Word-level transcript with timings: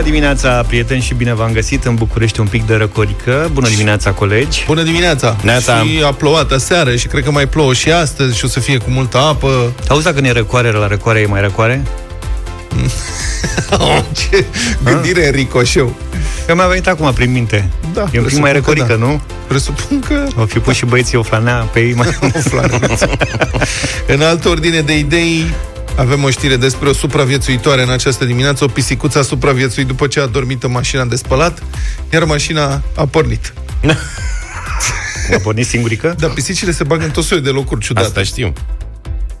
Bună 0.00 0.12
dimineața, 0.12 0.62
prieteni, 0.66 1.00
și 1.00 1.14
bine 1.14 1.34
v-am 1.34 1.52
găsit 1.52 1.84
în 1.84 1.94
București 1.94 2.40
un 2.40 2.46
pic 2.46 2.66
de 2.66 2.74
răcorică. 2.74 3.50
Bună 3.52 3.68
dimineața, 3.68 4.10
colegi. 4.10 4.64
Bună 4.66 4.82
dimineața! 4.82 5.36
Neața. 5.42 5.82
Și 5.82 6.02
a 6.04 6.12
plouat 6.12 6.50
aseară 6.50 6.96
și 6.96 7.06
cred 7.06 7.24
că 7.24 7.30
mai 7.30 7.46
plouă 7.46 7.74
și 7.74 7.90
astăzi 7.90 8.38
și 8.38 8.44
o 8.44 8.48
să 8.48 8.60
fie 8.60 8.78
cu 8.78 8.90
multă 8.90 9.18
apă. 9.18 9.72
Auzi 9.88 10.04
dacă 10.04 10.20
ne 10.20 10.30
răcoare 10.30 10.70
la 10.70 10.86
răcoare, 10.86 11.20
e 11.20 11.26
mai 11.26 11.40
răcoare? 11.40 11.82
Ce 14.30 14.44
gândire 14.84 15.26
în 15.26 15.32
ricoșeu. 15.32 15.94
Că 16.46 16.54
mi-a 16.54 16.66
venit 16.66 16.86
acum 16.86 17.12
prin 17.12 17.32
minte. 17.32 17.68
Da, 17.92 18.00
e 18.00 18.02
un 18.02 18.08
pic 18.08 18.20
presupun 18.20 18.40
mai 18.40 18.50
că 18.50 18.56
răcorică, 18.56 18.96
da. 18.98 19.06
nu? 19.06 19.20
Presupun 19.46 20.00
că 20.00 20.26
O 20.36 20.44
fi 20.44 20.58
pus 20.58 20.74
și 20.74 20.84
băieții 20.84 21.18
o 21.18 21.22
flanea 21.22 21.68
pe 21.72 21.80
ei 21.80 21.94
mai 22.00 22.18
o 22.20 22.38
flaneță. 22.38 23.10
În 24.14 24.22
altă 24.22 24.48
ordine 24.48 24.80
de 24.80 24.98
idei, 24.98 25.54
avem 26.00 26.22
o 26.24 26.30
știre 26.30 26.56
despre 26.56 26.88
o 26.88 26.92
supraviețuitoare 26.92 27.82
în 27.82 27.90
această 27.90 28.24
dimineață. 28.24 28.64
O 28.64 28.66
pisicuță 28.66 29.18
a 29.18 29.22
supraviețuit 29.22 29.86
după 29.86 30.06
ce 30.06 30.20
a 30.20 30.26
dormit 30.26 30.62
în 30.62 30.70
mașina 30.70 31.04
de 31.04 31.16
spălat, 31.16 31.62
iar 32.12 32.24
mașina 32.24 32.82
a 32.96 33.06
pornit. 33.06 33.52
A 35.34 35.38
pornit 35.42 35.66
singurică? 35.66 36.14
Dar 36.18 36.30
pisicile 36.30 36.72
se 36.72 36.84
bagă 36.84 37.04
în 37.04 37.10
tot 37.10 37.24
soiul 37.24 37.44
de 37.44 37.50
locuri 37.50 37.80
ciudate. 37.80 38.06
Asta 38.06 38.22
știu. 38.22 38.52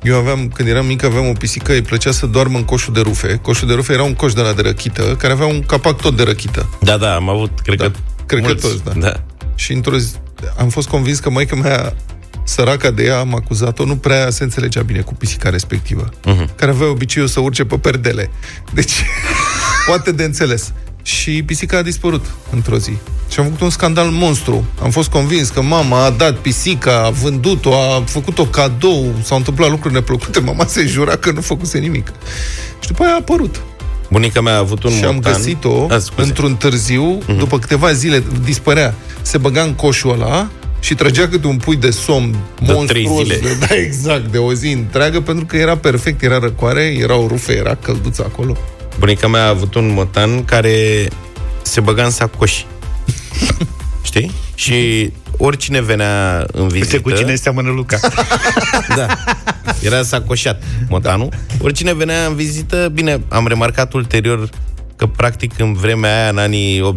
Eu 0.02 0.16
aveam, 0.16 0.48
când 0.48 0.68
eram 0.68 0.86
mic, 0.86 1.02
aveam 1.02 1.28
o 1.28 1.32
pisică, 1.32 1.72
îi 1.72 1.82
plăcea 1.82 2.10
să 2.10 2.26
doarmă 2.26 2.58
în 2.58 2.64
coșul 2.64 2.92
de 2.92 3.00
rufe. 3.00 3.38
Coșul 3.42 3.68
de 3.68 3.74
rufe 3.74 3.92
era 3.92 4.02
un 4.02 4.14
coș 4.14 4.32
de 4.32 4.40
la 4.40 4.52
de 4.52 4.62
răchită, 4.62 5.02
care 5.02 5.32
avea 5.32 5.46
un 5.46 5.62
capac 5.62 6.00
tot 6.00 6.16
de 6.16 6.22
răchită. 6.22 6.68
Da, 6.80 6.96
da, 6.96 7.14
am 7.14 7.28
avut, 7.28 7.60
cred 7.62 7.78
Da, 7.78 7.84
că 7.84 7.90
cred 8.26 8.40
că 8.42 8.46
mulți. 8.46 8.62
toți, 8.66 8.84
da. 8.84 8.92
da. 9.08 9.12
Și 9.54 9.72
într-o 9.72 9.98
zi, 9.98 10.12
am 10.58 10.68
fost 10.68 10.88
convins 10.88 11.18
că 11.18 11.30
maica 11.30 11.56
mea, 11.56 11.94
săraca 12.44 12.90
de 12.90 13.04
ea, 13.04 13.18
am 13.18 13.34
acuzat-o, 13.34 13.84
nu 13.84 13.96
prea 13.96 14.30
se 14.30 14.42
înțelegea 14.42 14.82
bine 14.82 15.00
cu 15.00 15.14
pisica 15.14 15.50
respectivă, 15.50 16.08
uh-huh. 16.08 16.54
care 16.56 16.70
avea 16.70 16.90
obiceiul 16.90 17.28
să 17.28 17.40
urce 17.40 17.64
pe 17.64 17.78
perdele. 17.78 18.30
Deci, 18.72 18.92
poate 19.86 20.12
de 20.12 20.24
înțeles. 20.24 20.72
Și 21.02 21.42
pisica 21.42 21.76
a 21.78 21.82
dispărut 21.82 22.24
într-o 22.50 22.76
zi. 22.78 22.92
Și 23.28 23.38
am 23.38 23.44
făcut 23.44 23.60
un 23.60 23.70
scandal 23.70 24.08
monstru. 24.10 24.64
Am 24.82 24.90
fost 24.90 25.08
convins 25.08 25.48
că 25.48 25.62
mama 25.62 26.04
a 26.04 26.10
dat 26.10 26.36
pisica, 26.36 27.04
a 27.04 27.10
vândut-o, 27.10 27.74
a 27.74 28.02
făcut-o 28.06 28.44
cadou, 28.44 29.14
s-au 29.22 29.36
întâmplat 29.36 29.70
lucruri 29.70 29.94
neplăcute. 29.94 30.40
Mama 30.40 30.66
se 30.66 30.86
jura 30.86 31.16
că 31.16 31.30
nu 31.30 31.40
făcuse 31.40 31.78
nimic. 31.78 32.12
Și 32.80 32.88
după 32.88 33.02
aia 33.02 33.12
a 33.12 33.16
apărut. 33.16 33.62
Bunica 34.10 34.40
mea 34.40 34.54
a 34.54 34.58
avut 34.58 34.82
un 34.82 34.90
Și 34.90 35.04
am 35.04 35.14
motan. 35.14 35.32
găsit-o 35.32 35.86
A, 35.90 35.98
scuze. 35.98 36.28
într-un 36.28 36.56
târziu, 36.56 37.18
uh-huh. 37.22 37.38
după 37.38 37.58
câteva 37.58 37.92
zile 37.92 38.22
dispărea. 38.44 38.94
Se 39.22 39.38
băga 39.38 39.62
în 39.62 39.74
coșul 39.74 40.12
ăla 40.12 40.48
și 40.80 40.94
trăgea 40.94 41.28
câte 41.28 41.46
un 41.46 41.56
pui 41.56 41.76
de 41.76 41.90
somn 41.90 42.30
De 42.30 42.72
monstruos. 42.72 42.86
trei 42.86 43.08
zile. 43.24 43.36
De, 43.36 43.56
da, 43.66 43.74
exact, 43.74 44.30
de 44.30 44.38
o 44.38 44.52
zi 44.54 44.70
întreagă, 44.72 45.20
pentru 45.20 45.44
că 45.44 45.56
era 45.56 45.76
perfect, 45.76 46.22
era 46.22 46.38
răcoare, 46.38 46.82
erau 46.82 47.26
rufe, 47.28 47.56
era 47.56 47.74
călduță 47.74 48.24
acolo. 48.28 48.56
Bunica 48.98 49.28
mea 49.28 49.44
a 49.44 49.48
avut 49.48 49.74
un 49.74 49.92
motan 49.92 50.44
care 50.44 51.08
se 51.62 51.80
băga 51.80 52.04
în 52.04 52.10
sacoși. 52.10 52.66
Știi? 54.02 54.30
Și 54.54 55.10
oricine 55.36 55.80
venea 55.80 56.46
în 56.52 56.68
vizită... 56.68 56.96
Uite 56.96 57.10
cu 57.10 57.10
cine 57.10 57.34
seamănă 57.34 57.70
Luca. 57.70 57.98
Da. 58.96 59.06
Era 59.80 60.02
sacoșat 60.02 60.62
motanul. 60.88 61.28
Oricine 61.62 61.94
venea 61.94 62.26
în 62.26 62.34
vizită, 62.34 62.90
bine, 62.92 63.20
am 63.28 63.46
remarcat 63.46 63.92
ulterior 63.92 64.48
că 65.00 65.06
practic 65.06 65.58
în 65.58 65.72
vremea 65.72 66.20
aia, 66.20 66.28
în 66.28 66.38
anii 66.38 66.92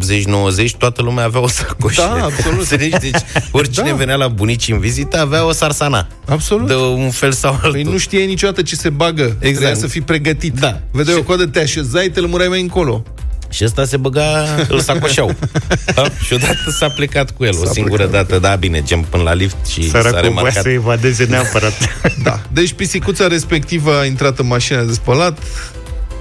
80-90, 0.66 0.76
toată 0.78 1.02
lumea 1.02 1.24
avea 1.24 1.40
o 1.40 1.48
sacoșă. 1.48 2.00
Da, 2.00 2.24
absolut. 2.24 2.58
Înțelegi? 2.58 2.96
Deci 2.98 3.20
oricine 3.50 3.88
Da. 3.90 3.94
venea 3.94 4.14
la 4.16 4.28
bunici 4.28 4.68
în 4.68 4.78
vizită 4.78 5.18
avea 5.20 5.46
o 5.46 5.52
sarsana. 5.52 6.06
Absolut. 6.28 6.66
De 6.66 6.74
un 6.74 7.10
fel 7.10 7.32
sau 7.32 7.52
altul. 7.52 7.70
Păi 7.70 7.82
nu 7.82 7.98
știai 7.98 8.26
niciodată 8.26 8.62
ce 8.62 8.74
se 8.76 8.88
bagă. 8.88 9.22
Exact. 9.22 9.40
Trebuia 9.40 9.74
să 9.74 9.86
fii 9.86 10.00
pregătit. 10.00 10.54
Da. 10.54 10.80
Vedeai 10.90 11.16
o 11.16 11.22
coadă, 11.22 11.46
te 11.46 11.58
așezai, 11.60 12.08
te 12.08 12.20
lămurai 12.20 12.48
mai 12.48 12.60
încolo. 12.60 13.02
Și 13.50 13.64
ăsta 13.64 13.84
se 13.84 13.96
băga, 13.96 14.44
îl 14.68 14.80
sacoșeau. 14.80 15.34
da? 15.94 16.02
Și 16.24 16.32
odată 16.32 16.70
s-a 16.78 16.88
plecat 16.88 17.30
cu 17.30 17.44
el, 17.44 17.54
o 17.60 17.64
S-a 17.64 17.70
singură 17.72 18.06
dată, 18.06 18.38
da, 18.38 18.54
bine, 18.54 18.82
gem 18.82 19.00
până 19.00 19.22
la 19.22 19.32
lift 19.34 19.56
și 19.66 19.82
s-a 19.90 19.98
Săracul 19.98 20.10
voia 20.10 20.22
remarcat. 20.22 20.62
să 20.62 20.68
evadeze 20.68 21.24
neapărat. 21.24 21.72
Da. 22.22 22.40
Deci 22.52 22.72
pisicuța 22.72 23.26
respectivă 23.26 23.98
a 23.98 24.04
intrat 24.04 24.38
în 24.38 24.46
mașina 24.46 24.82
de 24.82 24.92
spălat, 24.92 25.38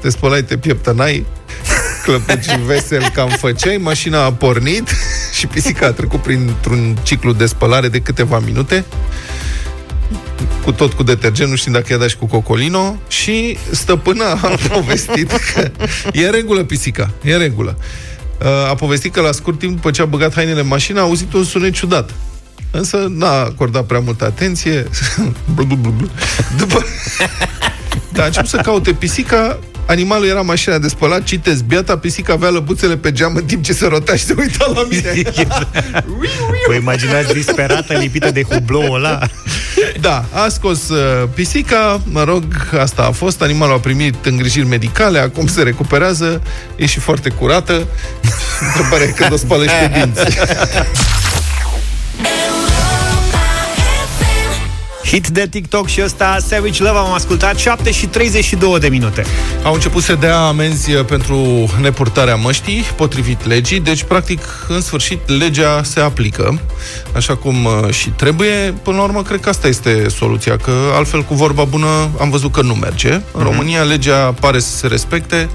te 0.04 0.10
spălai, 0.10 0.44
te 0.44 0.58
pieptănai, 0.58 1.26
clăpuci 2.04 2.58
vesel 2.68 3.10
cam 3.14 3.30
făceai, 3.30 3.78
mașina 3.78 4.24
a 4.24 4.34
pornit 4.34 4.90
și 5.38 5.48
pisica 5.48 5.86
a 5.86 5.92
trecut 5.92 6.22
printr-un 6.22 6.98
ciclu 7.04 7.34
de 7.34 7.46
spălare 7.46 7.88
de 7.88 8.00
câteva 8.00 8.40
minute, 8.40 8.86
cu 10.64 10.72
tot 10.72 10.94
cu 10.94 11.04
detergent, 11.04 11.50
nu 11.50 11.56
știu 11.56 11.72
dacă 11.72 11.86
i-a 11.90 11.98
dat 11.98 12.10
și 12.10 12.18
cu 12.18 12.26
cocolino, 12.26 12.96
și 13.08 13.58
stăpâna 13.72 14.32
a 14.32 14.58
povestit 14.74 15.32
că 15.32 15.72
e 16.14 16.26
în 16.26 16.32
regulă 16.32 16.64
pisica, 16.64 17.12
e 17.24 17.34
în 17.34 17.40
regulă. 17.40 17.78
Uh, 18.42 18.70
A 18.70 18.76
povestit 18.76 19.14
că 19.14 19.22
la 19.22 19.32
scurt 19.32 19.60
timp, 19.60 19.76
după 19.76 19.92
ce 19.92 20.02
a 20.02 20.06
băgat 20.06 20.34
hainele 20.34 20.60
în 20.60 20.68
mașină, 20.68 21.00
a 21.00 21.04
auzit 21.04 21.34
un 21.34 21.44
sunet 21.44 21.74
ciudat. 21.74 22.14
Însă 22.72 23.08
n-a 23.10 23.32
acordat 23.32 23.86
prea 23.86 24.00
multă 24.00 24.26
atenție. 24.26 24.88
Blu, 25.54 25.64
blu, 25.66 25.76
blu, 25.76 25.92
blu. 25.92 26.10
După... 26.58 26.86
Dar 28.14 28.24
a 28.24 28.26
început 28.26 28.50
să 28.50 28.58
caute 28.58 28.94
pisica, 28.94 29.60
animalul 29.86 30.28
era 30.28 30.40
în 30.40 30.46
mașina 30.46 30.78
de 30.78 30.88
spălat, 30.88 31.24
citesc, 31.24 31.64
biata 31.64 31.98
pisica 31.98 32.34
avea 32.34 32.50
lăbuțele 32.50 32.98
pe 32.98 33.12
geam 33.12 33.36
în 33.36 33.44
timp 33.44 33.64
ce 33.64 33.74
se 33.74 33.88
rota 33.88 34.16
și 34.16 34.24
se 34.24 34.36
uita 34.38 34.72
la 34.74 34.84
mine. 34.90 35.22
Vă 36.68 36.74
imaginați 36.74 37.34
disperată, 37.34 37.94
lipită 37.94 38.32
de 38.32 38.44
hubloul 38.44 38.96
ăla? 38.96 39.20
Da, 40.02 40.26
a 40.32 40.48
scos 40.50 40.90
uh, 40.90 41.30
pisica, 41.34 42.02
mă 42.04 42.24
rog, 42.24 42.44
asta 42.80 43.04
a 43.04 43.12
fost, 43.12 43.42
animalul 43.42 43.76
a 43.76 43.80
primit 43.80 44.26
îngrijiri 44.26 44.68
medicale, 44.68 45.20
acum 45.20 45.48
se 45.48 45.64
recuperează, 45.64 46.42
e 46.76 46.86
și 46.86 47.00
foarte 47.00 47.30
curată. 47.30 47.88
Întrebarea 48.68 49.08
e 49.08 49.10
când 49.10 49.32
o 49.32 49.36
spală 49.36 49.64
și 49.64 49.74
pe 49.82 50.00
dinți. 50.00 50.38
Hit 55.14 55.28
de 55.28 55.48
TikTok 55.48 55.88
și 55.88 56.02
ăsta 56.04 56.38
Savage 56.40 56.84
Love 56.84 56.98
am 56.98 57.14
ascultat 57.14 57.58
7 57.58 57.92
și 57.92 58.06
32 58.06 58.80
de 58.80 58.88
minute. 58.88 59.24
Au 59.64 59.74
început 59.74 60.04
să 60.04 60.16
dea 60.16 60.40
amenzi 60.40 60.94
uh, 60.94 61.06
pentru 61.06 61.70
nepurtarea 61.82 62.36
măștii, 62.36 62.84
potrivit 62.96 63.46
legii, 63.46 63.80
deci, 63.80 64.04
practic, 64.04 64.40
în 64.68 64.82
sfârșit, 64.82 65.30
legea 65.30 65.84
se 65.84 66.00
aplică, 66.00 66.60
așa 67.16 67.36
cum 67.36 67.66
uh, 67.66 67.90
și 67.90 68.10
trebuie. 68.10 68.74
Până 68.84 68.98
la 68.98 69.04
urmă, 69.04 69.22
cred 69.22 69.40
că 69.40 69.50
asta 69.50 69.68
este 69.68 70.10
soluția, 70.10 70.58
că 70.58 70.72
altfel, 70.94 71.24
cu 71.24 71.34
vorba 71.34 71.64
bună, 71.64 72.10
am 72.20 72.30
văzut 72.30 72.52
că 72.52 72.62
nu 72.62 72.74
merge. 72.74 73.12
În 73.32 73.44
România, 73.44 73.82
legea 73.82 74.34
pare 74.40 74.60
să 74.60 74.76
se 74.76 74.88
respecte, 74.88 75.50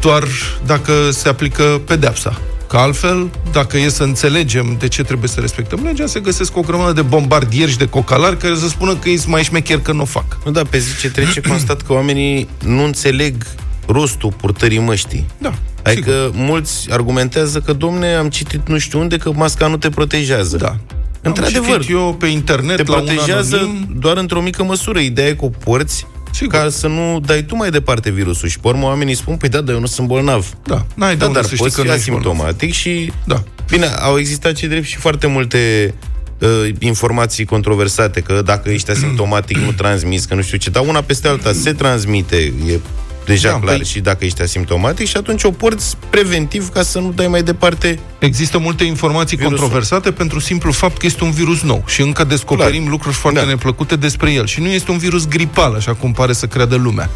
doar 0.00 0.22
dacă 0.66 1.10
se 1.10 1.28
aplică 1.28 1.80
pedeapsa. 1.86 2.40
Că 2.74 2.80
altfel, 2.80 3.30
dacă 3.52 3.78
e 3.78 3.88
să 3.88 4.02
înțelegem 4.02 4.76
de 4.78 4.88
ce 4.88 5.02
trebuie 5.02 5.28
să 5.28 5.40
respectăm 5.40 5.80
legea, 5.82 6.06
se 6.06 6.20
găsesc 6.20 6.56
o 6.56 6.60
grămadă 6.60 6.92
de 6.92 7.02
bombardieri 7.02 7.70
și 7.70 7.78
de 7.78 7.88
cocalari 7.88 8.36
care 8.36 8.54
să 8.56 8.68
spună 8.68 8.96
că 8.96 9.08
ei 9.08 9.16
sunt 9.16 9.32
mai 9.32 9.42
șmecher 9.42 9.80
că 9.80 9.92
nu 9.92 10.02
o 10.02 10.04
fac. 10.04 10.38
Nu, 10.44 10.50
da, 10.50 10.62
pe 10.70 10.78
zi 10.78 10.96
ce 11.00 11.10
trece, 11.10 11.40
constat 11.48 11.82
că 11.82 11.92
oamenii 11.92 12.48
nu 12.64 12.84
înțeleg 12.84 13.46
rostul 13.86 14.32
purtării 14.32 14.78
măștii. 14.78 15.26
Da, 15.38 15.54
Adică 15.82 16.10
sigur. 16.10 16.46
mulți 16.46 16.92
argumentează 16.92 17.60
că, 17.60 17.72
domne, 17.72 18.14
am 18.14 18.28
citit 18.28 18.68
nu 18.68 18.78
știu 18.78 18.98
unde 19.00 19.16
că 19.16 19.32
masca 19.32 19.66
nu 19.66 19.76
te 19.76 19.88
protejează. 19.88 20.56
Da. 20.56 20.76
Într-adevăr, 21.22 21.74
Am 21.74 21.80
citit 21.80 21.94
eu 21.96 22.14
pe 22.18 22.26
internet 22.26 22.76
te 22.76 22.90
la 22.90 22.96
un 22.98 23.04
protejează 23.04 23.56
anonim. 23.56 23.88
doar 23.98 24.16
într-o 24.16 24.40
mică 24.40 24.64
măsură. 24.64 24.98
Ideea 24.98 25.28
e 25.28 25.34
că 25.34 25.44
o 25.44 25.48
porți 25.48 26.06
Sigur. 26.34 26.58
ca 26.58 26.68
să 26.68 26.86
nu 26.86 27.20
dai 27.20 27.42
tu 27.42 27.56
mai 27.56 27.70
departe 27.70 28.10
virusul. 28.10 28.48
Și 28.48 28.58
pe 28.58 28.68
urmă 28.68 28.84
oamenii 28.84 29.14
spun, 29.14 29.36
păi 29.36 29.48
da, 29.48 29.60
dar 29.60 29.74
eu 29.74 29.80
nu 29.80 29.86
sunt 29.86 30.06
bolnav. 30.06 30.46
Da, 30.66 30.86
n-ai 30.94 31.10
de 31.12 31.16
Da, 31.16 31.26
unde 31.26 31.38
dar 31.38 31.48
să 31.48 31.54
știi 31.54 31.64
poți 31.64 31.76
că 31.76 31.80
fi 31.82 31.86
nu 31.88 31.94
ești 31.94 32.10
bolnav. 32.10 32.26
asimptomatic 32.28 32.72
și... 32.72 33.12
Da. 33.24 33.42
Bine, 33.68 33.86
au 33.86 34.18
existat 34.18 34.52
ce 34.52 34.66
drept 34.66 34.86
și 34.86 34.96
foarte 34.96 35.26
multe 35.26 35.94
uh, 36.38 36.68
informații 36.78 37.44
controversate, 37.44 38.20
că 38.20 38.42
dacă 38.44 38.70
ești 38.70 38.90
asimptomatic 38.90 39.56
nu 39.56 39.72
transmiți, 39.72 40.28
că 40.28 40.34
nu 40.34 40.42
știu 40.42 40.58
ce, 40.58 40.70
dar 40.70 40.86
una 40.86 41.00
peste 41.00 41.28
alta 41.28 41.52
se 41.52 41.72
transmite, 41.72 42.36
e 42.66 42.78
deja 43.26 43.50
Da, 43.50 43.58
clar 43.58 43.78
păi- 43.78 43.86
și 43.86 44.00
dacă 44.00 44.24
ești 44.24 44.42
asimptomatic 44.42 45.06
și 45.06 45.16
atunci 45.16 45.42
o 45.44 45.50
porți 45.50 45.96
preventiv 46.10 46.68
ca 46.68 46.82
să 46.82 46.98
nu 46.98 47.12
dai 47.12 47.26
mai 47.28 47.42
departe 47.42 47.98
Există 48.18 48.58
multe 48.58 48.84
informații 48.84 49.36
Virusul. 49.36 49.58
controversate 49.58 50.10
pentru 50.12 50.38
simplu 50.40 50.72
fapt 50.72 50.98
că 50.98 51.06
este 51.06 51.24
un 51.24 51.30
virus 51.30 51.62
nou 51.62 51.84
și 51.86 52.00
încă 52.00 52.24
descoperim 52.24 52.80
Clar. 52.80 52.90
lucruri 52.90 53.14
foarte 53.14 53.38
Da. 53.40 53.46
neplăcute 53.46 53.96
despre 53.96 54.32
el. 54.32 54.46
Și 54.46 54.60
nu 54.60 54.68
este 54.68 54.90
un 54.90 54.98
virus 54.98 55.28
gripal, 55.28 55.74
așa 55.74 55.94
cum 55.94 56.12
pare 56.12 56.32
să 56.32 56.46
creadă 56.46 56.74
lumea. 56.76 57.10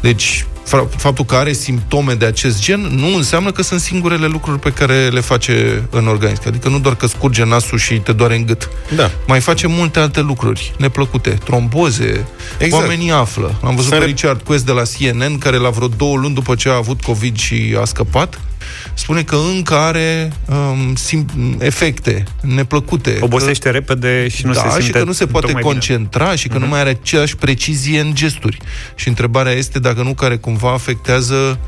Deci, 0.00 0.44
fra- 0.44 0.57
faptul 0.96 1.24
că 1.24 1.34
are 1.34 1.52
simptome 1.52 2.14
de 2.14 2.24
acest 2.24 2.60
gen 2.62 2.80
nu 2.80 3.16
înseamnă 3.16 3.52
că 3.52 3.62
sunt 3.62 3.80
singurele 3.80 4.26
lucruri 4.26 4.58
pe 4.58 4.70
care 4.72 5.08
le 5.08 5.20
face 5.20 5.82
în 5.90 6.06
organism. 6.06 6.42
Adică 6.46 6.68
nu 6.68 6.78
doar 6.78 6.94
că 6.96 7.06
scurge 7.06 7.44
nasul 7.44 7.78
și 7.78 7.94
te 7.94 8.12
doare 8.12 8.36
în 8.36 8.46
gât. 8.46 8.68
Da. 8.96 9.10
Mai 9.26 9.40
face 9.40 9.66
multe 9.66 9.98
alte 9.98 10.20
lucruri 10.20 10.72
neplăcute. 10.78 11.30
Tromboze. 11.44 12.26
Exact. 12.58 12.82
Oamenii 12.82 13.10
află. 13.10 13.54
Am 13.64 13.74
văzut 13.74 13.90
Să 13.90 13.98
pe 13.98 14.04
re- 14.04 14.10
Richard 14.10 14.40
Quest 14.42 14.66
de 14.66 14.72
la 14.72 14.82
CNN, 14.98 15.38
care 15.38 15.56
la 15.56 15.68
vreo 15.70 15.88
două 15.88 16.16
luni 16.16 16.34
după 16.34 16.54
ce 16.54 16.68
a 16.68 16.74
avut 16.74 17.00
COVID 17.02 17.36
și 17.36 17.76
a 17.80 17.84
scăpat, 17.84 18.40
spune 18.94 19.22
că 19.22 19.36
încă 19.54 19.74
are 19.74 20.32
um, 20.48 20.94
sim- 20.94 21.56
efecte 21.58 22.24
neplăcute. 22.40 23.18
Obosește 23.20 23.70
repede 23.70 24.28
și 24.28 24.46
nu 24.46 24.52
da, 24.52 24.60
se 24.60 24.66
simte 24.68 24.84
și 24.84 24.90
că 24.90 25.02
nu 25.04 25.12
se 25.12 25.26
poate 25.26 25.46
tocmai 25.46 25.62
bine. 25.62 25.74
concentra 25.74 26.34
și 26.34 26.48
că 26.48 26.54
Mhm. 26.54 26.62
nu 26.62 26.68
mai 26.68 26.80
are 26.80 26.90
aceeași 27.02 27.36
precizie 27.36 28.00
în 28.00 28.14
gesturi. 28.14 28.58
Și 28.94 29.08
întrebarea 29.08 29.52
este 29.52 29.78
dacă 29.78 30.02
nu 30.02 30.14
care 30.14 30.36
cumva 30.36 30.72
afectează 30.72 31.58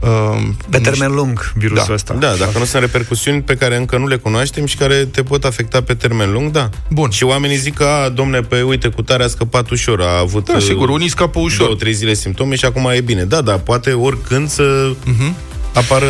Uh, 0.00 0.42
pe 0.70 0.78
termen 0.78 1.12
lung, 1.14 1.52
virusul 1.54 1.84
da. 1.88 1.92
ăsta. 1.94 2.14
Da, 2.14 2.34
dacă 2.38 2.58
nu 2.58 2.64
sunt 2.64 2.82
repercusiuni 2.82 3.42
pe 3.42 3.54
care 3.54 3.76
încă 3.76 3.98
nu 3.98 4.06
le 4.06 4.16
cunoaștem 4.16 4.66
și 4.66 4.76
care 4.76 4.94
te 4.94 5.22
pot 5.22 5.44
afecta 5.44 5.80
pe 5.82 5.94
termen 5.94 6.32
lung, 6.32 6.50
da. 6.50 6.70
Bun. 6.90 7.10
Și 7.10 7.24
oamenii 7.24 7.56
zic 7.56 7.74
că, 7.74 7.84
a, 7.84 8.08
domne, 8.08 8.40
pe 8.40 8.62
uite, 8.62 8.88
cu 8.88 9.02
tare 9.02 9.24
a 9.24 9.26
scăpat 9.28 9.70
ușor, 9.70 10.00
a 10.00 10.18
avut 10.18 10.50
Da, 10.52 10.58
sigur, 10.58 10.88
unii 10.88 11.08
scapă 11.08 11.38
ușor. 11.38 11.64
două, 11.64 11.74
trei 11.78 11.92
zile 11.92 12.14
simptome 12.14 12.54
și 12.54 12.64
acum 12.64 12.90
e 12.94 13.00
bine. 13.00 13.24
Da, 13.24 13.40
da, 13.40 13.52
poate 13.52 13.92
oricând 13.92 14.48
să 14.48 14.92
uh-huh. 14.94 15.32
Apară... 15.76 16.06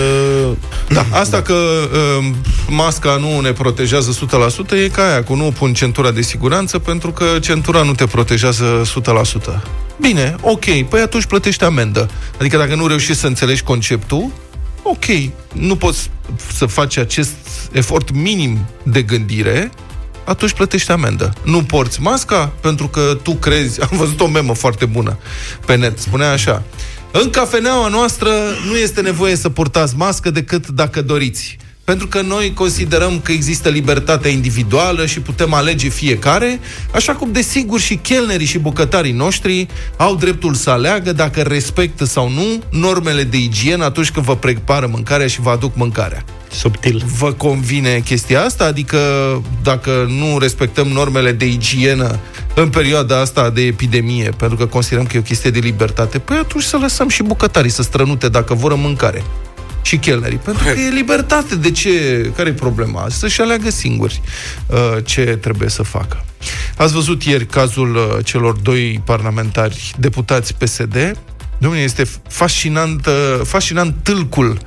Da, 0.89 1.07
asta 1.11 1.37
da. 1.37 1.43
că 1.43 1.55
uh, 1.55 2.31
masca 2.69 3.17
nu 3.17 3.41
ne 3.41 3.53
protejează 3.53 4.19
100% 4.71 4.71
e 4.71 4.89
ca 4.89 5.09
aia, 5.09 5.23
cu 5.23 5.35
nu 5.35 5.53
pun 5.59 5.75
centura 5.75 6.11
de 6.11 6.23
siguranță 6.23 6.79
pentru 6.79 7.11
că 7.11 7.25
centura 7.41 7.83
nu 7.83 7.95
te 7.95 8.07
protejează 8.07 8.83
100%. 9.59 9.61
Bine, 10.01 10.37
ok, 10.41 10.65
păi 10.89 11.01
atunci 11.01 11.25
plătești 11.25 11.65
amendă. 11.65 12.11
Adică 12.39 12.57
dacă 12.57 12.75
nu 12.75 12.87
reușești 12.87 13.21
să 13.21 13.27
înțelegi 13.27 13.63
conceptul, 13.63 14.31
ok, 14.83 15.05
nu 15.53 15.77
poți 15.77 16.11
să 16.53 16.67
faci 16.67 16.97
acest 16.97 17.33
efort 17.73 18.11
minim 18.11 18.67
de 18.83 19.03
gândire, 19.03 19.71
atunci 20.25 20.53
plătești 20.53 20.91
amendă. 20.91 21.33
Nu 21.43 21.63
porți 21.63 22.01
masca 22.01 22.53
pentru 22.61 22.89
că 22.89 23.19
tu 23.23 23.35
crezi... 23.35 23.81
Am 23.91 23.97
văzut 23.97 24.21
o 24.21 24.27
memă 24.27 24.55
foarte 24.55 24.85
bună 24.85 25.19
pe 25.67 25.77
net. 25.77 25.99
Spunea 25.99 26.31
așa... 26.31 26.63
În 27.23 27.31
cafeneaua 27.31 27.89
noastră 27.89 28.31
nu 28.69 28.77
este 28.77 29.01
nevoie 29.01 29.37
să 29.37 29.49
purtați 29.49 29.97
mască 29.97 30.31
decât 30.31 30.69
dacă 30.69 31.03
doriți. 31.03 31.57
Pentru 31.85 32.07
că 32.07 32.21
noi 32.21 32.53
considerăm 32.55 33.21
că 33.21 33.33
există 33.33 33.69
libertatea 33.69 34.31
individuală 34.31 35.07
și 35.07 35.21
putem 35.21 35.53
alege 35.53 35.89
fiecare, 35.89 36.61
așa 36.95 37.13
cum 37.15 37.33
desigur 37.33 37.81
și 37.81 37.97
chelnerii 37.97 38.47
și 38.47 38.59
bucătarii 38.59 39.13
noștri 39.13 39.67
au 39.97 40.15
dreptul 40.15 40.55
să 40.55 40.71
aleagă 40.71 41.13
dacă 41.13 41.41
respectă 41.43 42.05
sau 42.05 42.31
nu 42.31 42.63
normele 42.71 43.23
de 43.23 43.37
igienă 43.37 43.85
atunci 43.85 44.11
când 44.11 44.25
vă 44.25 44.37
prepară 44.37 44.87
mâncarea 44.87 45.27
și 45.27 45.41
vă 45.41 45.51
aduc 45.51 45.77
mâncarea. 45.77 46.25
Subtil. 46.57 47.03
Vă 47.19 47.33
convine 47.33 48.01
chestia 48.05 48.43
asta? 48.43 48.65
Adică 48.65 48.99
dacă 49.63 50.07
nu 50.09 50.39
respectăm 50.39 50.87
normele 50.87 51.33
de 51.33 51.47
igienă 51.47 52.19
în 52.55 52.69
perioada 52.69 53.21
asta 53.21 53.51
de 53.51 53.63
epidemie, 53.63 54.31
pentru 54.37 54.57
că 54.57 54.67
considerăm 54.67 55.07
că 55.07 55.17
e 55.17 55.21
o 55.21 55.23
chestie 55.23 55.51
de 55.51 55.59
libertate, 55.59 56.19
păi 56.19 56.37
atunci 56.37 56.65
să 56.65 56.77
lăsăm 56.77 57.09
și 57.09 57.23
bucătarii 57.23 57.71
să 57.71 57.83
strănute 57.83 58.29
dacă 58.29 58.55
vor 58.55 58.73
în 58.73 58.81
mâncare 58.81 59.25
și 59.83 59.97
chelnerii. 59.97 60.37
Pentru 60.37 60.65
că 60.65 60.81
e 60.81 60.89
libertate. 60.89 61.57
De 61.57 61.71
ce? 61.71 61.91
Care 62.37 62.49
e 62.49 62.53
problema? 62.53 63.07
Să-și 63.09 63.41
aleagă 63.41 63.71
singuri 63.71 64.21
uh, 64.67 64.77
ce 65.05 65.23
trebuie 65.23 65.69
să 65.69 65.83
facă. 65.83 66.25
Ați 66.77 66.93
văzut 66.93 67.23
ieri 67.23 67.47
cazul 67.47 67.95
uh, 67.95 68.25
celor 68.25 68.57
doi 68.57 69.01
parlamentari 69.05 69.93
deputați 69.99 70.55
PSD. 70.55 71.17
Domnule, 71.59 71.83
este 71.83 72.05
fascinant, 72.29 73.07
uh, 73.07 73.41
fascinant 73.45 73.95
tâlcul 74.03 74.59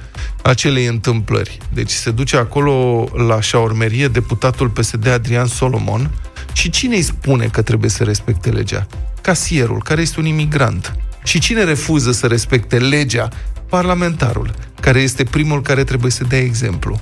acelei 0.42 0.86
întâmplări. 0.86 1.58
Deci 1.74 1.92
se 1.92 2.12
duce 2.12 2.38
acolo 2.38 3.08
la 3.28 3.42
șaurmerie 3.42 4.08
deputatul 4.08 4.70
PSD 4.70 5.08
Adrian 5.08 5.46
Solomon 5.46 6.12
și 6.54 6.70
cine 6.70 6.96
îi 6.96 7.02
spune 7.02 7.46
că 7.46 7.62
trebuie 7.62 7.90
să 7.90 8.04
respecte 8.04 8.50
legea? 8.50 8.88
Casierul, 9.22 9.82
care 9.84 10.02
este 10.02 10.20
un 10.20 10.26
imigrant. 10.26 10.96
Și 11.24 11.40
cine 11.40 11.64
refuză 11.64 12.12
să 12.12 12.28
respecte 12.28 12.78
legea? 12.78 13.30
Parlamentarul, 13.70 14.54
care 14.82 15.00
este 15.00 15.24
primul 15.24 15.62
care 15.62 15.84
trebuie 15.84 16.12
să 16.12 16.24
dea 16.24 16.40
exemplu. 16.40 17.02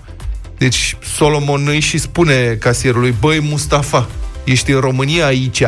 Deci 0.58 0.98
Solomon 1.16 1.68
îi 1.68 1.80
și 1.80 1.98
spune 1.98 2.58
casierului, 2.60 3.16
băi 3.20 3.42
Mustafa, 3.42 4.10
ești 4.44 4.72
în 4.72 4.80
România 4.80 5.26
aici, 5.26 5.64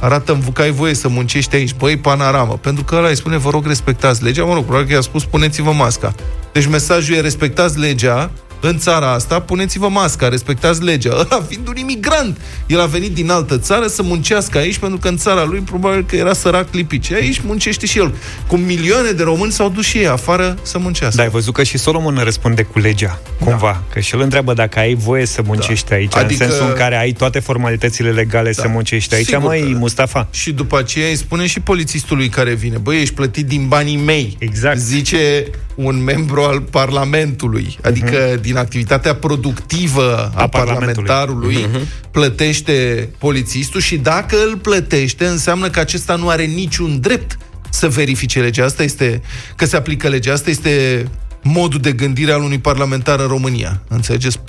arată-mi 0.00 0.52
că 0.52 0.62
ai 0.62 0.70
voie 0.70 0.94
să 0.94 1.08
muncești 1.08 1.54
aici, 1.54 1.74
băi, 1.74 1.96
panoramă. 1.96 2.58
Pentru 2.60 2.84
că 2.84 2.94
ăla 2.94 3.08
îi 3.08 3.16
spune, 3.16 3.36
vă 3.36 3.50
rog, 3.50 3.66
respectați 3.66 4.22
legea. 4.22 4.44
Mă 4.44 4.54
rog, 4.54 4.62
probabil 4.62 4.86
că 4.86 4.92
i-a 4.92 5.00
spus, 5.00 5.24
puneți-vă 5.24 5.72
masca. 5.72 6.14
Deci 6.52 6.66
mesajul 6.66 7.16
e, 7.16 7.20
respectați 7.20 7.78
legea, 7.78 8.30
în 8.66 8.78
țara 8.78 9.12
asta, 9.12 9.40
puneți-vă 9.40 9.88
masca, 9.88 10.28
respectați 10.28 10.82
legea. 10.82 11.10
Ăla 11.12 11.42
fiind 11.48 11.68
un 11.68 11.76
imigrant. 11.76 12.40
El 12.66 12.80
a 12.80 12.86
venit 12.86 13.14
din 13.14 13.30
altă 13.30 13.58
țară 13.58 13.86
să 13.86 14.02
muncească 14.02 14.58
aici, 14.58 14.78
pentru 14.78 14.98
că 14.98 15.08
în 15.08 15.16
țara 15.16 15.44
lui 15.44 15.60
probabil 15.60 16.04
că 16.04 16.16
era 16.16 16.32
sărac 16.32 16.72
lipici. 16.72 17.10
Aici 17.10 17.40
muncește 17.44 17.86
și 17.86 17.98
el. 17.98 18.14
Cu 18.46 18.56
milioane 18.56 19.10
de 19.10 19.22
români 19.22 19.52
s-au 19.52 19.68
dus 19.68 19.84
și 19.84 19.98
ei 19.98 20.06
afară 20.06 20.58
să 20.62 20.78
muncească. 20.78 21.16
Da, 21.16 21.22
ai 21.22 21.28
văzut 21.28 21.54
că 21.54 21.62
și 21.62 21.78
Solomon 21.78 22.20
răspunde 22.24 22.62
cu 22.62 22.78
legea, 22.78 23.20
cumva. 23.40 23.58
Da. 23.60 23.82
Că 23.92 24.00
și 24.00 24.14
el 24.14 24.20
întreabă 24.20 24.52
dacă 24.52 24.78
ai 24.78 24.94
voie 24.94 25.26
să 25.26 25.42
muncești 25.44 25.88
da. 25.88 25.94
aici, 25.94 26.14
adică... 26.14 26.44
în 26.44 26.50
sensul 26.50 26.68
în 26.68 26.74
care 26.74 26.96
ai 26.96 27.12
toate 27.12 27.38
formalitățile 27.38 28.10
legale 28.10 28.52
da. 28.52 28.62
să 28.62 28.68
muncești 28.68 29.14
aici, 29.14 29.26
Sigur 29.26 29.42
măi, 29.42 29.72
că... 29.72 29.78
Mustafa. 29.78 30.28
Și 30.30 30.52
după 30.52 30.78
aceea 30.78 31.08
îi 31.08 31.16
spune 31.16 31.46
și 31.46 31.60
polițistului 31.60 32.28
care 32.28 32.54
vine, 32.54 32.78
băi, 32.78 33.00
ești 33.00 33.14
plătit 33.14 33.46
din 33.46 33.68
banii 33.68 33.96
mei. 33.96 34.36
Exact. 34.38 34.78
Zice 34.78 35.44
un 35.76 36.02
membru 36.02 36.40
al 36.40 36.60
Parlamentului, 36.60 37.78
adică 37.82 38.36
uh-huh. 38.36 38.40
din 38.40 38.56
activitatea 38.56 39.14
productivă 39.14 40.32
a, 40.34 40.42
a 40.42 40.46
parlamentarului, 40.46 41.56
uh-huh. 41.56 42.10
plătește 42.10 43.08
polițistul 43.18 43.80
și 43.80 43.96
dacă 43.96 44.36
îl 44.48 44.56
plătește, 44.56 45.26
înseamnă 45.26 45.68
că 45.68 45.80
acesta 45.80 46.16
nu 46.16 46.28
are 46.28 46.44
niciun 46.44 47.00
drept 47.00 47.38
să 47.70 47.88
verifice 47.88 48.40
legea. 48.40 48.64
Asta 48.64 48.82
este, 48.82 49.22
că 49.56 49.64
se 49.66 49.76
aplică 49.76 50.08
legea. 50.08 50.32
Asta 50.32 50.50
este 50.50 51.04
modul 51.42 51.80
de 51.80 51.92
gândire 51.92 52.32
al 52.32 52.42
unui 52.42 52.58
parlamentar 52.58 53.20
în 53.20 53.26
România. 53.26 53.82
Înțelegeți? 53.88 54.40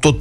Tot 0.00 0.16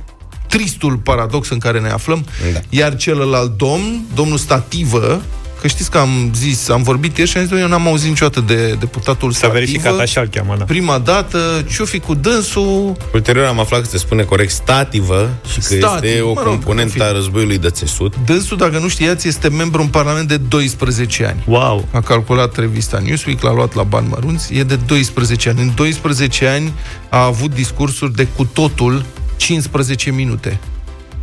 tristul 0.48 0.98
paradox 0.98 1.50
în 1.50 1.58
care 1.58 1.80
ne 1.80 1.90
aflăm. 1.90 2.26
Da. 2.54 2.60
Iar 2.70 2.96
celălalt 2.96 3.58
domn, 3.58 4.02
domnul 4.16 4.38
Stativă, 4.38 5.22
Că 5.64 5.70
știți 5.70 5.92
că 5.92 5.98
am 5.98 6.32
zis, 6.36 6.70
am 6.70 6.84
vorbit 6.84 7.18
ieri 7.18 7.30
și 7.30 7.38
am 7.38 7.46
zis, 7.46 7.60
eu 7.60 7.68
n-am 7.68 7.88
auzit 7.88 8.10
niciodată 8.10 8.42
de 8.42 8.76
deputatul 8.80 9.32
S-a 9.32 9.48
verificat 9.48 10.00
așa 10.00 10.22
îl 10.22 10.28
cheamă, 10.28 10.56
da. 10.58 10.64
Prima 10.64 10.98
dată, 10.98 11.66
ce 11.76 11.86
fi 11.86 12.00
cu 12.00 12.14
dânsul... 12.14 12.96
Ulterior 13.14 13.46
am 13.46 13.60
aflat 13.60 13.82
că 13.82 13.88
se 13.88 13.98
spune 13.98 14.24
corect 14.24 14.52
stativă 14.52 15.30
și 15.52 15.60
că 15.60 15.76
Stativ, 15.76 16.04
este 16.04 16.22
o 16.22 16.34
mă 16.34 16.42
rog, 16.44 16.50
componentă 16.50 17.04
a 17.04 17.12
războiului 17.12 17.58
de 17.58 17.70
țesut. 17.70 18.16
Dânsul, 18.26 18.58
dacă 18.58 18.78
nu 18.80 18.88
știați, 18.88 19.28
este 19.28 19.50
membru 19.50 19.82
în 19.82 19.88
Parlament 19.88 20.28
de 20.28 20.38
12 20.38 21.26
ani. 21.26 21.44
Wow! 21.48 21.88
A 21.92 22.02
calculat 22.02 22.58
revista 22.58 23.00
Newsweek, 23.06 23.42
l-a 23.42 23.54
luat 23.54 23.74
la 23.74 23.84
bani 23.84 24.08
mărunți, 24.10 24.54
e 24.54 24.64
de 24.64 24.76
12 24.76 25.50
ani. 25.50 25.62
În 25.62 25.72
12 25.76 26.48
ani 26.48 26.74
a 27.10 27.24
avut 27.24 27.54
discursuri 27.54 28.16
de 28.16 28.28
cu 28.36 28.46
totul 28.46 29.06
15 29.36 30.12
minute. 30.12 30.60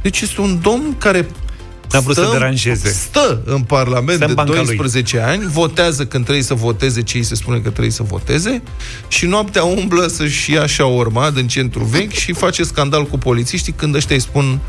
Deci 0.02 0.20
este 0.20 0.40
un 0.40 0.58
domn 0.62 0.94
care 0.98 1.26
N-a 1.92 2.00
vrut 2.00 2.16
stă, 2.16 2.24
să 2.24 2.30
deranjeze. 2.32 2.88
Stă 2.88 3.42
în 3.44 3.62
Parlament 3.62 4.22
stă 4.22 4.24
în 4.24 4.34
de 4.34 4.52
12 4.52 5.16
lui. 5.16 5.24
ani, 5.24 5.46
votează 5.46 6.06
când 6.06 6.22
trebuie 6.24 6.44
să 6.44 6.54
voteze 6.54 7.02
ce 7.02 7.16
îi 7.16 7.22
se 7.22 7.34
spune 7.34 7.58
că 7.58 7.70
trebuie 7.70 7.90
să 7.92 8.02
voteze 8.02 8.62
și 9.08 9.26
noaptea 9.26 9.64
umblă 9.64 10.06
să-și 10.06 10.52
ia 10.52 10.62
așa 10.62 10.86
urma 10.86 11.30
din 11.30 11.48
centru 11.48 11.84
vechi 11.84 12.12
și 12.12 12.32
face 12.32 12.62
scandal 12.62 13.06
cu 13.06 13.18
polițiștii 13.18 13.72
când 13.72 13.94
ăștia 13.94 14.14
îi 14.14 14.22
spun 14.22 14.60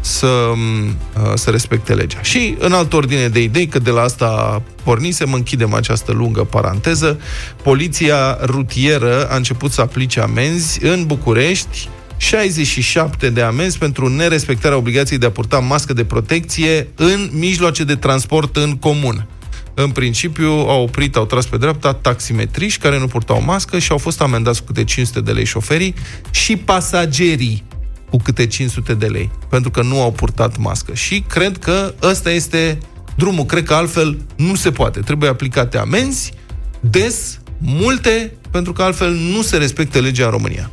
să, 0.00 0.26
uh, 0.26 1.32
să 1.34 1.50
respecte 1.50 1.94
legea. 1.94 2.22
Și 2.22 2.56
în 2.58 2.72
altă 2.72 2.96
ordine 2.96 3.28
de 3.28 3.42
idei, 3.42 3.66
că 3.66 3.78
de 3.78 3.90
la 3.90 4.00
asta 4.00 4.62
pornisem, 4.82 5.32
închidem 5.32 5.74
această 5.74 6.12
lungă 6.12 6.44
paranteză, 6.44 7.20
poliția 7.62 8.38
rutieră 8.42 9.28
a 9.30 9.36
început 9.36 9.72
să 9.72 9.80
aplice 9.80 10.20
amenzi 10.20 10.84
în 10.84 11.06
București 11.06 11.88
67 12.20 13.30
de 13.30 13.42
amenzi 13.42 13.78
pentru 13.78 14.08
nerespectarea 14.08 14.76
obligației 14.76 15.18
de 15.18 15.26
a 15.26 15.30
purta 15.30 15.58
mască 15.58 15.92
de 15.92 16.04
protecție 16.04 16.88
în 16.94 17.30
mijloace 17.32 17.84
de 17.84 17.96
transport 17.96 18.56
în 18.56 18.76
comun. 18.76 19.26
În 19.74 19.90
principiu 19.90 20.50
au 20.50 20.82
oprit, 20.82 21.16
au 21.16 21.24
tras 21.26 21.46
pe 21.46 21.56
dreapta 21.56 21.92
taximetriști 21.92 22.80
care 22.80 22.98
nu 22.98 23.06
purtau 23.06 23.42
mască 23.42 23.78
și 23.78 23.90
au 23.90 23.98
fost 23.98 24.20
amendați 24.20 24.60
cu 24.60 24.66
câte 24.66 24.84
500 24.84 25.20
de 25.20 25.32
lei 25.32 25.44
șoferii 25.44 25.94
și 26.30 26.56
pasagerii 26.56 27.64
cu 28.10 28.16
câte 28.16 28.46
500 28.46 28.94
de 28.94 29.06
lei, 29.06 29.30
pentru 29.50 29.70
că 29.70 29.82
nu 29.82 30.02
au 30.02 30.12
purtat 30.12 30.56
mască. 30.56 30.94
Și 30.94 31.24
cred 31.28 31.58
că 31.58 31.94
ăsta 32.02 32.30
este 32.30 32.78
drumul. 33.14 33.44
Cred 33.44 33.64
că 33.64 33.74
altfel 33.74 34.18
nu 34.36 34.54
se 34.54 34.70
poate. 34.70 35.00
Trebuie 35.00 35.30
aplicate 35.30 35.78
amenzi 35.78 36.32
des, 36.80 37.40
multe, 37.58 38.32
pentru 38.50 38.72
că 38.72 38.82
altfel 38.82 39.12
nu 39.12 39.42
se 39.42 39.56
respectă 39.56 40.00
legea 40.00 40.24
în 40.24 40.30
România. 40.30 40.70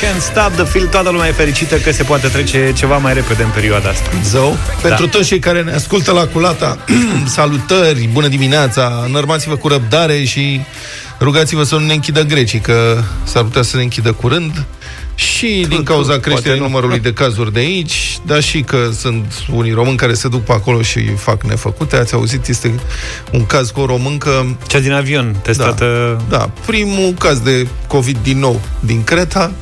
Can't 0.00 0.20
stop 0.20 0.52
the 0.52 0.64
feel, 0.64 0.86
toată 0.86 1.10
lumea 1.10 1.28
e 1.28 1.32
fericită 1.32 1.76
că 1.76 1.92
se 1.92 2.02
poate 2.02 2.28
trece 2.28 2.72
ceva 2.76 2.96
mai 2.96 3.14
repede 3.14 3.42
în 3.42 3.50
perioada 3.50 3.88
asta. 3.88 4.10
Zău, 4.24 4.56
da. 4.66 4.88
pentru 4.88 5.08
toți 5.08 5.26
cei 5.26 5.38
care 5.38 5.62
ne 5.62 5.72
ascultă 5.72 6.12
la 6.12 6.26
culata, 6.26 6.78
salutări, 7.36 8.08
bună 8.12 8.28
dimineața, 8.28 9.02
înărmați-vă 9.06 9.56
cu 9.56 9.68
răbdare 9.68 10.24
și 10.24 10.60
rugați-vă 11.20 11.62
să 11.62 11.74
nu 11.74 11.86
ne 11.86 11.92
închidă 11.92 12.22
grecii, 12.22 12.60
că 12.60 13.02
s-ar 13.24 13.42
putea 13.42 13.62
să 13.62 13.76
ne 13.76 13.82
închidă 13.82 14.12
curând 14.12 14.64
și 15.20 15.66
din 15.68 15.82
cauza 15.82 16.18
creșterii 16.18 16.60
numărului 16.60 16.98
de 16.98 17.12
cazuri 17.12 17.52
de 17.52 17.58
aici, 17.58 18.18
dar 18.26 18.42
și 18.42 18.60
că 18.60 18.88
sunt 18.98 19.32
unii 19.52 19.72
români 19.72 19.96
care 19.96 20.14
se 20.14 20.28
duc 20.28 20.44
pe 20.44 20.52
acolo 20.52 20.82
și 20.82 21.14
fac 21.14 21.42
nefăcute. 21.42 21.96
Ați 21.96 22.14
auzit, 22.14 22.46
este 22.46 22.74
un 23.32 23.46
caz 23.46 23.70
cu 23.70 23.80
o 23.80 23.86
româncă... 23.86 24.56
Cea 24.66 24.78
din 24.78 24.92
avion, 24.92 25.36
testată... 25.42 26.16
Da, 26.28 26.36
da 26.36 26.50
primul 26.66 27.14
caz 27.18 27.38
de 27.38 27.66
COVID 27.86 28.16
din 28.22 28.38
nou 28.38 28.60
din 28.80 29.04
Creta, 29.04 29.52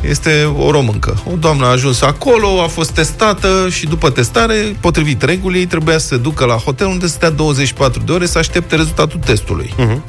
este 0.00 0.54
o 0.56 0.70
româncă. 0.70 1.22
O 1.32 1.36
doamnă 1.36 1.66
a 1.66 1.70
ajuns 1.70 2.00
acolo, 2.02 2.62
a 2.62 2.66
fost 2.66 2.90
testată 2.90 3.66
și 3.70 3.86
după 3.86 4.10
testare, 4.10 4.76
potrivit 4.80 5.22
regulii, 5.22 5.66
trebuia 5.66 5.98
să 5.98 6.06
se 6.06 6.16
ducă 6.16 6.44
la 6.44 6.54
hotel 6.54 6.86
unde 6.86 7.06
stea 7.06 7.30
24 7.30 8.02
de 8.04 8.12
ore 8.12 8.26
să 8.26 8.38
aștepte 8.38 8.76
rezultatul 8.76 9.20
testului. 9.24 9.74
Uh-huh. 9.78 10.00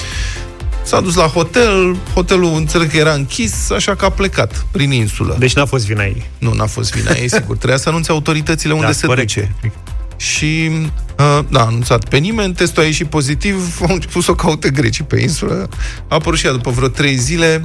S-a 0.88 1.02
dus 1.02 1.16
la 1.16 1.26
hotel, 1.26 1.98
hotelul 2.14 2.54
înțeleg 2.56 2.90
că 2.92 2.98
era 2.98 3.14
închis, 3.14 3.70
așa 3.70 3.96
că 3.96 4.06
a 4.06 4.10
plecat 4.10 4.66
prin 4.72 4.92
insulă. 4.92 5.36
Deci 5.40 5.56
n-a 5.56 5.66
fost 5.66 5.86
vina 5.86 6.04
ei. 6.04 6.30
Nu, 6.38 6.54
n-a 6.54 6.66
fost 6.66 6.94
vina 6.94 7.12
ei, 7.12 7.30
sigur. 7.30 7.56
Trebuia 7.56 7.78
să 7.78 7.90
anunțe 7.90 8.12
autoritățile 8.12 8.74
unde 8.74 8.86
da, 8.86 8.92
se 8.92 9.06
corect. 9.06 9.34
duce. 9.34 9.56
Și 10.18 10.70
uh, 11.20 11.40
da, 11.50 11.60
a 11.60 11.66
anunțat 11.66 12.10
pe 12.10 12.18
nimeni, 12.18 12.54
testul 12.54 12.84
a 12.84 12.86
ieșit 12.86 13.08
pozitiv, 13.08 13.80
au 13.88 13.94
început 13.94 14.24
să 14.24 14.32
o 14.32 14.36
caute 14.36 14.70
grecii 14.70 15.04
pe 15.04 15.20
insulă. 15.20 15.70
A 16.08 16.16
apărut 16.16 16.40
și 16.40 16.46
ea 16.46 16.52
după 16.52 16.70
vreo 16.70 16.88
trei 16.88 17.16
zile, 17.16 17.64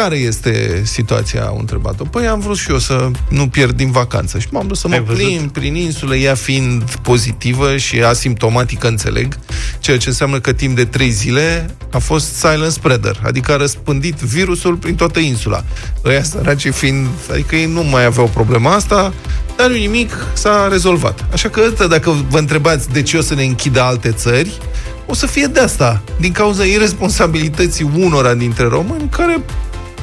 care 0.00 0.16
este 0.16 0.82
situația? 0.84 1.44
Au 1.44 1.56
întrebat-o. 1.58 2.04
Păi 2.04 2.26
am 2.26 2.40
vrut 2.40 2.56
și 2.56 2.70
eu 2.70 2.78
să 2.78 3.10
nu 3.28 3.48
pierd 3.48 3.76
din 3.76 3.90
vacanță. 3.90 4.38
Și 4.38 4.46
m-am 4.50 4.66
dus 4.66 4.80
să 4.80 4.88
mă 4.88 4.96
plin 4.96 5.50
prin 5.52 5.74
insulă, 5.74 6.16
ea 6.16 6.34
fiind 6.34 6.82
pozitivă 7.02 7.76
și 7.76 8.02
asimptomatică, 8.02 8.88
înțeleg, 8.88 9.38
ceea 9.78 9.98
ce 9.98 10.08
înseamnă 10.08 10.40
că 10.40 10.52
timp 10.52 10.76
de 10.76 10.84
trei 10.84 11.10
zile 11.10 11.74
a 11.90 11.98
fost 11.98 12.34
silent 12.34 12.72
spreader, 12.72 13.20
adică 13.24 13.52
a 13.52 13.56
răspândit 13.56 14.14
virusul 14.14 14.74
prin 14.74 14.94
toată 14.94 15.18
insula. 15.18 15.64
Ăia 16.04 16.22
săraci 16.22 16.68
fiind, 16.70 17.06
adică 17.30 17.56
ei 17.56 17.66
nu 17.66 17.82
mai 17.82 18.04
aveau 18.04 18.26
problema 18.26 18.74
asta, 18.74 19.12
dar 19.56 19.68
nu 19.68 19.74
nimic, 19.74 20.26
s-a 20.32 20.68
rezolvat. 20.70 21.24
Așa 21.32 21.48
că 21.48 21.62
ăsta, 21.70 21.86
dacă 21.86 22.24
vă 22.28 22.38
întrebați 22.38 22.90
de 22.90 23.02
ce 23.02 23.16
o 23.16 23.20
să 23.20 23.34
ne 23.34 23.44
închidă 23.44 23.80
alte 23.80 24.10
țări, 24.10 24.58
o 25.06 25.14
să 25.14 25.26
fie 25.26 25.46
de 25.46 25.60
asta, 25.60 26.02
din 26.20 26.32
cauza 26.32 26.64
irresponsabilității 26.64 27.90
unora 27.98 28.34
dintre 28.34 28.64
români 28.64 29.08
care 29.10 29.42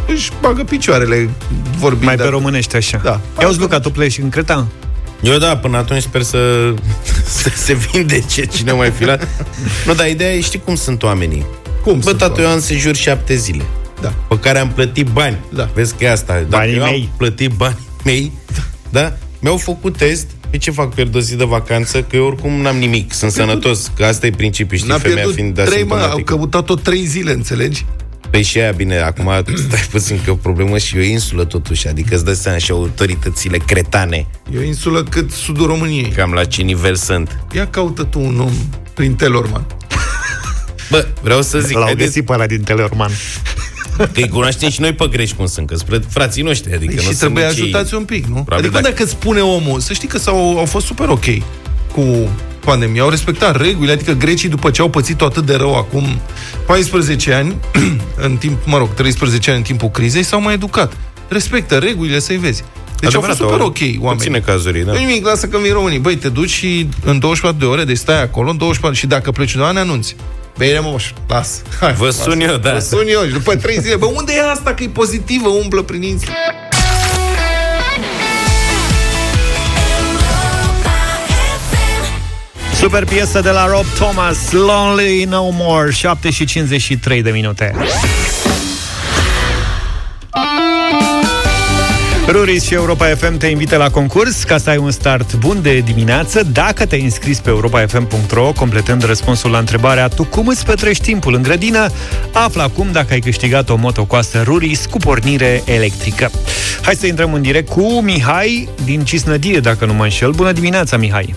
își 0.08 0.32
bagă 0.42 0.64
picioarele 0.64 1.30
vorbind. 1.78 2.04
Mai 2.06 2.16
pe 2.16 2.24
românește 2.24 2.78
așa. 2.78 3.00
Da. 3.04 3.22
Ia-uzi, 3.40 3.60
Luca, 3.60 3.80
tu 3.80 3.90
pleci 3.92 4.18
în 4.18 4.30
Creta? 4.30 4.68
Eu 5.22 5.38
da, 5.38 5.58
până 5.58 5.78
atunci 5.78 6.02
sper 6.02 6.22
să, 6.22 6.74
să 7.42 7.52
se 7.56 7.74
vindece 7.74 8.46
cine 8.46 8.72
mai 8.72 8.92
fi 8.92 9.04
la... 9.06 9.18
nu, 9.86 9.94
dar 9.94 10.08
ideea 10.08 10.34
e, 10.34 10.42
știi 10.42 10.62
cum 10.66 10.76
sunt 10.76 11.04
oamenii. 11.04 11.46
Cum 11.84 12.00
Bă, 12.00 12.14
tată, 12.14 12.42
eu 12.42 12.48
am 12.48 12.60
sejur 12.60 12.96
șapte 12.96 13.36
zile. 13.36 13.64
Da. 14.02 14.14
Pe 14.28 14.40
care 14.40 14.60
am 14.60 14.70
plătit 14.70 15.08
bani. 15.08 15.38
Da. 15.50 15.70
Vezi 15.74 15.94
că 15.96 16.04
e 16.04 16.12
asta. 16.12 16.34
Dacă 16.34 16.46
Banii 16.50 16.76
eu 16.76 16.84
mei. 16.84 17.10
am 17.10 17.18
plătit 17.18 17.52
banii 17.52 17.78
mei, 18.06 18.32
da? 18.90 19.18
Mi-au 19.40 19.58
făcut 19.58 19.98
test. 19.98 20.28
Pe 20.50 20.58
ce 20.58 20.72
fac 20.72 20.94
pierd 20.94 21.16
o 21.16 21.20
zi 21.20 21.36
de 21.36 21.44
vacanță? 21.44 22.02
Că 22.02 22.16
eu 22.16 22.26
oricum 22.26 22.52
n-am 22.62 22.78
nimic. 22.78 23.14
Sunt 23.14 23.32
sănătos. 23.32 23.92
Că 23.96 24.06
asta 24.06 24.26
e 24.26 24.30
principiul, 24.30 24.78
știi, 24.78 24.90
N-a 24.92 24.98
femeia 24.98 25.16
pierdut 25.16 25.36
fiind 25.36 25.54
trei, 25.54 25.84
mă, 25.84 25.94
au 25.94 26.00
asimptomatică. 26.00 26.36
căutat-o 26.36 26.76
trei 26.76 27.06
zile, 27.06 27.32
înțelegi? 27.32 27.86
Păi 28.32 28.42
și 28.44 28.60
aia, 28.60 28.72
bine, 28.72 28.98
acum 28.98 29.32
stai 29.68 29.88
puțin 29.92 30.16
că 30.16 30.24
e 30.28 30.32
o 30.32 30.36
problemă 30.36 30.78
și 30.78 30.98
o 30.98 31.02
insulă 31.02 31.46
totuși, 31.46 31.88
adică 31.88 32.16
îți 32.16 32.26
dai 32.26 32.36
seama 32.36 32.58
și 32.58 32.72
autoritățile 32.72 33.58
cretane, 33.58 34.28
E 34.54 34.58
o 34.58 34.62
insulă 34.64 35.04
cât 35.04 35.32
sudul 35.32 35.66
României. 35.68 36.10
cam 36.10 36.32
la 36.32 36.44
ce 36.44 36.62
nivel 36.62 36.96
sunt. 36.96 37.40
Ia 37.56 37.68
caută 37.68 38.04
tu 38.04 38.20
un 38.20 38.40
om 38.40 38.52
prin 38.94 39.16
Telorman. 39.16 39.66
Bă, 40.92 41.08
vreau 41.22 41.42
să 41.42 41.60
zic, 41.60 41.76
L-au 41.76 41.84
haideți, 41.84 42.06
găsit 42.08 42.26
pe 42.26 42.34
ăla 42.34 42.46
din 42.46 42.62
Teleorman. 42.62 43.12
că 43.98 44.10
îi 44.14 44.28
cunoaștem 44.30 44.70
și 44.70 44.82
noi 44.82 44.94
pe 44.94 45.08
greși 45.12 45.36
cum 45.36 45.46
sunt, 45.46 45.68
că 45.68 45.76
sunt 45.76 46.06
frații 46.10 46.44
noștri, 46.44 46.74
adică 46.74 46.86
Păi 46.86 46.96
nu 46.96 47.02
și 47.02 47.08
sunt 47.08 47.18
trebuie 47.20 47.46
nici 47.48 47.56
ei- 47.58 47.62
ajutați 47.64 47.94
un 47.94 48.04
pic, 48.04 48.26
nu? 48.26 48.34
Probabil 48.34 48.56
adică 48.66 48.74
dacă- 48.82 48.90
dacă 48.90 49.04
îți 49.04 49.12
spune 49.12 49.40
omul, 49.40 49.80
să 49.80 49.94
știi 49.94 50.08
că 50.08 50.18
s-au, 50.18 50.58
au 50.58 50.66
fost 50.66 50.86
super 50.86 51.08
ok 51.10 51.26
cu 51.92 52.30
pandemia, 52.66 53.02
au 53.02 53.10
respectat 53.10 53.62
regulile, 53.62 53.92
adică 53.92 54.12
grecii 54.12 54.50
după 54.50 54.70
ce 54.70 54.82
au 54.82 54.90
pățit 54.90 55.22
atât 55.22 55.46
de 55.46 55.56
rău 55.56 55.76
acum 55.76 56.20
14 56.66 57.34
ani, 57.34 57.56
în 58.28 58.38
timp, 58.38 58.58
mă 58.66 58.78
rog, 58.78 58.94
13 58.94 59.50
ani 59.50 59.60
în 59.60 59.66
timpul 59.66 59.90
crizei, 59.90 60.24
s-au 60.24 60.42
mai 60.42 60.54
educat. 60.54 60.94
Respectă 61.28 61.78
regulile 61.78 62.20
să-i 62.20 62.38
vezi. 62.38 62.64
Deci 63.00 63.16
au 63.16 63.22
fost 63.22 63.38
super 63.38 63.60
au 63.60 63.66
ok 63.66 63.78
oamenii. 63.80 64.16
Puține 64.16 64.40
cazuri, 64.40 64.80
da. 64.80 64.92
Nu 64.92 64.98
nimic, 64.98 65.26
lasă 65.26 65.48
că 65.48 65.58
vin 65.58 65.74
românii. 65.74 66.00
Băi, 66.00 66.16
te 66.16 66.30
duci 66.30 66.50
și 66.50 66.90
în 67.06 67.20
24 67.20 67.60
de 67.60 67.66
ore, 67.66 67.84
deci 67.84 67.98
stai 67.98 68.22
acolo 68.22 68.50
în 68.50 68.58
24 68.58 69.00
și 69.00 69.08
dacă 69.08 69.32
pleci 69.32 69.54
undeva, 69.54 69.72
ne 69.72 69.80
anunți. 69.80 70.16
Bine, 70.58 70.80
moș, 70.82 71.12
las. 71.28 71.62
Hai, 71.80 71.94
Vă 71.94 72.06
las. 72.06 72.22
sun 72.22 72.42
eu, 72.42 72.58
da. 72.58 72.72
Vă 72.72 72.80
sun 72.80 73.06
eu 73.08 73.24
și 73.26 73.32
după 73.32 73.56
3 73.56 73.78
zile. 73.80 73.96
Bă, 73.96 74.06
unde 74.06 74.34
e 74.36 74.50
asta 74.52 74.74
că 74.74 74.84
e 74.84 74.88
pozitivă, 74.88 75.50
umblă 75.50 75.82
prin 75.82 76.02
insulă? 76.02 76.32
Super 82.82 83.06
piesă 83.06 83.42
de 83.42 83.50
la 83.50 83.68
Rob 83.68 83.86
Thomas, 83.96 84.52
Lonely 84.52 85.24
No 85.24 85.50
More, 85.50 85.92
7 85.92 86.30
și 86.30 86.46
53 86.46 87.22
de 87.22 87.30
minute. 87.30 87.76
Ruris 92.28 92.64
și 92.64 92.74
Europa 92.74 93.06
FM 93.06 93.38
te 93.38 93.48
invită 93.48 93.78
la 93.78 93.90
concurs 93.90 94.44
ca 94.44 94.58
să 94.58 94.70
ai 94.70 94.78
un 94.78 94.92
start 94.92 95.36
bun 95.36 95.62
de 95.62 95.80
dimineață 95.80 96.44
dacă 96.44 96.86
te-ai 96.86 97.02
înscris 97.02 97.40
pe 97.40 97.50
europafm.ro 97.50 98.52
completând 98.56 99.04
răspunsul 99.04 99.52
la 99.52 99.58
întrebarea 99.58 100.08
Tu 100.08 100.24
cum 100.24 100.48
îți 100.48 100.66
petrești 100.66 101.04
timpul 101.04 101.34
în 101.34 101.42
grădină? 101.42 101.90
Află 102.32 102.62
acum 102.62 102.88
dacă 102.92 103.14
ai 103.14 103.20
câștigat 103.20 103.70
o 103.70 103.76
motocoastă 103.76 104.42
Ruris 104.42 104.86
cu 104.86 104.98
pornire 104.98 105.62
electrică. 105.66 106.32
Hai 106.82 106.96
să 106.96 107.08
intrăm 107.08 107.34
în 107.34 107.42
direct 107.42 107.70
cu 107.70 108.02
Mihai 108.02 108.70
din 108.84 109.04
Cisnădie, 109.04 109.60
dacă 109.60 109.86
nu 109.86 109.94
mă 109.94 110.04
înșel. 110.04 110.32
Bună 110.32 110.52
dimineața, 110.52 110.98
Mihai! 110.98 111.36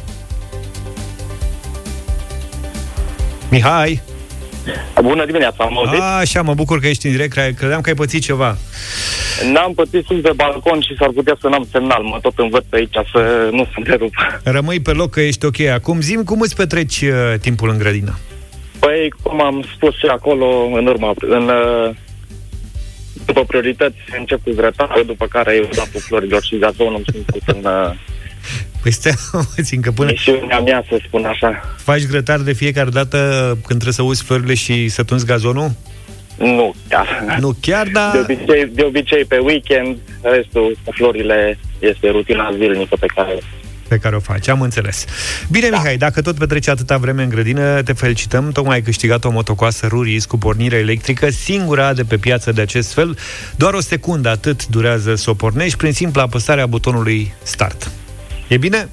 Mihai! 3.54 4.02
Bună 5.02 5.24
dimineața, 5.24 5.64
am 5.64 5.78
auzit? 5.78 6.00
A, 6.00 6.16
așa, 6.16 6.42
mă 6.42 6.54
bucur 6.54 6.80
că 6.80 6.86
ești 6.86 7.06
în 7.06 7.12
direct, 7.12 7.32
cre- 7.32 7.54
credeam 7.58 7.80
că 7.80 7.88
ai 7.88 7.94
pățit 7.94 8.22
ceva. 8.22 8.56
N-am 9.52 9.72
pățit 9.74 10.04
sunt 10.04 10.22
pe 10.22 10.32
balcon 10.36 10.80
și 10.80 10.96
s-ar 10.98 11.10
putea 11.14 11.36
să 11.40 11.48
n-am 11.48 11.66
semnal. 11.70 12.02
Mă 12.02 12.18
tot 12.22 12.32
învăț 12.36 12.64
pe 12.68 12.76
aici 12.76 12.96
să 13.12 13.48
nu 13.52 13.64
se 13.64 13.72
întrerup. 13.76 14.14
Rămâi 14.42 14.80
pe 14.80 14.92
loc 14.92 15.10
că 15.10 15.20
ești 15.20 15.44
ok. 15.44 15.60
Acum 15.60 16.00
zim 16.00 16.24
cum 16.24 16.40
îți 16.40 16.56
petreci 16.56 17.00
uh, 17.00 17.34
timpul 17.40 17.68
în 17.68 17.78
grădină. 17.78 18.18
Păi, 18.78 19.12
cum 19.22 19.42
am 19.42 19.64
spus 19.74 19.98
și 19.98 20.06
acolo, 20.06 20.46
în 20.72 20.86
urma, 20.86 21.14
în, 21.20 21.48
uh, 21.48 21.94
după 23.26 23.44
priorități, 23.44 23.98
încep 24.18 24.42
cu 24.44 24.50
grătarul, 24.54 25.04
după 25.06 25.26
care 25.26 25.54
eu 25.56 25.68
dau 25.74 25.86
cu 25.92 25.98
florilor 25.98 26.42
și 26.42 26.58
gazonul 26.58 27.02
sunt 27.12 27.24
pus 27.24 27.42
în 27.46 27.64
uh, 27.64 27.94
Păi 28.82 28.92
stai 28.92 29.12
puțin, 29.54 29.80
că 29.80 29.90
până 29.90 30.10
misiunea 30.10 30.60
mea, 30.60 30.84
să 30.88 30.98
spun 31.06 31.24
așa. 31.24 31.74
faci 31.76 32.06
grătar 32.06 32.38
de 32.40 32.52
fiecare 32.52 32.90
dată 32.90 33.18
când 33.48 33.80
trebuie 33.80 33.92
să 33.92 34.02
uzi 34.02 34.22
florile 34.22 34.54
și 34.54 34.88
să 34.88 35.02
tunzi 35.02 35.26
gazonul? 35.26 35.70
Nu 36.38 36.74
chiar. 36.88 37.36
Nu 37.40 37.56
chiar, 37.60 37.84
De 37.84 37.90
dar 37.92 38.16
obicei, 38.22 38.70
de 38.72 38.82
obicei 38.82 39.24
pe 39.24 39.38
weekend, 39.38 39.96
restul 40.22 40.78
cu 40.84 40.92
florile 40.92 41.58
este 41.78 42.10
rutina 42.10 42.52
zilnică 42.56 42.96
pe 43.00 43.06
care 43.14 43.38
pe 43.88 43.98
care 43.98 44.16
o 44.16 44.20
faci, 44.20 44.48
am 44.48 44.60
înțeles. 44.60 45.04
Bine, 45.50 45.68
da. 45.68 45.76
Mihai, 45.76 45.96
dacă 45.96 46.22
tot 46.22 46.38
petreci 46.38 46.68
atâta 46.68 46.96
vreme 46.96 47.22
în 47.22 47.28
grădină, 47.28 47.82
te 47.82 47.92
felicităm, 47.92 48.52
tocmai 48.52 48.74
ai 48.74 48.82
câștigat 48.82 49.24
o 49.24 49.30
motocoasă 49.30 49.86
Ruris 49.86 50.24
cu 50.24 50.38
pornire 50.38 50.76
electrică, 50.76 51.30
singura 51.30 51.92
de 51.92 52.02
pe 52.02 52.16
piață 52.16 52.52
de 52.52 52.60
acest 52.60 52.92
fel. 52.92 53.18
Doar 53.56 53.74
o 53.74 53.80
secundă 53.80 54.28
atât 54.28 54.66
durează 54.66 55.14
să 55.14 55.30
o 55.30 55.34
pornești 55.34 55.76
prin 55.76 55.92
simpla 55.92 56.22
apăsare 56.22 56.60
a 56.60 56.66
butonului 56.66 57.34
Start. 57.42 57.90
E 58.48 58.56
bine? 58.56 58.88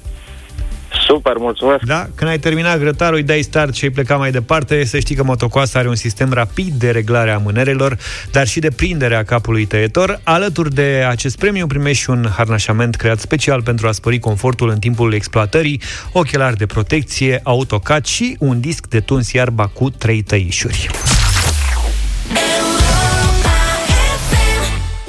super, 1.12 1.36
mulțumesc. 1.36 1.82
Da? 1.82 2.06
Când 2.14 2.30
ai 2.30 2.38
terminat 2.38 2.78
grătarul, 2.78 3.16
îi 3.16 3.22
dai 3.22 3.42
start 3.42 3.74
și 3.74 3.84
ai 3.84 3.90
plecat 3.90 4.18
mai 4.18 4.30
departe, 4.30 4.84
să 4.84 4.98
știi 4.98 5.14
că 5.14 5.24
motocoasa 5.24 5.78
are 5.78 5.88
un 5.88 5.94
sistem 5.94 6.32
rapid 6.32 6.72
de 6.72 6.90
reglare 6.90 7.30
a 7.30 7.38
mânerelor, 7.38 7.98
dar 8.30 8.46
și 8.46 8.60
de 8.60 8.70
prindere 8.70 9.14
a 9.14 9.24
capului 9.24 9.64
tăietor. 9.64 10.20
Alături 10.22 10.74
de 10.74 11.06
acest 11.08 11.38
premiu 11.38 11.66
primești 11.66 12.02
și 12.02 12.10
un 12.10 12.26
harnașament 12.36 12.94
creat 12.94 13.18
special 13.18 13.62
pentru 13.62 13.86
a 13.86 13.92
spări 13.92 14.18
confortul 14.18 14.68
în 14.68 14.78
timpul 14.78 15.12
exploatării, 15.12 15.80
ochelari 16.12 16.56
de 16.56 16.66
protecție, 16.66 17.40
autocat 17.42 18.06
și 18.06 18.36
un 18.38 18.60
disc 18.60 18.86
de 18.86 19.00
tuns 19.00 19.32
iarba 19.32 19.66
cu 19.66 19.90
trei 19.90 20.22
tăișuri. 20.22 20.90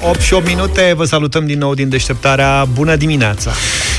8 0.00 0.20
și 0.20 0.34
8 0.34 0.46
minute, 0.46 0.92
vă 0.96 1.04
salutăm 1.04 1.46
din 1.46 1.58
nou 1.58 1.74
din 1.74 1.88
deșteptarea. 1.88 2.64
Bună 2.74 2.96
dimineața! 2.96 3.52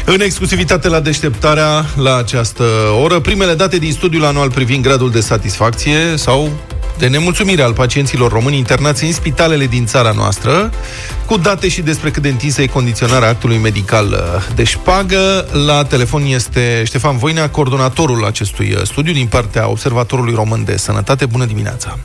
În 0.08 0.22
exclusivitate 0.22 0.88
la 0.88 1.00
deșteptarea 1.00 1.86
la 1.96 2.16
această 2.16 2.64
oră, 3.02 3.20
primele 3.20 3.54
date 3.54 3.78
din 3.78 3.92
studiul 3.92 4.26
anual 4.26 4.52
privind 4.52 4.84
gradul 4.84 5.12
de 5.12 5.20
satisfacție 5.20 5.98
sau 6.16 6.50
de 6.98 7.08
nemulțumire 7.08 7.62
al 7.62 7.74
pacienților 7.74 8.32
români 8.32 8.58
internați 8.58 9.04
în 9.04 9.12
spitalele 9.12 9.66
din 9.66 9.86
țara 9.86 10.12
noastră, 10.12 10.72
cu 11.26 11.38
date 11.38 11.68
și 11.68 11.82
despre 11.82 12.12
cât 12.12 12.22
de 12.22 12.30
întinsă 12.30 12.62
e 12.62 12.68
condiționarea 12.68 13.30
actului 13.30 13.58
medical 13.58 14.24
de 14.56 14.64
șpagă. 14.64 15.48
La 15.66 15.84
telefon 15.84 16.26
este 16.26 16.84
Ștefan 16.86 17.18
Voinea, 17.18 17.50
coordonatorul 17.50 18.26
acestui 18.26 18.78
studiu 18.84 19.14
din 19.14 19.28
partea 19.28 19.70
Observatorului 19.70 20.34
Român 20.34 20.64
de 20.64 20.78
Sănătate. 20.78 21.26
Bună 21.26 21.46
dimineața! 21.46 21.98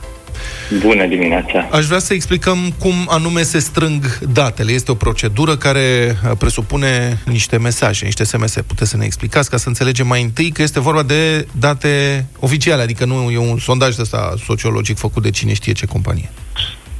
Bună 0.79 1.05
dimineața! 1.05 1.67
Aș 1.71 1.85
vrea 1.85 1.99
să 1.99 2.13
explicăm 2.13 2.57
cum 2.79 2.93
anume 3.07 3.41
se 3.41 3.59
strâng 3.59 4.19
datele. 4.33 4.71
Este 4.71 4.91
o 4.91 4.95
procedură 4.95 5.55
care 5.55 5.79
uh, 5.79 6.31
presupune 6.39 7.17
niște 7.25 7.57
mesaje, 7.57 8.05
niște 8.05 8.23
SMS. 8.23 8.57
Puteți 8.67 8.89
să 8.89 8.97
ne 8.97 9.05
explicați 9.05 9.49
ca 9.49 9.57
să 9.57 9.67
înțelegem 9.67 10.07
mai 10.07 10.21
întâi 10.21 10.51
că 10.51 10.61
este 10.61 10.79
vorba 10.79 11.03
de 11.03 11.47
date 11.59 12.25
oficiale, 12.39 12.81
adică 12.81 13.05
nu 13.05 13.31
e 13.31 13.37
un 13.37 13.57
sondaj 13.57 13.95
de 13.95 14.01
ăsta 14.01 14.33
sociologic 14.45 14.97
făcut 14.97 15.23
de 15.23 15.29
cine 15.29 15.53
știe 15.53 15.73
ce 15.73 15.85
companie. 15.85 16.29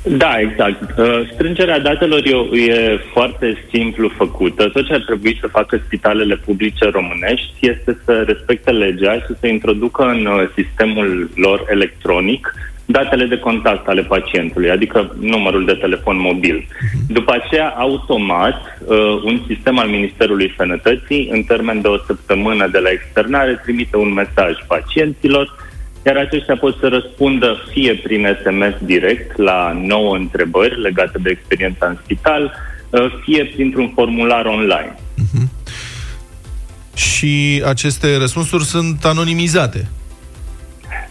Da, 0.04 0.40
exact. 0.40 0.98
Uh, 0.98 1.30
strângerea 1.34 1.80
datelor 1.80 2.22
e, 2.26 2.60
e 2.62 3.00
foarte 3.14 3.66
simplu 3.74 4.12
făcută. 4.18 4.70
Tot 4.70 4.86
ce 4.86 4.94
ar 4.94 5.04
trebui 5.06 5.38
să 5.42 5.48
facă 5.48 5.82
spitalele 5.86 6.36
publice 6.36 6.86
românești 6.90 7.54
este 7.60 7.98
să 8.06 8.24
respecte 8.28 8.72
legea 8.72 9.14
și 9.14 9.34
să 9.40 9.48
introducă 9.48 10.04
în 10.04 10.26
uh, 10.26 10.50
sistemul 10.56 11.30
lor 11.36 11.66
electronic 11.70 12.54
datele 12.92 13.26
de 13.26 13.40
contact 13.40 13.88
ale 13.88 14.02
pacientului, 14.02 14.70
adică 14.70 15.16
numărul 15.20 15.66
de 15.66 15.74
telefon 15.74 16.20
mobil. 16.20 16.56
Mhm. 16.56 17.14
După 17.14 17.32
aceea, 17.34 17.68
automat, 17.68 18.56
uh, 18.86 18.98
un 19.24 19.42
sistem 19.48 19.78
al 19.78 19.88
Ministerului 19.88 20.54
Sănătății, 20.58 21.30
în 21.32 21.44
termen 21.44 21.82
de 21.82 21.88
o 21.88 21.98
săptămână 21.98 22.68
de 22.68 22.78
la 22.78 22.90
externare, 22.90 23.62
trimite 23.64 23.98
un 23.98 24.14
mesaj 24.14 24.54
pacienților 24.68 25.70
iar 26.06 26.18
aceștia 26.18 26.56
pot 26.56 26.78
să 26.80 26.88
răspundă 26.88 27.58
fie 27.72 27.94
prin 27.94 28.38
SMS 28.44 28.86
direct 28.86 29.38
la 29.38 29.82
nouă 29.84 30.16
întrebări 30.16 30.82
legate 30.82 31.18
de 31.18 31.30
experiența 31.30 31.86
în 31.88 31.98
spital, 32.04 32.54
uh, 32.90 33.02
fie 33.24 33.46
printr-un 33.46 33.92
formular 33.96 34.46
online. 34.46 34.96
Uh-huh. 34.96 35.62
Și 36.96 37.64
aceste 37.66 38.18
răspunsuri 38.18 38.64
sunt 38.64 39.06
anonimizate? 39.06 39.90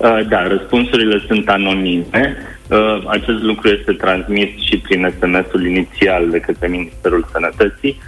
Uh, 0.01 0.21
da, 0.29 0.47
răspunsurile 0.47 1.23
sunt 1.27 1.49
anonime. 1.49 2.37
Uh, 2.69 3.03
acest 3.07 3.43
lucru 3.43 3.69
este 3.69 3.93
transmis 3.93 4.49
și 4.69 4.79
prin 4.79 5.15
SMS-ul 5.19 5.67
inițial 5.67 6.31
de 6.31 6.39
către 6.39 6.69
Ministerul 6.69 7.27
Sănătății. 7.33 8.01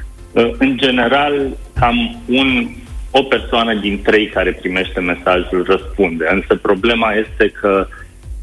În 0.58 0.76
general, 0.76 1.56
cam 1.74 2.22
un 2.26 2.68
o 3.14 3.22
persoană 3.22 3.74
din 3.74 4.02
trei 4.02 4.26
care 4.26 4.52
primește 4.52 5.00
mesajul 5.00 5.64
răspunde. 5.66 6.24
Însă 6.30 6.54
problema 6.54 7.12
este 7.12 7.52
că, 7.60 7.86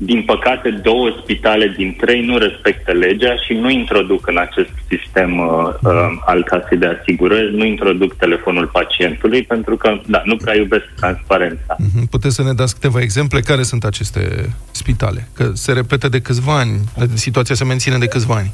din 0.02 0.24
păcate, 0.24 0.70
două 0.70 1.10
spitale 1.22 1.74
din 1.78 1.96
trei 2.00 2.26
nu 2.26 2.38
respectă 2.38 2.92
legea 2.92 3.36
și 3.36 3.54
nu 3.54 3.70
introduc 3.70 4.28
în 4.28 4.38
acest 4.38 4.70
sistem 4.90 5.38
uh, 5.38 5.48
uh, 5.84 5.92
al 6.26 6.44
casei 6.44 6.78
de 6.78 6.98
asigurări, 7.00 7.56
nu 7.56 7.66
introduc 7.66 8.16
telefonul 8.16 8.68
pacientului, 8.68 9.44
pentru 9.44 9.78
că, 9.78 10.02
da, 10.06 10.22
nu 10.26 10.36
prea 10.36 10.56
iubesc 10.56 10.84
transparența. 10.96 11.76
Mhm. 11.78 12.08
Puteți 12.10 12.36
să 12.36 12.44
ne 12.44 12.54
dați 12.54 12.74
câteva 12.74 13.02
exemple? 13.02 13.40
Care 13.40 13.64
sunt 13.64 13.84
aceste 13.84 14.54
spitale? 14.72 15.28
Că 15.34 15.52
se 15.54 15.72
repete 15.72 16.10
de 16.10 16.22
câțiva 16.22 16.58
ani, 16.58 16.80
situația 17.14 17.56
se 17.56 17.64
menține 17.64 17.98
de 17.98 18.08
câțiva 18.08 18.36
ani. 18.36 18.52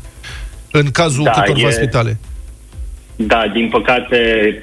În 0.71 0.91
cazul 0.91 1.23
da, 1.23 1.31
câtorva 1.31 1.67
e... 1.67 1.71
spitale. 1.71 2.17
Da, 3.15 3.47
din 3.53 3.69
păcate, 3.69 4.19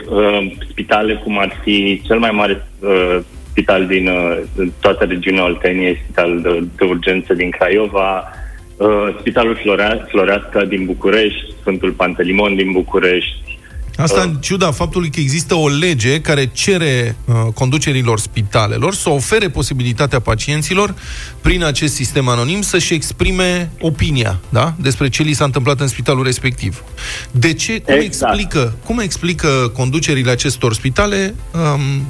uh, 0.09 0.53
spitale 0.71 1.15
cum 1.15 1.39
ar 1.39 1.61
fi 1.63 2.03
cel 2.07 2.19
mai 2.19 2.31
mare 2.31 2.67
uh, 2.79 3.19
spital 3.53 3.87
din 3.87 4.09
uh, 4.09 4.39
toată 4.81 5.05
regiunea 5.05 5.45
Olteniei, 5.45 6.01
spital 6.03 6.41
de, 6.41 6.65
de 6.77 6.85
urgență 6.85 7.35
din 7.35 7.51
Craiova, 7.51 8.33
uh, 8.77 9.17
Spitalul 9.19 9.55
Florea, 9.55 10.07
Floreasca 10.09 10.65
din 10.65 10.85
București, 10.85 11.53
Sfântul 11.61 11.93
Pantelimon 11.93 12.57
din 12.57 12.73
București, 12.73 13.52
Asta 13.97 14.21
în 14.21 14.35
ciuda 14.41 14.71
faptului 14.71 15.11
că 15.11 15.21
există 15.21 15.55
o 15.55 15.69
lege 15.69 16.21
care 16.21 16.51
cere 16.53 17.17
uh, 17.25 17.35
conducerilor 17.55 18.19
spitalelor 18.19 18.95
să 18.95 19.09
ofere 19.09 19.49
posibilitatea 19.49 20.21
pacienților, 20.21 20.95
prin 21.41 21.65
acest 21.65 21.95
sistem 21.95 22.29
anonim, 22.29 22.63
să-și 22.63 22.95
exprime 22.95 23.71
opinia 23.81 24.41
da? 24.49 24.75
despre 24.81 25.09
ce 25.09 25.23
li 25.23 25.33
s-a 25.33 25.45
întâmplat 25.45 25.81
în 25.81 25.87
spitalul 25.87 26.25
respectiv. 26.25 26.83
De 27.31 27.53
ce? 27.53 27.81
Cum, 27.81 27.95
exact. 27.95 28.33
explică, 28.35 28.75
cum 28.85 28.99
explică 28.99 29.71
conducerile 29.75 30.31
acestor 30.31 30.75
spitale 30.75 31.35
um, 31.53 32.07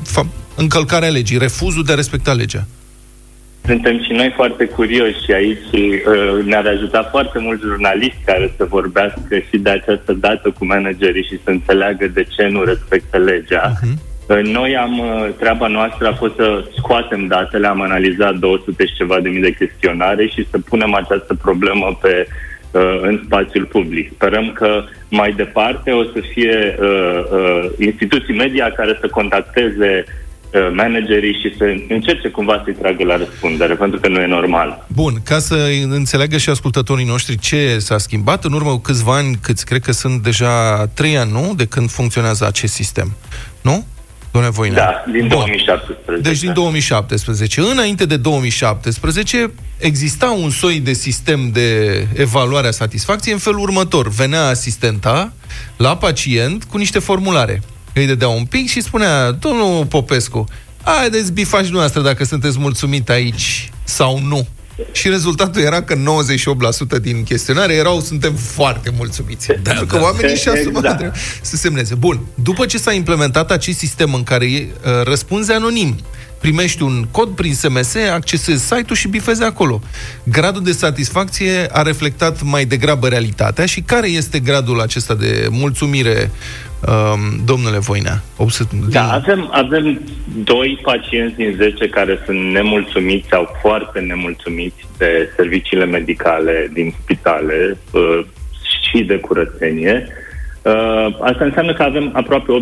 încălcarea 0.55 1.09
legii, 1.09 1.39
refuzul 1.39 1.85
de 1.85 1.93
a 1.93 1.95
respecta 1.95 2.33
legea? 2.33 2.67
Suntem 3.65 4.03
și 4.03 4.13
noi 4.13 4.33
foarte 4.35 4.65
curioși 4.65 5.25
și 5.25 5.33
aici 5.33 5.73
uh, 5.73 6.45
ne-ar 6.45 6.67
ajuta 6.67 7.09
foarte 7.11 7.39
mulți 7.39 7.63
jurnaliști 7.63 8.25
care 8.25 8.53
să 8.57 8.65
vorbească 8.65 9.39
și 9.51 9.59
de 9.59 9.71
această 9.71 10.13
dată 10.13 10.51
cu 10.59 10.65
managerii 10.65 11.25
și 11.25 11.41
să 11.45 11.51
înțeleagă 11.51 12.07
de 12.07 12.27
ce 12.37 12.47
nu 12.47 12.63
respectă 12.63 13.19
legea. 13.19 13.73
Uh-huh. 13.73 14.43
Noi 14.43 14.77
am, 14.77 14.99
uh, 14.99 15.29
treaba 15.39 15.67
noastră 15.67 16.07
a 16.07 16.13
fost 16.13 16.35
să 16.35 16.65
scoatem 16.77 17.27
datele, 17.27 17.67
am 17.67 17.81
analizat 17.81 18.35
200 18.35 18.87
și 18.87 18.95
ceva 18.95 19.21
de 19.21 19.29
mii 19.29 19.41
de 19.41 19.55
chestionare 19.55 20.27
și 20.27 20.47
să 20.51 20.59
punem 20.59 20.95
această 20.95 21.35
problemă 21.43 21.99
pe, 22.01 22.27
uh, 22.71 22.99
în 23.03 23.21
spațiul 23.25 23.65
public. 23.65 24.11
Sperăm 24.15 24.53
că 24.53 24.85
mai 25.09 25.33
departe 25.33 25.91
o 25.91 26.03
să 26.03 26.21
fie 26.33 26.77
uh, 26.81 27.21
uh, 27.33 27.71
instituții 27.79 28.35
media 28.35 28.73
care 28.73 28.99
să 29.01 29.09
contacteze 29.09 30.05
Uh, 30.07 30.23
managerii 30.73 31.33
și 31.33 31.55
să 31.57 31.65
încerce 31.89 32.29
cumva 32.29 32.61
să-i 32.65 32.75
tragă 32.75 33.05
la 33.05 33.17
răspundere, 33.17 33.75
pentru 33.75 34.01
că 34.01 34.09
nu 34.09 34.21
e 34.21 34.27
normal. 34.27 34.87
Bun, 34.87 35.15
ca 35.25 35.39
să 35.39 35.69
înțeleagă 35.89 36.37
și 36.37 36.51
ascultătorii 36.51 37.07
noștri 37.07 37.39
ce 37.39 37.79
s-a 37.79 37.99
schimbat, 37.99 38.45
în 38.45 38.53
urmă 38.53 38.71
cu 38.71 38.79
câțiva 38.79 39.17
ani, 39.17 39.39
câți, 39.43 39.65
cred 39.65 39.83
că 39.83 39.93
sunt 39.93 40.23
deja 40.23 40.87
trei 40.87 41.17
ani, 41.17 41.33
nu? 41.33 41.53
De 41.57 41.67
când 41.67 41.91
funcționează 41.91 42.47
acest 42.47 42.73
sistem, 42.73 43.17
nu? 43.61 43.87
Domnule 44.33 44.53
Voinea. 44.55 44.85
Da, 44.85 45.13
din 45.13 45.27
Bun. 45.27 45.29
2017. 45.29 46.29
Deci 46.29 46.41
din 46.41 46.53
2017. 46.53 47.61
Înainte 47.61 48.07
de 48.07 48.17
2017 48.17 49.53
exista 49.79 50.31
un 50.31 50.51
soi 50.51 50.81
de 50.81 50.93
sistem 50.93 51.51
de 51.53 52.07
evaluare 52.15 52.67
a 52.67 52.71
satisfacției 52.71 53.35
în 53.35 53.41
felul 53.41 53.59
următor. 53.59 54.09
Venea 54.09 54.47
asistenta 54.47 55.33
la 55.77 55.97
pacient 55.97 56.65
cu 56.65 56.77
niște 56.77 56.99
formulare 56.99 57.63
îi 57.95 58.07
dădea 58.07 58.29
un 58.29 58.45
pic 58.45 58.69
și 58.69 58.81
spunea, 58.81 59.31
domnul 59.31 59.87
Popescu, 59.87 60.45
haideți 60.83 61.33
bifași 61.33 61.73
noastră 61.73 62.01
dacă 62.01 62.25
sunteți 62.25 62.59
mulțumit 62.59 63.11
aici 63.11 63.71
sau 63.85 64.19
nu. 64.19 64.47
Și 64.93 65.09
rezultatul 65.09 65.63
era 65.63 65.83
că 65.83 65.97
98% 66.99 67.01
din 67.01 67.23
chestionare 67.23 67.75
erau 67.75 68.01
suntem 68.01 68.35
foarte 68.35 68.93
mulțumiți. 68.97 69.47
Da, 69.47 69.55
pentru 69.63 69.87
că 69.87 69.97
da. 69.97 70.03
oamenii 70.03 70.37
și 70.37 70.49
asumat 70.49 70.85
exact. 70.85 71.17
să 71.41 71.57
semneze. 71.57 71.95
Bun, 71.95 72.21
după 72.35 72.67
ce 72.67 72.79
s-a 72.79 72.93
implementat 72.93 73.51
acest 73.51 73.79
sistem 73.79 74.15
în 74.15 74.23
care 74.23 74.47
uh, 74.47 74.69
răspunzi 75.05 75.53
anonim, 75.53 75.97
primești 76.41 76.83
un 76.83 77.07
cod 77.11 77.29
prin 77.29 77.55
SMS, 77.55 77.95
accesezi 78.15 78.63
site-ul 78.63 78.97
și 78.97 79.09
bifezi 79.09 79.43
acolo. 79.43 79.83
Gradul 80.23 80.63
de 80.63 80.73
satisfacție 80.73 81.69
a 81.73 81.83
reflectat 81.83 82.43
mai 82.43 82.65
degrabă 82.65 83.09
realitatea 83.09 83.67
și 83.67 83.81
care 83.81 84.09
este 84.09 84.39
gradul 84.39 84.81
acesta 84.81 85.15
de 85.15 85.47
mulțumire 85.51 86.31
Um, 86.31 86.72
domnule 87.45 87.79
Voinea. 87.79 88.23
Da, 88.91 89.13
avem, 89.13 89.49
avem 89.53 90.01
doi 90.45 90.79
pacienți 90.83 91.37
din 91.37 91.55
10 91.57 91.89
care 91.89 92.19
sunt 92.25 92.53
nemulțumiți 92.53 93.29
sau 93.29 93.57
foarte 93.61 94.01
nemulțumiți 94.01 94.87
de 94.99 95.33
serviciile 95.37 95.85
medicale 95.85 96.71
din 96.73 96.95
spitale 97.03 97.79
uh, 97.93 98.25
și 98.81 99.03
de 99.03 99.17
curățenie. 99.17 100.07
Uh, 100.63 101.07
asta 101.21 101.45
înseamnă 101.45 101.73
că 101.73 101.83
avem 101.83 102.11
aproape 102.13 102.53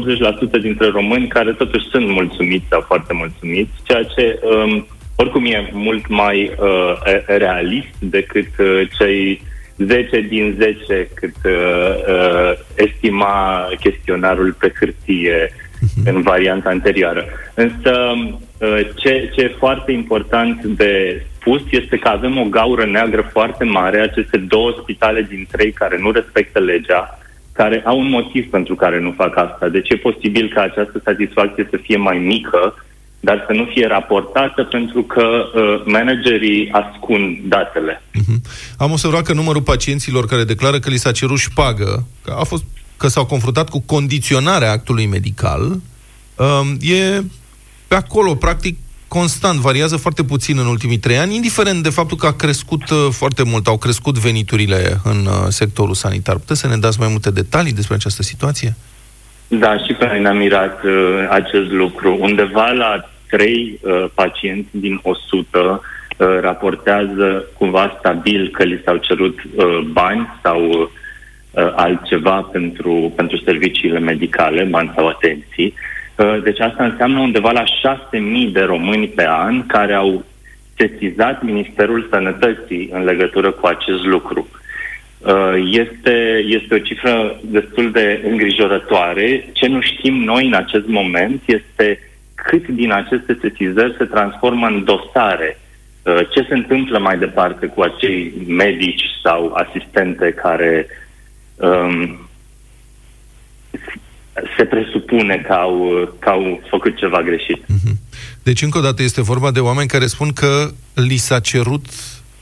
80% 0.59 0.61
dintre 0.61 0.87
români 0.89 1.29
care 1.29 1.53
totuși 1.53 1.89
sunt 1.91 2.09
mulțumiți 2.09 2.67
sau 2.71 2.81
foarte 2.81 3.13
mulțumiți, 3.13 3.71
ceea 3.83 4.03
ce 4.03 4.39
um, 4.43 4.87
oricum 5.17 5.45
e 5.45 5.71
mult 5.73 6.09
mai 6.09 6.51
uh, 6.59 7.27
realist 7.27 7.95
decât 7.99 8.49
uh, 8.59 8.89
cei 8.99 9.43
10 9.87 10.21
din 10.21 10.57
10 10.59 11.09
cât 11.15 11.35
uh, 11.45 11.53
uh, 12.09 12.53
estima 12.75 13.67
chestionarul 13.81 14.53
pe 14.59 14.73
hârtie 14.79 15.53
în 16.05 16.23
varianta 16.23 16.69
anterioară. 16.69 17.25
Însă 17.55 18.13
uh, 18.59 18.81
ce, 18.95 19.31
ce 19.35 19.41
e 19.41 19.55
foarte 19.59 19.93
important 19.93 20.65
de 20.65 21.23
spus 21.35 21.63
este 21.71 21.99
că 21.99 22.09
avem 22.09 22.39
o 22.39 22.45
gaură 22.45 22.85
neagră 22.85 23.29
foarte 23.33 23.65
mare, 23.65 24.01
aceste 24.01 24.37
două 24.37 24.75
spitale 24.83 25.23
din 25.23 25.47
trei 25.51 25.73
care 25.73 25.99
nu 25.99 26.11
respectă 26.11 26.59
legea, 26.59 27.19
care 27.53 27.83
au 27.85 27.99
un 27.99 28.09
motiv 28.09 28.51
pentru 28.51 28.75
care 28.75 29.01
nu 29.01 29.15
fac 29.17 29.37
asta. 29.37 29.69
Deci 29.69 29.91
e 29.91 29.97
posibil 29.97 30.51
ca 30.55 30.63
această 30.63 31.01
satisfacție 31.05 31.67
să 31.71 31.77
fie 31.77 31.97
mai 31.97 32.19
mică 32.19 32.85
dar 33.21 33.45
să 33.47 33.53
nu 33.53 33.65
fie 33.73 33.87
raportată 33.87 34.63
pentru 34.63 35.03
că 35.03 35.23
uh, 35.23 35.83
managerii 35.85 36.71
ascund 36.71 37.39
datele. 37.43 38.03
Uh-huh. 38.19 38.41
Am 38.77 38.91
observat 38.91 39.23
că 39.23 39.33
numărul 39.33 39.63
pacienților 39.63 40.27
care 40.27 40.45
declară 40.45 40.79
că 40.79 40.91
li 40.91 40.97
s-a 40.97 41.13
cerut 41.13 41.39
șpagă, 41.39 42.07
că, 42.25 42.37
a 42.39 42.45
fost, 42.45 42.65
că 42.97 43.09
s-au 43.09 43.27
confruntat 43.27 43.69
cu 43.69 43.81
condiționarea 43.81 44.71
actului 44.71 45.07
medical, 45.07 45.81
uh, 46.37 46.91
e 46.91 47.23
pe 47.89 47.95
acolo, 47.95 48.35
practic, 48.35 48.79
constant, 49.09 49.59
variază 49.59 49.97
foarte 49.97 50.25
puțin 50.25 50.59
în 50.59 50.67
ultimii 50.67 50.99
trei 50.99 51.19
ani, 51.19 51.35
indiferent 51.35 51.83
de 51.83 51.91
faptul 51.91 52.17
că 52.17 52.27
a 52.27 52.33
crescut 52.33 52.91
uh, 52.91 53.09
foarte 53.11 53.43
mult, 53.43 53.67
au 53.67 53.79
crescut 53.79 54.19
veniturile 54.19 55.01
în 55.05 55.27
uh, 55.27 55.33
sectorul 55.49 55.95
sanitar. 55.95 56.37
Puteți 56.37 56.61
să 56.61 56.67
ne 56.67 56.77
dați 56.77 56.99
mai 56.99 57.09
multe 57.09 57.31
detalii 57.31 57.73
despre 57.73 57.95
această 57.95 58.23
situație? 58.23 58.77
Da, 59.59 59.79
și 59.79 59.93
pe 59.93 60.07
noi 60.07 60.21
ne-a 60.21 60.33
mirat 60.33 60.83
uh, 60.83 61.27
acest 61.31 61.71
lucru. 61.71 62.17
Undeva 62.21 62.71
la 62.71 63.11
trei 63.31 63.79
uh, 63.83 64.05
pacienți 64.15 64.69
din 64.71 65.01
100 65.03 65.83
uh, 66.19 66.27
raportează 66.41 67.45
cumva 67.59 67.97
stabil 67.99 68.49
că 68.49 68.63
li 68.63 68.81
s-au 68.85 68.97
cerut 68.97 69.39
uh, 69.39 69.79
bani 69.93 70.39
sau 70.43 70.69
uh, 70.71 71.73
altceva 71.77 72.49
pentru, 72.53 73.13
pentru 73.17 73.37
serviciile 73.37 73.99
medicale, 73.99 74.63
bani 74.63 74.93
sau 74.95 75.07
atenții. 75.07 75.75
Uh, 76.17 76.43
deci 76.43 76.61
asta 76.61 76.85
înseamnă 76.85 77.21
undeva 77.21 77.51
la 77.51 77.65
6.000 77.65 78.53
de 78.53 78.61
români 78.61 79.09
pe 79.09 79.27
an 79.29 79.67
care 79.67 79.95
au 79.95 80.25
sesizat 80.77 81.43
Ministerul 81.43 82.09
Sănătății 82.11 82.89
în 82.93 83.05
legătură 83.05 83.51
cu 83.51 83.67
acest 83.67 84.05
lucru. 84.05 84.49
Uh, 84.53 84.60
este, 85.71 86.45
este 86.47 86.75
o 86.75 86.79
cifră 86.79 87.41
destul 87.43 87.91
de 87.91 88.25
îngrijorătoare. 88.31 89.49
Ce 89.53 89.67
nu 89.67 89.81
știm 89.81 90.15
noi 90.15 90.47
în 90.47 90.55
acest 90.55 90.87
moment 90.87 91.43
este 91.45 91.99
cât 92.35 92.69
din 92.69 92.93
aceste 92.93 93.39
sesizări 93.41 93.95
se 93.99 94.05
transformă 94.05 94.67
în 94.67 94.85
dosare. 94.85 95.59
Uh, 96.03 96.19
ce 96.31 96.47
se 96.49 96.55
întâmplă 96.55 96.99
mai 96.99 97.19
departe 97.19 97.67
cu 97.67 97.81
acei 97.81 98.33
medici 98.47 99.05
sau 99.23 99.53
asistente 99.53 100.33
care 100.33 100.87
um, 101.57 102.29
se 104.57 104.65
presupune 104.65 105.43
că 105.47 105.53
au, 105.53 106.09
că 106.19 106.29
au 106.29 106.61
făcut 106.71 106.97
ceva 106.97 107.23
greșit. 107.23 107.63
Mhm. 107.67 107.99
Deci, 108.43 108.63
încă 108.63 108.79
o 108.79 108.81
dată, 108.81 109.03
este 109.03 109.23
vorba 109.23 109.51
de 109.51 109.61
oameni 109.61 109.89
care 109.89 110.07
spun 110.07 110.33
că 110.33 110.71
li 110.95 111.17
s-a 111.17 111.41
cerut 111.41 111.85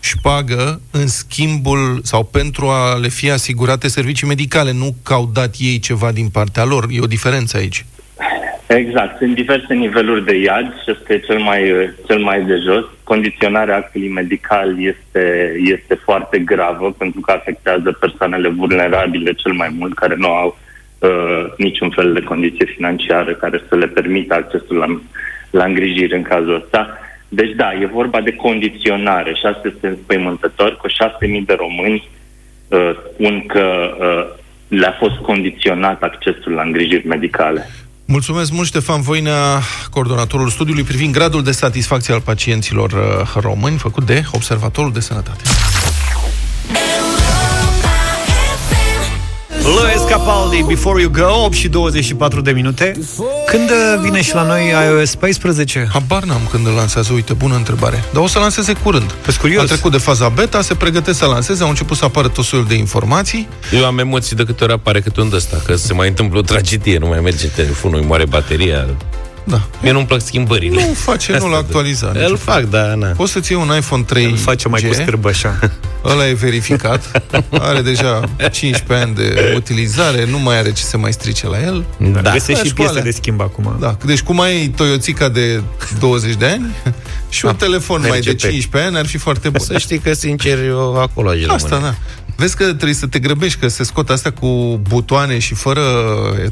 șpagă 0.00 0.80
în 0.90 1.06
schimbul 1.06 2.00
sau 2.02 2.24
pentru 2.24 2.66
a 2.66 2.98
le 2.98 3.08
fi 3.08 3.30
asigurate 3.30 3.88
servicii 3.88 4.26
medicale, 4.26 4.72
nu 4.72 4.94
că 5.04 5.12
au 5.12 5.30
dat 5.32 5.54
ei 5.58 5.78
ceva 5.78 6.12
din 6.12 6.28
partea 6.28 6.64
lor. 6.64 6.86
E 6.90 7.00
o 7.00 7.06
diferență 7.06 7.56
aici. 7.56 7.84
Exact. 8.68 9.18
Sunt 9.18 9.34
diverse 9.34 9.74
niveluri 9.74 10.24
de 10.24 10.36
iad 10.36 10.74
și 10.82 10.90
este 10.90 11.14
e 11.14 11.18
cel 11.18 11.38
mai, 11.38 11.62
cel 12.06 12.18
mai 12.18 12.44
de 12.44 12.56
jos. 12.66 12.84
Condiționarea 13.04 13.76
actului 13.76 14.08
medical 14.08 14.84
este, 14.84 15.54
este 15.64 15.94
foarte 15.94 16.38
gravă 16.38 16.94
pentru 16.98 17.20
că 17.20 17.30
afectează 17.30 17.92
persoanele 17.92 18.48
vulnerabile 18.48 19.32
cel 19.32 19.52
mai 19.52 19.74
mult, 19.78 19.94
care 19.94 20.14
nu 20.16 20.28
au 20.28 20.58
uh, 20.98 21.44
niciun 21.56 21.90
fel 21.90 22.12
de 22.12 22.20
condiție 22.20 22.64
financiară 22.64 23.34
care 23.34 23.62
să 23.68 23.76
le 23.76 23.86
permită 23.86 24.34
accesul 24.34 24.76
la, 24.76 25.00
la 25.50 25.64
îngrijire 25.64 26.16
în 26.16 26.22
cazul 26.22 26.54
ăsta. 26.54 26.98
Deci 27.28 27.54
da, 27.56 27.72
e 27.72 27.86
vorba 27.86 28.20
de 28.20 28.32
condiționare 28.32 29.34
și 29.34 29.46
asta 29.46 29.70
este 29.74 29.86
înspăimântător, 29.86 30.78
că 30.82 30.88
6.000 30.88 31.44
de 31.46 31.56
români 31.58 32.08
uh, 32.68 32.90
spun 33.12 33.46
că 33.46 33.96
uh, 34.00 34.36
le-a 34.68 34.96
fost 34.98 35.16
condiționat 35.16 36.02
accesul 36.02 36.52
la 36.52 36.62
îngrijiri 36.62 37.06
medicale. 37.06 37.68
Mulțumesc 38.04 38.52
mult, 38.52 38.66
Ștefan 38.66 39.00
Voinea, 39.00 39.60
coordonatorul 39.90 40.48
studiului 40.48 40.82
privind 40.82 41.12
gradul 41.12 41.42
de 41.42 41.52
satisfacție 41.52 42.14
al 42.14 42.20
pacienților 42.20 42.92
uh, 42.92 43.42
români, 43.42 43.78
făcut 43.78 44.06
de 44.06 44.22
Observatorul 44.32 44.92
de 44.92 45.00
Sănătate. 45.00 45.42
Louis 49.76 50.08
Capaldi, 50.08 50.62
Before 50.66 51.00
You 51.00 51.10
Go, 51.10 51.44
8 51.44 51.54
și 51.54 51.68
24 51.68 52.40
de 52.40 52.50
minute. 52.50 52.98
Când 53.46 53.70
uh, 53.70 54.00
vine 54.02 54.22
și 54.22 54.34
la 54.34 54.42
noi 54.42 54.72
iOS 54.86 55.14
14? 55.14 55.88
Habar 55.92 56.22
n-am 56.22 56.40
când 56.50 56.66
îl 56.66 56.72
lansează, 56.72 57.12
uite, 57.12 57.32
bună 57.32 57.54
întrebare. 57.54 58.04
Dar 58.12 58.22
o 58.22 58.26
să 58.26 58.38
lanseze 58.38 58.72
curând. 58.72 59.12
Pe 59.12 59.34
curios. 59.40 59.62
A 59.62 59.66
trecut 59.66 59.90
de 59.90 59.98
faza 59.98 60.28
beta, 60.28 60.62
se 60.62 60.74
pregătesc 60.74 61.18
să 61.18 61.26
lanseze, 61.26 61.62
au 61.62 61.68
început 61.68 61.96
să 61.96 62.04
apară 62.04 62.28
tot 62.28 62.44
soiul 62.44 62.66
de 62.66 62.74
informații. 62.74 63.48
Eu 63.72 63.86
am 63.86 63.98
emoții 63.98 64.36
de 64.36 64.44
câte 64.44 64.64
ori 64.64 64.72
apare 64.72 65.00
câte 65.00 65.20
un 65.20 65.30
ăsta, 65.34 65.62
că 65.66 65.76
se 65.76 65.92
mai 65.92 66.08
întâmplă 66.08 66.38
o 66.38 66.42
tragedie, 66.42 66.98
nu 66.98 67.06
mai 67.06 67.20
merge 67.20 67.48
telefonul, 67.48 68.00
îi 68.00 68.06
moare 68.06 68.26
bateria. 68.26 68.86
Da. 69.48 69.68
Mie 69.82 69.92
nu-mi 69.92 70.06
plac 70.06 70.20
schimbările. 70.20 70.86
Nu 70.86 70.92
face, 70.94 71.38
nu-l 71.38 71.54
actualiza. 71.54 72.12
Îl 72.28 72.36
fac, 72.36 72.62
da, 72.62 72.94
na. 72.94 73.06
Poți 73.06 73.32
să-ți 73.32 73.52
iei 73.52 73.60
un 73.60 73.76
iPhone 73.76 74.02
3 74.02 74.24
Îl 74.24 74.36
face 74.36 74.68
mai 74.68 74.82
cu 74.82 74.94
scârbă 74.94 75.28
așa. 75.28 75.58
Ăla 76.04 76.28
e 76.28 76.32
verificat. 76.32 77.22
Are 77.50 77.80
deja 77.80 78.20
15 78.50 79.06
ani 79.06 79.14
de 79.14 79.52
utilizare, 79.56 80.26
nu 80.30 80.38
mai 80.38 80.58
are 80.58 80.72
ce 80.72 80.82
să 80.82 80.98
mai 80.98 81.12
strice 81.12 81.46
la 81.46 81.62
el. 81.62 81.84
Da. 81.96 82.20
da. 82.20 82.32
Găsești 82.32 82.66
și 82.66 82.74
piese 82.74 83.00
de 83.00 83.10
schimb 83.10 83.40
acum. 83.40 83.76
Da. 83.80 83.96
Deci 84.04 84.20
cum 84.20 84.40
ai 84.40 84.72
Toyotica 84.76 85.28
de 85.28 85.62
20 85.98 86.34
de 86.34 86.46
ani 86.46 86.74
și 87.28 87.44
un 87.44 87.50
da. 87.58 87.64
telefon 87.64 88.04
mai 88.08 88.20
de 88.20 88.34
15 88.34 88.90
ani 88.90 88.98
ar 88.98 89.06
fi 89.06 89.18
foarte 89.18 89.48
bun. 89.48 89.64
Să 89.64 89.78
știi 89.78 89.98
că, 89.98 90.12
sincer, 90.12 90.64
eu 90.64 91.00
acolo 91.00 91.30
aș 91.30 91.42
Asta, 91.46 91.78
da. 91.78 91.94
Vezi 92.36 92.56
că 92.56 92.64
trebuie 92.64 92.94
să 92.94 93.06
te 93.06 93.18
grăbești, 93.18 93.58
că 93.58 93.68
se 93.68 93.84
scot 93.84 94.10
astea 94.10 94.32
cu 94.32 94.80
butoane 94.88 95.38
și 95.38 95.54
fără 95.54 95.82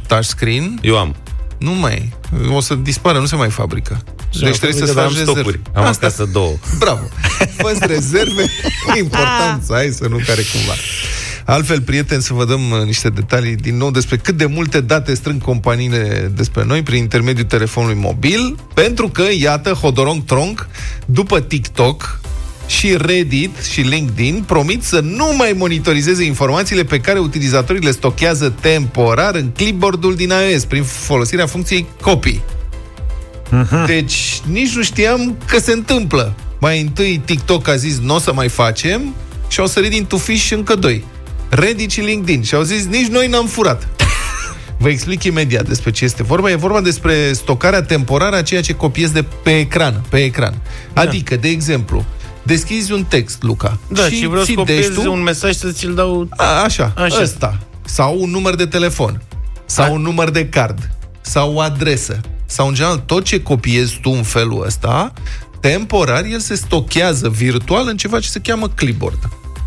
touchscreen. 0.06 0.78
Eu 0.82 0.98
am. 0.98 1.14
Nu 1.58 1.72
mai. 1.72 2.12
O 2.52 2.60
să 2.60 2.74
dispară, 2.74 3.18
nu 3.18 3.26
se 3.26 3.36
mai 3.36 3.50
fabrică. 3.50 4.02
Deci 4.40 4.58
trebuie 4.58 4.86
să 4.86 4.92
faci 4.92 5.16
rezerve. 5.16 5.60
Am 5.72 5.84
Asta. 5.84 6.06
acasă 6.06 6.28
două. 6.32 6.54
Bravo. 6.78 7.00
Fă 7.58 7.76
rezerve. 7.80 8.42
E 8.94 8.98
important 8.98 9.62
să 9.64 9.72
ai, 9.72 9.90
să 9.90 10.06
nu 10.08 10.16
care 10.16 10.42
cumva. 10.52 10.72
Altfel, 11.44 11.80
prieteni, 11.80 12.22
să 12.22 12.34
vă 12.34 12.44
dăm 12.44 12.70
uh, 12.70 12.84
niște 12.84 13.08
detalii 13.08 13.56
din 13.56 13.76
nou 13.76 13.90
despre 13.90 14.16
cât 14.16 14.36
de 14.36 14.46
multe 14.46 14.80
date 14.80 15.14
strâng 15.14 15.42
companiile 15.42 16.32
despre 16.34 16.64
noi 16.64 16.82
prin 16.82 16.98
intermediul 16.98 17.46
telefonului 17.46 18.00
mobil, 18.00 18.56
pentru 18.74 19.08
că, 19.08 19.24
iată, 19.38 19.70
Hodorong 19.70 20.24
Trong, 20.24 20.68
după 21.06 21.40
TikTok, 21.40 22.20
și 22.66 22.96
Reddit 22.96 23.62
și 23.70 23.80
LinkedIn 23.80 24.42
promit 24.46 24.82
să 24.82 25.00
nu 25.00 25.34
mai 25.36 25.54
monitorizeze 25.56 26.24
informațiile 26.24 26.84
pe 26.84 27.00
care 27.00 27.18
utilizatorii 27.18 27.82
le 27.82 27.90
stochează 27.90 28.54
temporar 28.60 29.34
în 29.34 29.50
clipboard-ul 29.56 30.14
din 30.14 30.32
iOS 30.50 30.64
prin 30.64 30.82
folosirea 30.82 31.46
funcției 31.46 31.86
copy. 32.00 32.40
Uh-huh. 33.46 33.86
Deci 33.86 34.40
nici 34.50 34.74
nu 34.74 34.82
știam 34.82 35.36
că 35.46 35.58
se 35.58 35.72
întâmplă. 35.72 36.34
Mai 36.60 36.80
întâi 36.80 37.22
TikTok 37.24 37.68
a 37.68 37.76
zis 37.76 37.98
nu 37.98 38.14
o 38.14 38.18
să 38.18 38.32
mai 38.32 38.48
facem 38.48 39.14
și 39.48 39.60
au 39.60 39.66
sărit 39.66 39.90
din 39.90 40.06
tufiș 40.06 40.50
încă 40.50 40.74
doi. 40.74 41.04
Reddit 41.48 41.90
și 41.90 42.00
LinkedIn 42.00 42.42
și 42.42 42.54
au 42.54 42.62
zis 42.62 42.84
nici 42.84 43.06
noi 43.06 43.26
n-am 43.26 43.46
furat. 43.46 43.88
Vă 44.78 44.88
explic 44.88 45.22
imediat 45.22 45.68
despre 45.68 45.90
ce 45.90 46.04
este 46.04 46.22
vorba. 46.22 46.50
E 46.50 46.54
vorba 46.54 46.80
despre 46.80 47.32
stocarea 47.32 47.82
temporară 47.82 48.36
a 48.36 48.42
ceea 48.42 48.60
ce 48.60 48.74
copiez 48.74 49.10
de 49.10 49.24
pe 49.42 49.58
ecran. 49.58 50.02
Pe 50.08 50.24
ecran. 50.24 50.54
Da. 50.92 51.00
Adică, 51.00 51.36
de 51.36 51.48
exemplu, 51.48 52.04
deschizi 52.46 52.92
un 52.92 53.04
text, 53.04 53.42
Luca. 53.42 53.78
Da, 53.88 54.08
și, 54.08 54.16
și 54.16 54.26
vreau 54.26 54.44
să 54.44 54.52
copiez 54.54 54.88
tu, 54.88 55.12
un 55.12 55.22
mesaj 55.22 55.54
să 55.54 55.70
ți-l 55.70 55.94
dau... 55.94 56.28
A, 56.30 56.62
așa, 56.62 56.92
așa, 56.96 57.22
ăsta. 57.22 57.58
Sau 57.84 58.20
un 58.20 58.30
număr 58.30 58.54
de 58.54 58.66
telefon. 58.66 59.22
Sau 59.64 59.84
a? 59.84 59.90
un 59.90 60.00
număr 60.00 60.30
de 60.30 60.48
card. 60.48 60.90
Sau 61.20 61.54
o 61.54 61.60
adresă. 61.60 62.20
Sau, 62.46 62.68
în 62.68 62.74
general, 62.74 63.02
tot 63.06 63.24
ce 63.24 63.42
copiezi 63.42 63.98
tu 64.02 64.10
în 64.10 64.22
felul 64.22 64.64
ăsta, 64.66 65.12
temporar, 65.60 66.24
el 66.24 66.38
se 66.38 66.54
stochează 66.54 67.28
virtual 67.28 67.88
în 67.88 67.96
ceva 67.96 68.20
ce 68.20 68.28
se 68.28 68.40
cheamă 68.40 68.68
clipboard. 68.68 69.18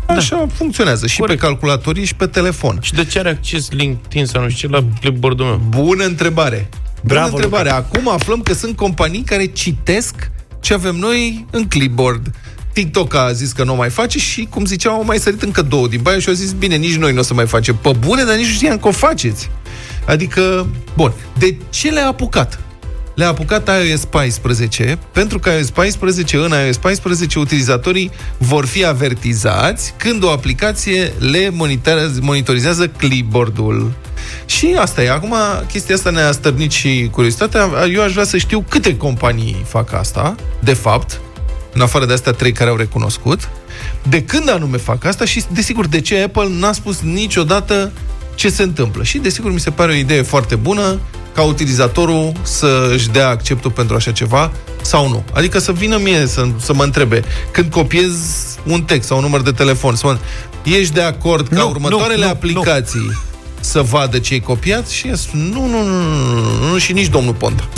Da. 0.06 0.14
Așa 0.14 0.36
da. 0.36 0.46
funcționează 0.54 1.06
și 1.06 1.18
Corect. 1.18 1.40
pe 1.40 1.46
calculatorii 1.46 2.04
și 2.04 2.14
pe 2.14 2.26
telefon. 2.26 2.78
Și 2.80 2.94
de 2.94 3.04
ce 3.04 3.18
are 3.18 3.28
acces 3.28 3.70
LinkedIn 3.70 4.26
sau 4.26 4.42
nu 4.42 4.48
știu 4.48 4.68
ce 4.68 4.74
la 4.74 4.84
clipboard-ul 5.00 5.46
meu? 5.46 5.60
Bună 5.68 6.04
întrebare! 6.04 6.68
Bună 7.02 7.14
Bravo, 7.14 7.34
întrebare! 7.34 7.68
Luca. 7.68 7.76
Acum 7.76 8.08
aflăm 8.08 8.42
că 8.42 8.54
sunt 8.54 8.76
companii 8.76 9.22
care 9.22 9.44
citesc 9.46 10.30
ce 10.60 10.74
avem 10.74 10.96
noi 10.96 11.46
în 11.50 11.68
clipboard. 11.68 12.30
TikTok 12.82 13.14
a 13.14 13.32
zis 13.32 13.52
că 13.52 13.64
nu 13.64 13.72
o 13.72 13.76
mai 13.76 13.90
face 13.90 14.18
și, 14.18 14.46
cum 14.50 14.64
ziceam, 14.64 14.94
au 14.94 15.04
mai 15.04 15.18
sărit 15.18 15.42
încă 15.42 15.62
două 15.62 15.88
din 15.88 16.00
baie 16.02 16.18
și 16.18 16.28
au 16.28 16.34
zis, 16.34 16.52
bine, 16.52 16.76
nici 16.76 16.96
noi 16.96 17.12
nu 17.12 17.18
o 17.18 17.22
să 17.22 17.34
mai 17.34 17.46
facem. 17.46 17.76
Pe 17.82 17.92
bune, 17.98 18.24
dar 18.24 18.36
nici 18.36 18.46
nu 18.46 18.52
știam 18.52 18.78
că 18.78 18.88
o 18.88 18.90
faceți. 18.90 19.50
Adică, 20.06 20.66
bun, 20.96 21.12
de 21.38 21.56
ce 21.70 21.90
le-a 21.90 22.06
apucat? 22.06 22.60
Le-a 23.14 23.28
apucat 23.28 23.70
iOS 23.88 24.04
14, 24.04 24.98
pentru 25.12 25.38
că 25.38 25.50
iOS 25.50 25.70
14, 25.70 26.36
în 26.36 26.52
iOS 26.66 26.76
14, 26.76 27.38
utilizatorii 27.38 28.10
vor 28.38 28.66
fi 28.66 28.84
avertizați 28.84 29.94
când 29.96 30.24
o 30.24 30.30
aplicație 30.30 31.12
le 31.18 31.50
monitorizează 32.20 32.88
clipboard-ul. 32.88 33.92
Și 34.46 34.76
asta 34.78 35.02
e. 35.02 35.10
Acum, 35.10 35.34
chestia 35.72 35.94
asta 35.94 36.10
ne-a 36.10 36.32
stârnit 36.32 36.70
și 36.70 37.08
curiozitatea. 37.12 37.68
Eu 37.92 38.02
aș 38.02 38.12
vrea 38.12 38.24
să 38.24 38.36
știu 38.36 38.64
câte 38.68 38.96
companii 38.96 39.64
fac 39.68 39.92
asta, 39.92 40.34
de 40.60 40.74
fapt, 40.74 41.20
în 41.72 41.80
afară 41.80 42.06
de 42.06 42.12
astea 42.12 42.32
trei 42.32 42.52
care 42.52 42.70
au 42.70 42.76
recunoscut, 42.76 43.48
de 44.08 44.22
când 44.22 44.50
anume 44.50 44.76
fac 44.76 45.04
asta 45.04 45.24
și, 45.24 45.44
desigur, 45.52 45.86
de 45.86 46.00
ce 46.00 46.22
Apple 46.22 46.48
n-a 46.48 46.72
spus 46.72 47.00
niciodată 47.00 47.92
ce 48.34 48.48
se 48.48 48.62
întâmplă. 48.62 49.02
Și, 49.02 49.18
desigur, 49.18 49.52
mi 49.52 49.60
se 49.60 49.70
pare 49.70 49.92
o 49.92 49.94
idee 49.94 50.22
foarte 50.22 50.54
bună 50.54 50.98
ca 51.34 51.42
utilizatorul 51.42 52.32
să 52.42 52.90
își 52.92 53.08
dea 53.08 53.28
acceptul 53.28 53.70
pentru 53.70 53.96
așa 53.96 54.12
ceva 54.12 54.52
sau 54.82 55.08
nu. 55.08 55.24
Adică 55.32 55.58
să 55.58 55.72
vină 55.72 55.96
mie 55.96 56.26
să, 56.26 56.48
să 56.60 56.74
mă 56.74 56.84
întrebe 56.84 57.24
când 57.50 57.70
copiez 57.70 58.12
un 58.66 58.82
text 58.82 59.08
sau 59.08 59.16
un 59.16 59.22
număr 59.22 59.40
de 59.40 59.50
telefon, 59.50 59.94
să 59.94 60.06
mă 60.06 60.18
ești 60.62 60.94
de 60.94 61.02
acord 61.02 61.48
ca 61.48 61.60
nu, 61.60 61.68
următoarele 61.68 62.24
nu, 62.24 62.30
aplicații 62.30 63.04
nu. 63.06 63.12
să 63.60 63.82
vadă 63.82 64.18
ce 64.18 64.32
ai 64.32 64.40
copiat? 64.40 64.88
Și 64.88 65.08
eu 65.08 65.14
spun, 65.14 65.40
nu, 65.40 65.66
nu, 65.66 65.82
nu, 65.82 65.96
nu, 65.96 66.40
nu, 66.40 66.70
nu, 66.70 66.78
și 66.78 66.92
nici 66.92 67.08
domnul 67.08 67.34
Ponta. 67.34 67.68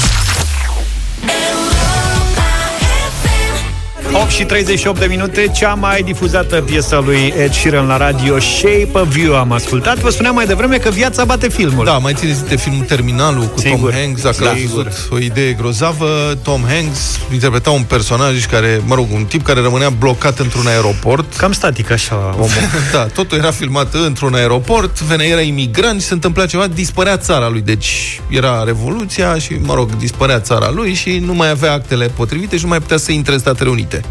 8 4.15 4.31
și 4.31 4.45
38 4.45 4.99
de 4.99 5.07
minute, 5.07 5.51
cea 5.55 5.75
mai 5.75 6.03
difuzată 6.03 6.63
piesă 6.63 7.03
lui 7.05 7.33
Ed 7.39 7.53
Sheeran 7.53 7.87
la 7.87 7.97
radio, 7.97 8.39
Shape 8.39 8.91
of 8.93 9.17
You, 9.17 9.37
am 9.37 9.53
ascultat. 9.53 9.99
Vă 9.99 10.11
spuneam 10.11 10.35
mai 10.35 10.47
devreme 10.47 10.77
că 10.77 10.91
viața 10.91 11.25
bate 11.25 11.49
filmul. 11.49 11.85
Da, 11.85 11.99
mai 11.99 12.15
țineți 12.15 12.49
de 12.49 12.57
filmul 12.57 12.85
Terminalul 12.85 13.45
cu 13.45 13.59
Sigur. 13.59 13.91
Tom 13.91 14.01
Hanks, 14.01 14.23
dacă 14.23 14.45
l-ați 14.45 14.67
văzut, 14.67 15.09
o 15.11 15.19
idee 15.19 15.53
grozavă. 15.53 16.39
Tom 16.43 16.63
Hanks 16.69 17.19
interpreta 17.33 17.71
un 17.71 17.83
personaj 17.83 18.47
care, 18.47 18.83
mă 18.85 18.95
rog, 18.95 19.07
un 19.13 19.25
tip 19.25 19.45
care 19.45 19.61
rămânea 19.61 19.91
blocat 19.91 20.39
într-un 20.39 20.67
aeroport. 20.67 21.37
Cam 21.37 21.53
static 21.53 21.91
așa, 21.91 22.35
omul. 22.35 22.49
da, 22.93 23.07
totul 23.07 23.39
era 23.39 23.51
filmat 23.51 23.95
într-un 23.95 24.35
aeroport, 24.35 25.01
venea, 25.01 25.27
era 25.27 25.41
imigrant 25.41 26.01
și 26.01 26.07
se 26.07 26.13
întâmpla 26.13 26.47
ceva, 26.47 26.67
dispărea 26.67 27.17
țara 27.17 27.49
lui. 27.49 27.61
Deci 27.61 28.21
era 28.29 28.65
Revoluția 28.65 29.39
și, 29.39 29.57
mă 29.63 29.75
rog, 29.75 29.97
dispărea 29.97 30.41
țara 30.41 30.71
lui 30.71 30.95
și 30.95 31.23
nu 31.25 31.35
mai 31.35 31.51
avea 31.51 31.73
actele 31.73 32.07
potrivite 32.07 32.57
și 32.57 32.63
nu 32.63 32.69
mai 32.69 32.79
putea 32.79 32.97
să 32.97 33.13
intre 33.13 33.33
în 33.33 33.39
Statele 33.39 33.71
Unite. 33.71 34.02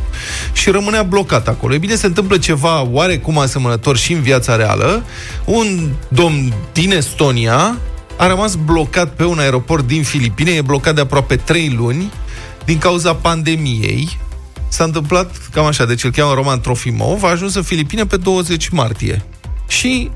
Și 0.53 0.69
rămânea 0.69 1.03
blocat 1.03 1.47
acolo. 1.47 1.73
E 1.73 1.77
bine, 1.77 1.95
se 1.95 2.05
întâmplă 2.05 2.37
ceva 2.37 2.81
oarecum 2.81 3.37
asemănător 3.37 3.97
și 3.97 4.13
în 4.13 4.21
viața 4.21 4.55
reală. 4.55 5.03
Un 5.45 5.89
domn 6.07 6.53
din 6.73 6.91
Estonia 6.91 7.77
a 8.17 8.27
rămas 8.27 8.55
blocat 8.55 9.13
pe 9.13 9.25
un 9.25 9.39
aeroport 9.39 9.87
din 9.87 10.03
Filipine, 10.03 10.51
e 10.51 10.61
blocat 10.61 10.95
de 10.95 11.01
aproape 11.01 11.35
3 11.35 11.73
luni 11.77 12.11
din 12.65 12.77
cauza 12.77 13.13
pandemiei. 13.13 14.17
S-a 14.67 14.83
întâmplat 14.83 15.35
cam 15.51 15.65
așa, 15.65 15.85
deci 15.85 16.03
îl 16.03 16.11
cheamă 16.11 16.33
Roman 16.33 16.61
Trofimov, 16.61 17.23
a 17.23 17.29
ajuns 17.29 17.55
în 17.55 17.63
Filipine 17.63 18.05
pe 18.05 18.17
20 18.17 18.69
martie. 18.69 19.25
Și 19.67 20.09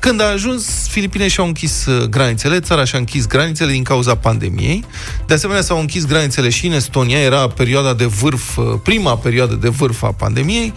când 0.00 0.20
a 0.20 0.24
ajuns, 0.24 0.88
Filipine 0.88 1.28
și-au 1.28 1.46
închis 1.46 1.86
uh, 1.86 2.04
granițele, 2.04 2.60
țara 2.60 2.84
și-a 2.84 2.98
închis 2.98 3.26
granițele 3.26 3.72
din 3.72 3.82
cauza 3.82 4.14
pandemiei. 4.14 4.84
De 5.26 5.34
asemenea, 5.34 5.62
s-au 5.62 5.80
închis 5.80 6.06
granițele 6.06 6.48
și 6.48 6.66
în 6.66 6.72
Estonia, 6.72 7.18
era 7.18 7.48
perioada 7.48 7.94
de 7.94 8.04
vârf, 8.04 8.56
uh, 8.56 8.64
prima 8.82 9.16
perioadă 9.16 9.54
de 9.54 9.68
vârf 9.68 10.02
a 10.02 10.12
pandemiei. 10.12 10.72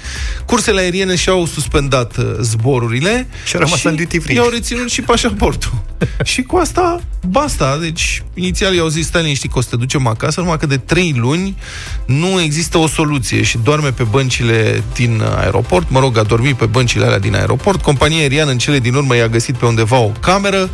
Cursele 0.46 0.82
aeriene 0.82 1.16
și-au 1.16 1.46
suspendat 1.46 2.18
uh, 2.18 2.26
zborurile 2.42 3.28
și, 3.46 3.58
rămas 3.58 3.80
și 3.80 3.88
în 3.88 3.96
duty 3.96 4.20
free. 4.20 4.36
i-au 4.36 4.50
reținut 4.50 4.90
și 4.90 5.02
pașaportul. 5.02 5.72
și 6.24 6.42
cu 6.42 6.56
asta, 6.56 7.02
basta. 7.28 7.78
Deci, 7.82 8.24
inițial 8.34 8.74
i-au 8.74 8.88
zis, 8.88 9.06
stai 9.06 9.22
liniștit 9.22 9.52
că 9.52 9.58
o 9.58 9.62
să 9.62 9.68
te 9.70 9.76
ducem 9.76 10.08
acasă, 10.08 10.42
numai 10.42 10.58
că 10.58 10.66
de 10.66 10.78
trei 10.78 11.14
luni 11.18 11.58
nu 12.06 12.42
există 12.42 12.78
o 12.78 12.88
soluție 12.88 13.42
și 13.42 13.58
doarme 13.64 13.92
pe 13.92 14.04
băncile 14.04 14.84
din 14.94 15.24
aeroport, 15.38 15.90
mă 15.90 16.00
rog, 16.00 16.18
a 16.18 16.24
dormit 16.24 16.56
pe 16.56 16.66
băncile 16.66 17.06
alea 17.06 17.20
din 17.20 17.36
aeroport. 17.36 17.82
Compania 17.82 18.18
aeriană 18.18 18.52
în 18.52 18.58
cele 18.58 18.80
din 18.80 18.94
urmă 18.94 19.13
urmă 19.14 19.26
i-a 19.26 19.28
găsit 19.28 19.56
pe 19.56 19.66
undeva 19.66 19.98
o 19.98 20.12
cameră, 20.20 20.70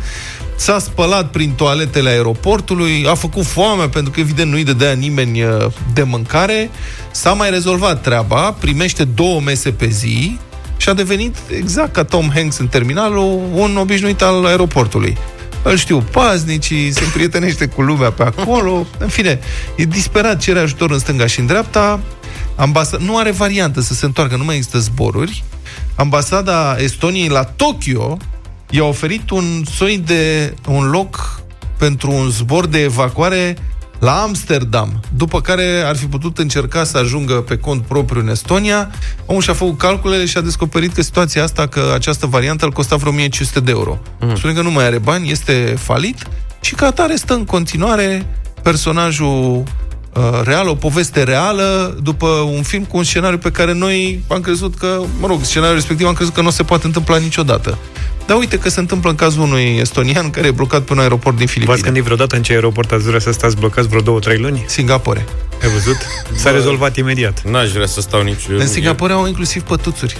s-a 0.56 0.78
spălat 0.78 1.30
prin 1.30 1.50
toaletele 1.50 2.10
aeroportului, 2.10 3.06
a 3.08 3.14
făcut 3.14 3.44
foame 3.44 3.88
pentru 3.88 4.12
că 4.12 4.20
evident 4.20 4.50
nu-i 4.50 4.64
dădea 4.64 4.92
nimeni 4.92 5.42
uh, 5.42 5.66
de 5.92 6.02
mâncare, 6.02 6.70
s-a 7.10 7.32
mai 7.32 7.50
rezolvat 7.50 8.02
treaba, 8.02 8.52
primește 8.52 9.04
două 9.04 9.40
mese 9.40 9.70
pe 9.70 9.88
zi 9.88 10.38
și 10.76 10.88
a 10.88 10.94
devenit 10.94 11.36
exact 11.56 11.92
ca 11.92 12.04
Tom 12.04 12.30
Hanks 12.34 12.58
în 12.58 12.68
terminalul, 12.68 13.40
un 13.52 13.76
obișnuit 13.76 14.22
al 14.22 14.44
aeroportului. 14.44 15.16
Îl 15.62 15.76
știu 15.76 16.04
paznicii, 16.10 16.92
se 16.92 17.04
prietenește 17.12 17.66
cu 17.66 17.82
lumea 17.82 18.10
pe 18.10 18.22
acolo, 18.22 18.86
în 18.98 19.08
fine, 19.08 19.38
e 19.76 19.84
disperat, 19.84 20.38
cere 20.38 20.58
ajutor 20.58 20.90
în 20.90 20.98
stânga 20.98 21.26
și 21.26 21.40
în 21.40 21.46
dreapta, 21.46 22.00
ambasa- 22.56 22.98
nu 22.98 23.16
are 23.16 23.30
variantă 23.30 23.80
să 23.80 23.94
se 23.94 24.04
întoarcă, 24.04 24.36
nu 24.36 24.44
mai 24.44 24.56
există 24.56 24.78
zboruri, 24.78 25.44
ambasada 25.94 26.76
Estoniei 26.78 27.28
la 27.28 27.44
Tokyo 27.44 28.16
i-a 28.70 28.84
oferit 28.84 29.30
un 29.30 29.64
soi 29.74 30.02
de 30.06 30.54
un 30.68 30.90
loc 30.90 31.40
pentru 31.78 32.10
un 32.10 32.28
zbor 32.28 32.66
de 32.66 32.82
evacuare 32.82 33.56
la 33.98 34.22
Amsterdam, 34.22 35.00
după 35.16 35.40
care 35.40 35.82
ar 35.86 35.96
fi 35.96 36.06
putut 36.06 36.38
încerca 36.38 36.84
să 36.84 36.98
ajungă 36.98 37.34
pe 37.34 37.56
cont 37.56 37.82
propriu 37.82 38.20
în 38.20 38.28
Estonia. 38.28 38.90
Omul 39.26 39.42
și-a 39.42 39.52
făcut 39.52 39.78
calculele 39.78 40.26
și 40.26 40.36
a 40.36 40.40
descoperit 40.40 40.92
că 40.92 41.02
situația 41.02 41.42
asta, 41.42 41.66
că 41.66 41.90
această 41.94 42.26
variantă 42.26 42.64
îl 42.64 42.72
costa 42.72 42.96
vreo 42.96 43.10
1500 43.10 43.60
de 43.60 43.70
euro. 43.70 43.98
Mm. 44.20 44.36
Spune 44.36 44.52
că 44.52 44.62
nu 44.62 44.70
mai 44.70 44.84
are 44.84 44.98
bani, 44.98 45.30
este 45.30 45.74
falit 45.78 46.26
și 46.60 46.74
ca 46.74 46.86
atare 46.86 47.14
stă 47.16 47.34
în 47.34 47.44
continuare 47.44 48.26
personajul 48.62 49.62
Uh, 50.14 50.40
real, 50.44 50.68
o 50.68 50.74
poveste 50.74 51.22
reală, 51.22 51.96
după 52.02 52.26
un 52.26 52.62
film 52.62 52.84
cu 52.84 52.96
un 52.96 53.04
scenariu 53.04 53.38
pe 53.38 53.50
care 53.50 53.72
noi 53.72 54.22
am 54.28 54.40
crezut 54.40 54.74
că, 54.74 55.00
mă 55.20 55.26
rog, 55.26 55.40
scenariul 55.42 55.76
respectiv 55.76 56.06
am 56.06 56.14
crezut 56.14 56.34
că 56.34 56.40
nu 56.40 56.50
se 56.50 56.62
poate 56.62 56.86
întâmpla 56.86 57.16
niciodată. 57.16 57.78
Dar 58.26 58.38
uite 58.38 58.58
că 58.58 58.68
se 58.68 58.80
întâmplă 58.80 59.10
în 59.10 59.16
cazul 59.16 59.42
unui 59.42 59.76
estonian 59.80 60.30
care 60.30 60.46
e 60.46 60.50
blocat 60.50 60.82
pe 60.82 60.92
un 60.92 60.98
aeroport 60.98 61.36
din 61.36 61.46
Filipine. 61.46 61.72
V-ați 61.72 61.84
gândit 61.84 62.02
vreodată 62.02 62.36
în 62.36 62.42
ce 62.42 62.52
aeroport 62.52 62.92
ați 62.92 63.04
vrea 63.04 63.18
să 63.18 63.32
stați 63.32 63.56
blocați 63.56 63.88
vreo 63.88 64.00
două, 64.00 64.18
trei 64.18 64.38
luni? 64.38 64.64
Singapore. 64.66 65.26
Ai 65.62 65.68
văzut? 65.68 65.96
S-a 66.34 66.50
rezolvat 66.50 66.96
imediat. 66.96 67.42
N-aș 67.42 67.70
vrea 67.70 67.86
să 67.86 68.00
stau 68.00 68.22
nici... 68.22 68.46
În 68.58 68.66
Singapore 68.66 69.12
au 69.12 69.26
inclusiv 69.26 69.62
pătuțuri. 69.62 70.16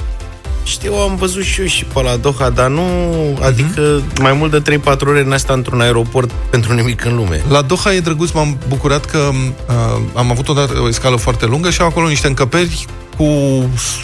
Știu, 0.65 0.95
am 0.95 1.17
văzut 1.17 1.43
și 1.43 1.61
eu 1.61 1.67
și 1.67 1.85
pe 1.85 2.03
la 2.03 2.17
Doha, 2.17 2.51
dar 2.51 2.69
nu... 2.69 2.83
Uh-huh. 2.83 3.45
Adică 3.45 4.03
mai 4.21 4.33
mult 4.33 4.63
de 4.63 4.79
3-4 4.79 4.99
ore 5.01 5.23
n 5.23 5.33
asta 5.33 5.53
într-un 5.53 5.81
aeroport 5.81 6.31
pentru 6.51 6.73
nimic 6.73 7.05
în 7.05 7.17
lume. 7.17 7.45
La 7.49 7.63
Doha 7.63 7.95
e 7.95 8.01
drăguț, 8.01 8.31
m-am 8.31 8.59
bucurat 8.69 9.05
că 9.05 9.19
uh, 9.19 10.01
am 10.15 10.31
avut 10.31 10.49
odată 10.49 10.81
o 10.81 10.89
escală 10.89 11.17
foarte 11.17 11.47
lungă 11.47 11.71
și 11.71 11.81
au 11.81 11.87
acolo 11.87 12.09
niște 12.09 12.27
încăperi 12.27 12.87
cu 13.17 13.27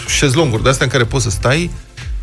șezlonguri 0.09 0.63
de 0.63 0.69
astea 0.69 0.85
în 0.85 0.93
care 0.93 1.05
poți 1.05 1.25
să 1.25 1.31
stai. 1.31 1.71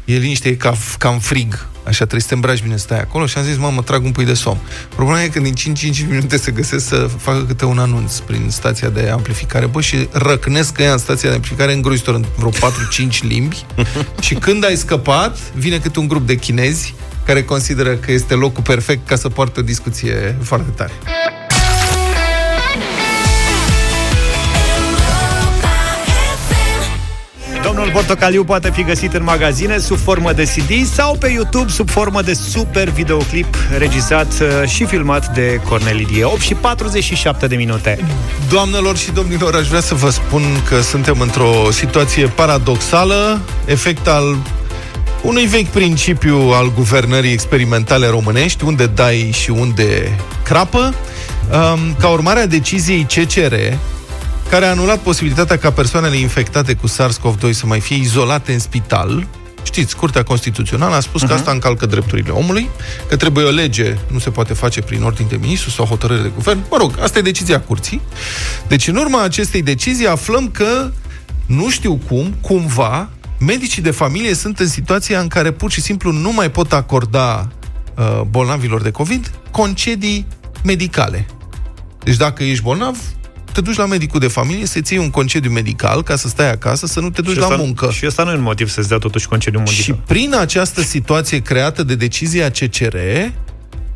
E 0.05 0.17
liniște, 0.17 0.49
e 0.49 0.53
ca, 0.53 0.73
cam 0.97 1.19
frig 1.19 1.67
Așa 1.83 1.97
trebuie 1.97 2.21
să 2.21 2.27
te 2.27 2.33
îmbraci 2.33 2.61
bine, 2.61 2.75
stai 2.75 2.99
acolo 2.99 3.25
și 3.25 3.37
am 3.37 3.43
zis, 3.43 3.57
mamă, 3.57 3.81
trag 3.81 4.03
un 4.03 4.11
pui 4.11 4.25
de 4.25 4.33
somn. 4.33 4.59
Problema 4.95 5.23
e 5.23 5.27
că 5.27 5.39
din 5.39 5.53
5-5 5.53 6.07
minute 6.09 6.37
se 6.37 6.51
găsesc 6.51 6.87
să 6.87 7.09
facă 7.17 7.43
câte 7.47 7.65
un 7.65 7.79
anunț 7.79 8.17
prin 8.17 8.49
stația 8.49 8.89
de 8.89 9.09
amplificare, 9.09 9.65
bă, 9.65 9.81
și 9.81 10.07
răcnesc 10.11 10.77
ea 10.77 10.91
în 10.91 10.97
stația 10.97 11.29
de 11.29 11.35
amplificare 11.35 11.73
îngrozitor 11.73 12.15
în 12.15 12.25
vreo 12.37 12.49
4-5 12.49 12.53
limbi 13.21 13.65
și 14.25 14.33
când 14.33 14.65
ai 14.65 14.75
scăpat, 14.75 15.37
vine 15.53 15.77
câte 15.77 15.99
un 15.99 16.07
grup 16.07 16.27
de 16.27 16.35
chinezi 16.35 16.95
care 17.25 17.43
consideră 17.43 17.93
că 17.93 18.11
este 18.11 18.33
locul 18.33 18.63
perfect 18.63 19.07
ca 19.07 19.15
să 19.15 19.29
poartă 19.29 19.59
o 19.59 19.63
discuție 19.63 20.37
foarte 20.41 20.69
tare. 20.69 20.91
Domnul 27.63 27.89
Portocaliu 27.91 28.43
poate 28.43 28.71
fi 28.73 28.83
găsit 28.83 29.13
în 29.13 29.23
magazine 29.23 29.77
sub 29.77 29.97
formă 29.97 30.31
de 30.33 30.43
CD 30.43 30.85
sau 30.85 31.15
pe 31.15 31.29
YouTube 31.29 31.71
sub 31.71 31.89
formă 31.89 32.21
de 32.21 32.33
super 32.33 32.89
videoclip 32.89 33.55
regizat 33.77 34.27
uh, 34.41 34.69
și 34.69 34.85
filmat 34.85 35.33
de 35.33 35.61
Cornelidie. 35.67 36.23
8 36.23 36.39
și 36.39 36.53
47 36.53 37.47
de 37.47 37.55
minute. 37.55 37.99
Doamnelor 38.49 38.97
și 38.97 39.11
domnilor, 39.11 39.55
aș 39.55 39.67
vrea 39.67 39.81
să 39.81 39.95
vă 39.95 40.09
spun 40.09 40.41
că 40.67 40.81
suntem 40.81 41.19
într-o 41.19 41.71
situație 41.71 42.25
paradoxală, 42.27 43.39
efect 43.65 44.07
al 44.07 44.37
unui 45.21 45.45
vechi 45.45 45.67
principiu 45.67 46.37
al 46.37 46.73
guvernării 46.73 47.31
experimentale 47.31 48.07
românești, 48.07 48.63
unde 48.63 48.85
dai 48.85 49.29
și 49.33 49.49
unde 49.49 50.17
crapă. 50.43 50.93
Um, 51.51 51.95
ca 51.99 52.07
urmare 52.07 52.39
a 52.39 52.47
deciziei 52.47 53.07
CCR, 53.09 53.53
care 54.53 54.65
a 54.65 54.69
anulat 54.69 54.99
posibilitatea 54.99 55.57
ca 55.57 55.71
persoanele 55.71 56.17
infectate 56.17 56.73
cu 56.73 56.87
SARS-CoV-2 56.87 57.49
să 57.49 57.65
mai 57.65 57.79
fie 57.79 57.95
izolate 57.95 58.53
în 58.53 58.59
spital. 58.59 59.27
Știți, 59.63 59.95
Curtea 59.95 60.23
Constituțională 60.23 60.95
a 60.95 60.99
spus 60.99 61.21
uh-huh. 61.21 61.27
că 61.27 61.31
mhm. 61.33 61.39
asta 61.41 61.51
încalcă 61.51 61.85
drepturile 61.85 62.31
omului, 62.31 62.69
că 63.09 63.15
trebuie 63.15 63.45
o 63.45 63.49
lege, 63.49 63.97
nu 64.07 64.19
se 64.19 64.29
poate 64.29 64.53
face 64.53 64.81
prin 64.81 65.03
ordin 65.03 65.25
de 65.29 65.37
ministru 65.41 65.69
sau 65.69 65.85
hotărâre 65.85 66.21
de 66.21 66.31
guvern. 66.35 66.59
Mă 66.69 66.77
rog, 66.77 66.93
asta 67.01 67.19
e 67.19 67.21
decizia 67.21 67.61
Curții. 67.61 68.01
Deci, 68.67 68.87
în 68.87 68.95
urma 68.95 69.23
acestei 69.23 69.61
decizii, 69.61 70.07
aflăm 70.07 70.49
că, 70.49 70.91
nu 71.45 71.69
știu 71.69 71.99
cum, 72.07 72.35
cumva, 72.41 73.09
medicii 73.39 73.81
de 73.81 73.91
familie 73.91 74.33
sunt 74.33 74.59
în 74.59 74.67
situația 74.67 75.19
în 75.19 75.27
care 75.27 75.51
pur 75.51 75.71
și 75.71 75.81
simplu 75.81 76.11
nu 76.11 76.31
mai 76.31 76.51
pot 76.51 76.73
acorda 76.73 77.47
uh, 77.97 78.21
bolnavilor 78.29 78.81
de 78.81 78.91
COVID 78.91 79.31
concedii 79.51 80.27
medicale. 80.63 81.25
Deci 82.03 82.15
dacă 82.15 82.43
ești 82.43 82.63
bolnav, 82.63 82.97
te 83.53 83.61
duci 83.61 83.75
la 83.75 83.85
medicul 83.85 84.19
de 84.19 84.27
familie 84.27 84.65
să-ți 84.65 84.93
iei 84.93 85.03
un 85.03 85.09
concediu 85.09 85.51
medical 85.51 86.03
ca 86.03 86.15
să 86.15 86.27
stai 86.27 86.51
acasă, 86.51 86.85
să 86.85 86.99
nu 86.99 87.09
te 87.09 87.21
duci 87.21 87.33
și 87.33 87.39
la 87.39 87.55
muncă. 87.55 87.89
Și 87.91 88.05
asta 88.05 88.23
nu 88.23 88.31
e 88.31 88.35
un 88.35 88.41
motiv 88.41 88.69
să-ți 88.69 88.87
dea 88.87 88.97
totuși 88.97 89.27
concediu 89.27 89.59
medical. 89.59 89.83
Și 89.83 89.93
prin 89.93 90.35
această 90.35 90.81
situație 90.81 91.39
creată 91.39 91.83
de 91.83 91.95
decizia 91.95 92.49
CCR, 92.49 92.95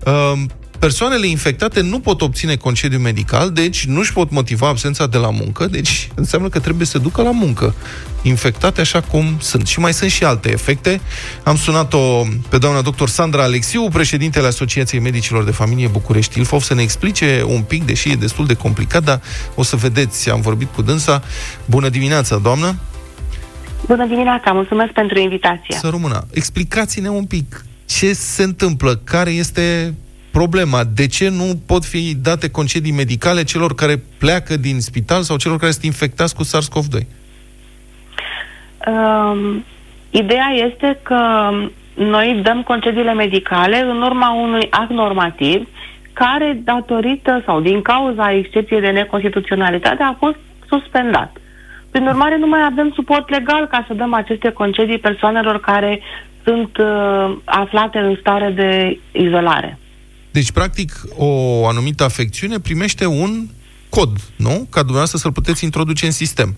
um, 0.05 0.49
persoanele 0.79 1.27
infectate 1.27 1.81
nu 1.81 1.99
pot 1.99 2.21
obține 2.21 2.55
concediu 2.55 2.99
medical, 2.99 3.51
deci 3.51 3.85
nu 3.85 3.99
își 3.99 4.13
pot 4.13 4.31
motiva 4.31 4.67
absența 4.67 5.07
de 5.07 5.17
la 5.17 5.29
muncă, 5.29 5.65
deci 5.65 6.09
înseamnă 6.15 6.49
că 6.49 6.59
trebuie 6.59 6.85
să 6.85 6.91
se 6.91 7.03
ducă 7.03 7.21
la 7.21 7.31
muncă 7.31 7.75
infectate 8.21 8.81
așa 8.81 9.01
cum 9.01 9.37
sunt. 9.39 9.67
Și 9.67 9.79
mai 9.79 9.93
sunt 9.93 10.11
și 10.11 10.23
alte 10.23 10.51
efecte. 10.51 11.01
Am 11.43 11.55
sunat-o 11.55 12.23
pe 12.49 12.57
doamna 12.57 12.81
doctor 12.81 13.09
Sandra 13.09 13.43
Alexiu, 13.43 13.87
președintele 13.89 14.47
Asociației 14.47 15.01
Medicilor 15.01 15.43
de 15.43 15.51
Familie 15.51 15.87
București 15.87 16.39
Ilfov, 16.39 16.61
să 16.61 16.73
ne 16.73 16.81
explice 16.81 17.43
un 17.45 17.61
pic, 17.61 17.85
deși 17.85 18.11
e 18.11 18.15
destul 18.15 18.45
de 18.45 18.53
complicat, 18.53 19.03
dar 19.03 19.21
o 19.55 19.63
să 19.63 19.75
vedeți, 19.75 20.29
am 20.29 20.41
vorbit 20.41 20.67
cu 20.73 20.81
dânsa. 20.81 21.23
Bună 21.65 21.89
dimineața, 21.89 22.37
doamnă! 22.37 22.75
Bună 23.85 24.05
dimineața, 24.05 24.51
mulțumesc 24.51 24.91
pentru 24.91 25.19
invitație. 25.19 25.77
Să 25.79 25.87
rămână. 25.87 26.27
Explicați-ne 26.31 27.09
un 27.09 27.25
pic 27.25 27.65
ce 27.85 28.13
se 28.13 28.43
întâmplă, 28.43 28.95
care 28.95 29.29
este 29.29 29.93
problema. 30.31 30.83
De 30.83 31.07
ce 31.07 31.29
nu 31.29 31.59
pot 31.67 31.85
fi 31.85 32.15
date 32.15 32.49
concedii 32.49 32.91
medicale 32.91 33.43
celor 33.43 33.75
care 33.75 34.03
pleacă 34.17 34.57
din 34.57 34.79
spital 34.79 35.21
sau 35.21 35.37
celor 35.37 35.57
care 35.57 35.71
sunt 35.71 35.83
infectați 35.83 36.35
cu 36.35 36.43
SARS-CoV-2? 36.43 37.05
Uh, 38.87 39.55
ideea 40.09 40.49
este 40.67 40.99
că 41.03 41.49
noi 41.93 42.39
dăm 42.43 42.63
concediile 42.63 43.13
medicale 43.13 43.79
în 43.79 44.01
urma 44.01 44.33
unui 44.33 44.67
act 44.69 44.89
normativ 44.89 45.67
care, 46.13 46.59
datorită 46.63 47.41
sau 47.45 47.61
din 47.61 47.81
cauza 47.81 48.31
excepției 48.31 48.79
de 48.79 48.89
neconstituționalitate, 48.89 50.03
a 50.03 50.15
fost 50.19 50.37
suspendat. 50.69 51.37
Prin 51.91 52.07
urmare, 52.07 52.37
nu 52.37 52.47
mai 52.47 52.59
avem 52.71 52.91
suport 52.95 53.29
legal 53.29 53.67
ca 53.67 53.83
să 53.87 53.93
dăm 53.93 54.13
aceste 54.13 54.51
concedii 54.51 54.97
persoanelor 54.97 55.59
care 55.59 55.99
sunt 56.43 56.77
uh, 56.77 57.35
aflate 57.45 57.97
în 57.97 58.15
stare 58.19 58.49
de 58.49 58.99
izolare. 59.11 59.77
Deci, 60.37 60.51
practic, 60.51 60.91
o 61.15 61.29
anumită 61.67 62.03
afecțiune 62.03 62.59
primește 62.59 63.05
un 63.05 63.31
cod, 63.89 64.11
nu? 64.35 64.55
Ca 64.71 64.79
dumneavoastră 64.79 65.17
să-l 65.17 65.31
puteți 65.31 65.63
introduce 65.63 66.05
în 66.05 66.11
sistem. 66.11 66.49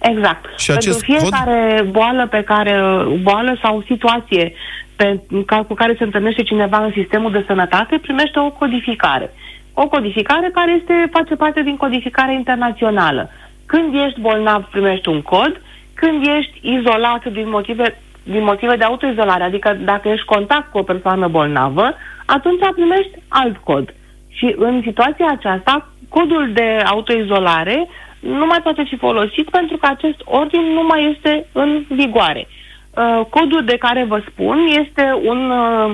Exact. 0.00 0.58
Și 0.58 0.70
acest 0.70 1.04
Pentru 1.04 1.26
fiecare 1.26 1.76
cod? 1.76 1.90
boală 1.90 2.26
pe 2.26 2.42
care, 2.42 2.74
boală 3.22 3.58
sau 3.62 3.84
situație 3.86 4.52
pe, 4.96 5.20
ca, 5.46 5.56
cu 5.56 5.74
care 5.74 5.94
se 5.98 6.04
întâlnește 6.04 6.42
cineva 6.42 6.84
în 6.84 6.92
sistemul 6.94 7.32
de 7.32 7.44
sănătate, 7.46 7.98
primește 7.98 8.38
o 8.38 8.50
codificare. 8.50 9.32
O 9.74 9.86
codificare 9.88 10.50
care 10.54 10.72
este, 10.78 11.08
face 11.12 11.34
parte 11.34 11.62
din 11.62 11.76
codificarea 11.76 12.34
internațională. 12.34 13.30
Când 13.66 13.94
ești 14.06 14.20
bolnav, 14.20 14.62
primești 14.62 15.08
un 15.08 15.22
cod, 15.22 15.60
când 15.94 16.26
ești 16.38 16.60
izolat 16.62 17.32
din 17.32 17.48
motive, 17.48 17.98
din 18.24 18.42
motive 18.42 18.76
de 18.76 18.84
autoizolare, 18.84 19.42
adică 19.42 19.76
dacă 19.84 20.08
ești 20.08 20.24
contact 20.24 20.70
cu 20.70 20.78
o 20.78 20.82
persoană 20.82 21.28
bolnavă, 21.28 21.94
atunci 22.26 22.72
primești 22.74 23.18
alt 23.28 23.56
cod. 23.56 23.94
Și 24.28 24.54
în 24.58 24.82
situația 24.84 25.26
aceasta, 25.30 25.88
codul 26.08 26.50
de 26.52 26.82
autoizolare 26.86 27.88
nu 28.20 28.46
mai 28.46 28.60
poate 28.62 28.82
fi 28.88 28.96
folosit 28.96 29.50
pentru 29.50 29.76
că 29.76 29.86
acest 29.86 30.20
ordin 30.24 30.60
nu 30.60 30.82
mai 30.82 31.12
este 31.14 31.46
în 31.52 31.84
vigoare. 31.88 32.46
Uh, 32.96 33.20
codul 33.30 33.64
de 33.64 33.76
care 33.76 34.04
vă 34.04 34.22
spun 34.30 34.58
este 34.84 35.20
un, 35.24 35.50
uh, 35.50 35.90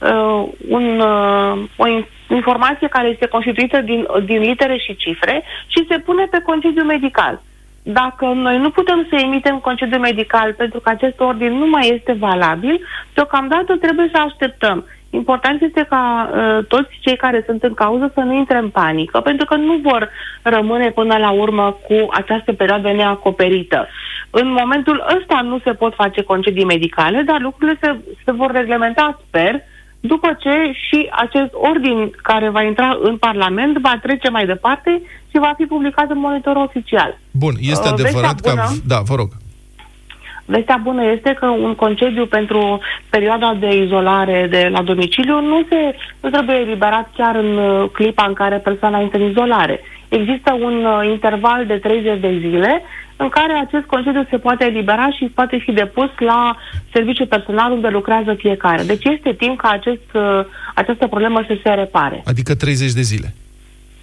uh 0.00 0.48
un, 0.68 1.00
uh, 1.00 1.64
o 1.76 1.86
informație 2.34 2.88
care 2.88 3.08
este 3.08 3.26
constituită 3.26 3.80
din, 3.80 4.06
din 4.24 4.40
litere 4.40 4.76
și 4.76 4.96
cifre 4.96 5.42
și 5.66 5.86
se 5.88 5.98
pune 5.98 6.24
pe 6.30 6.42
concediu 6.44 6.84
medical. 6.84 7.42
Dacă 7.86 8.26
noi 8.26 8.58
nu 8.58 8.70
putem 8.70 9.06
să 9.10 9.16
emitem 9.16 9.58
concediu 9.58 9.98
medical 9.98 10.52
pentru 10.52 10.80
că 10.80 10.88
acest 10.88 11.20
ordin 11.20 11.52
nu 11.52 11.66
mai 11.66 11.90
este 11.94 12.12
valabil, 12.12 12.80
deocamdată 13.14 13.76
trebuie 13.76 14.08
să 14.12 14.20
așteptăm. 14.20 14.84
Important 15.10 15.62
este 15.62 15.86
ca 15.88 16.30
uh, 16.30 16.64
toți 16.66 16.98
cei 17.00 17.16
care 17.16 17.42
sunt 17.46 17.62
în 17.62 17.74
cauză 17.74 18.10
să 18.14 18.20
nu 18.20 18.34
intre 18.34 18.58
în 18.58 18.68
panică, 18.68 19.20
pentru 19.20 19.46
că 19.46 19.56
nu 19.56 19.76
vor 19.82 20.10
rămâne 20.42 20.90
până 20.90 21.16
la 21.16 21.30
urmă 21.30 21.78
cu 21.88 22.08
această 22.10 22.52
perioadă 22.52 22.92
neacoperită. 22.92 23.88
În 24.30 24.52
momentul 24.52 25.04
ăsta 25.18 25.40
nu 25.40 25.58
se 25.64 25.72
pot 25.72 25.94
face 25.94 26.22
concedii 26.22 26.64
medicale, 26.64 27.22
dar 27.22 27.40
lucrurile 27.40 27.78
se, 27.80 27.96
se 28.24 28.32
vor 28.32 28.50
reglementa, 28.50 29.20
sper, 29.26 29.62
după 30.06 30.36
ce 30.38 30.72
și 30.86 31.08
acest 31.10 31.52
ordin 31.52 32.10
care 32.22 32.48
va 32.48 32.62
intra 32.62 32.98
în 33.00 33.16
Parlament 33.16 33.78
va 33.78 33.98
trece 34.02 34.28
mai 34.30 34.46
departe 34.46 35.02
și 35.30 35.38
va 35.38 35.52
fi 35.56 35.64
publicat 35.64 36.10
în 36.10 36.18
monitor 36.18 36.56
oficial. 36.56 37.18
Bun, 37.30 37.54
este 37.60 37.88
uh, 37.88 37.92
adevărat 37.92 38.40
că... 38.40 38.52
Da, 38.86 39.00
vă 39.00 39.14
rog. 39.14 39.28
Vestea 40.44 40.80
bună 40.82 41.04
este 41.16 41.36
că 41.40 41.46
un 41.46 41.74
concediu 41.74 42.26
pentru 42.26 42.80
perioada 43.10 43.56
de 43.60 43.82
izolare 43.84 44.46
de 44.50 44.68
la 44.72 44.82
domiciliu 44.82 45.40
nu, 45.40 45.66
se, 45.68 45.96
nu 46.20 46.30
trebuie 46.30 46.56
eliberat 46.56 47.10
chiar 47.16 47.34
în 47.36 47.56
uh, 47.56 47.90
clipa 47.92 48.24
în 48.26 48.34
care 48.34 48.56
persoana 48.56 49.00
intră 49.00 49.18
în 49.18 49.30
izolare. 49.30 49.80
Există 50.08 50.52
un 50.52 50.84
uh, 50.84 51.10
interval 51.10 51.66
de 51.66 51.74
30 51.74 52.20
de 52.20 52.38
zile 52.40 52.82
în 53.16 53.28
care 53.28 53.52
acest 53.52 53.84
concediu 53.84 54.26
se 54.30 54.38
poate 54.38 54.64
elibera 54.64 55.08
și 55.10 55.24
poate 55.34 55.56
fi 55.64 55.72
depus 55.72 56.10
la 56.18 56.56
serviciul 56.92 57.26
personal 57.26 57.72
unde 57.72 57.88
lucrează 57.88 58.34
fiecare. 58.34 58.82
Deci 58.82 59.04
este 59.04 59.32
timp 59.32 59.60
ca 59.60 59.68
acest, 59.68 60.08
uh, 60.12 60.22
această 60.74 61.06
problemă 61.06 61.44
să 61.46 61.58
se 61.62 61.70
repare. 61.70 62.22
Adică 62.26 62.54
30 62.54 62.92
de 62.92 63.00
zile. 63.00 63.34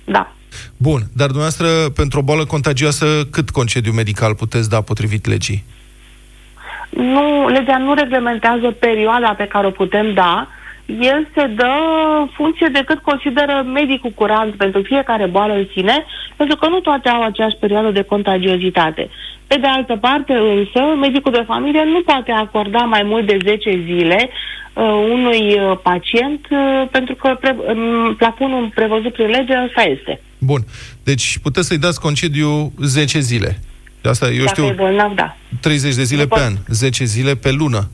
Da. 0.06 0.32
Bun, 0.78 1.02
dar 1.16 1.28
dumneavoastră, 1.28 1.68
pentru 1.96 2.20
o 2.20 2.22
boală 2.22 2.46
contagioasă, 2.46 3.06
cât 3.32 3.50
concediu 3.50 3.92
medical 3.92 4.36
puteți 4.36 4.70
da 4.70 4.82
potrivit 4.82 5.26
legii? 5.26 5.64
nu, 6.92 7.48
legea 7.48 7.78
nu 7.78 7.94
reglementează 7.94 8.72
perioada 8.72 9.34
pe 9.38 9.48
care 9.48 9.68
o 9.68 9.72
putem 9.72 10.14
da, 10.14 10.48
el 10.86 11.28
se 11.36 11.46
dă 11.48 11.74
funcție 12.34 12.70
de 12.72 12.84
cât 12.86 13.00
consideră 13.00 13.65
medicul 13.74 14.12
curant 14.15 14.54
pentru 14.56 14.82
fiecare 14.82 15.26
boală 15.26 15.54
în 15.54 15.67
sine, 15.74 16.06
pentru 16.36 16.56
că 16.56 16.67
nu 16.67 16.80
toate 16.80 17.10
au 17.10 17.24
aceeași 17.24 17.56
perioadă 17.60 17.91
de 17.91 18.02
contagiozitate. 18.02 19.10
Pe 19.48 19.58
de 19.60 19.67
altă 19.67 19.96
parte, 19.96 20.34
însă, 20.34 20.96
medicul 21.00 21.32
de 21.32 21.44
familie 21.48 21.84
nu 21.84 22.02
poate 22.02 22.32
acorda 22.32 22.80
mai 22.80 23.04
mult 23.04 23.28
de 23.28 23.38
10 23.46 23.84
zile 23.86 24.30
uh, 24.74 24.84
unui 25.12 25.60
uh, 25.60 25.78
pacient, 25.84 26.48
uh, 26.50 26.88
pentru 26.91 27.15
că 27.15 27.38
pre- 27.39 27.58
um, 27.67 28.15
plafonul 28.15 28.72
prevăzut 28.76 29.13
prin 29.13 29.26
lege 29.26 29.54
ăsta 29.65 29.82
este. 29.82 30.22
Bun. 30.38 30.62
Deci 31.04 31.38
puteți 31.41 31.67
să-i 31.67 31.78
dați 31.78 32.02
concediu 32.02 32.74
10 32.82 33.20
zile. 33.20 33.60
De 34.02 34.10
asta, 34.10 34.26
eu 34.26 34.44
Dacă 34.44 34.50
știu, 34.50 34.65
e 34.65 34.74
bolnav, 34.74 35.15
da. 35.15 35.38
30 35.62 35.96
de 35.96 36.04
zile 36.04 36.28
pe 36.28 36.39
an, 36.39 36.54
10 36.67 37.04
zile 37.04 37.36
pe 37.36 37.52
lună. 37.52 37.89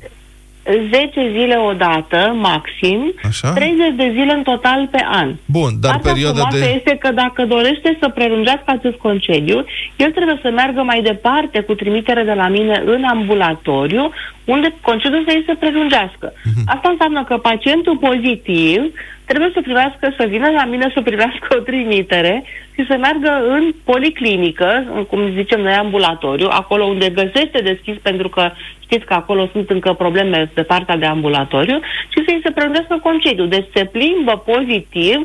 10 0.91 1.32
zile 1.32 1.56
odată, 1.56 2.36
maxim, 2.36 3.13
Așa? 3.27 3.53
30 3.53 3.93
de 3.95 4.10
zile 4.12 4.34
în 4.34 4.43
total 4.43 4.88
pe 4.91 5.06
an. 5.12 5.36
Bun, 5.45 5.71
dar 5.80 5.91
Partea 5.91 6.12
perioada 6.12 6.47
de... 6.51 6.73
este 6.75 6.97
că 6.99 7.12
dacă 7.12 7.45
dorește 7.45 7.97
să 8.01 8.10
prelungească 8.10 8.63
acest 8.65 8.97
concediu, 8.97 9.65
el 9.95 10.12
trebuie 10.12 10.39
să 10.41 10.49
meargă 10.49 10.82
mai 10.82 11.01
departe 11.01 11.60
cu 11.60 11.73
trimitere 11.73 12.23
de 12.23 12.34
la 12.34 12.47
mine 12.47 12.84
în 12.86 13.03
ambulatoriu, 13.03 14.12
unde 14.45 14.73
concediul 14.82 15.23
să 15.27 15.34
îi 15.36 15.43
se 15.47 15.53
prelungească. 15.53 16.32
Uh-huh. 16.32 16.65
Asta 16.65 16.89
înseamnă 16.89 17.23
că 17.23 17.38
pacientul 17.38 17.97
pozitiv 17.97 18.82
trebuie 19.29 19.51
să 19.53 19.61
privească, 19.61 20.05
să 20.19 20.25
vină 20.33 20.49
la 20.49 20.65
mine 20.65 20.91
să 20.93 21.01
privească 21.01 21.47
o 21.57 21.65
trimitere 21.69 22.43
și 22.75 22.85
să 22.89 22.95
meargă 22.97 23.31
în 23.55 23.73
policlinică, 23.83 24.69
cum 25.09 25.33
zicem 25.33 25.61
noi, 25.61 25.73
ambulatoriu, 25.73 26.47
acolo 26.51 26.83
unde 26.85 27.09
găsește 27.09 27.59
deschis, 27.63 27.95
pentru 28.01 28.29
că 28.29 28.51
știți 28.79 29.05
că 29.05 29.13
acolo 29.13 29.49
sunt 29.51 29.69
încă 29.69 29.93
probleme 29.93 30.51
pe 30.53 30.61
partea 30.61 30.97
de 30.97 31.05
ambulatoriu, 31.05 31.79
și 32.11 32.23
să-i 32.25 32.41
se 32.43 32.51
prelungească 32.51 32.99
concediu. 33.03 33.45
Deci 33.45 33.67
se 33.73 33.85
plimbă 33.85 34.43
pozitiv 34.45 35.17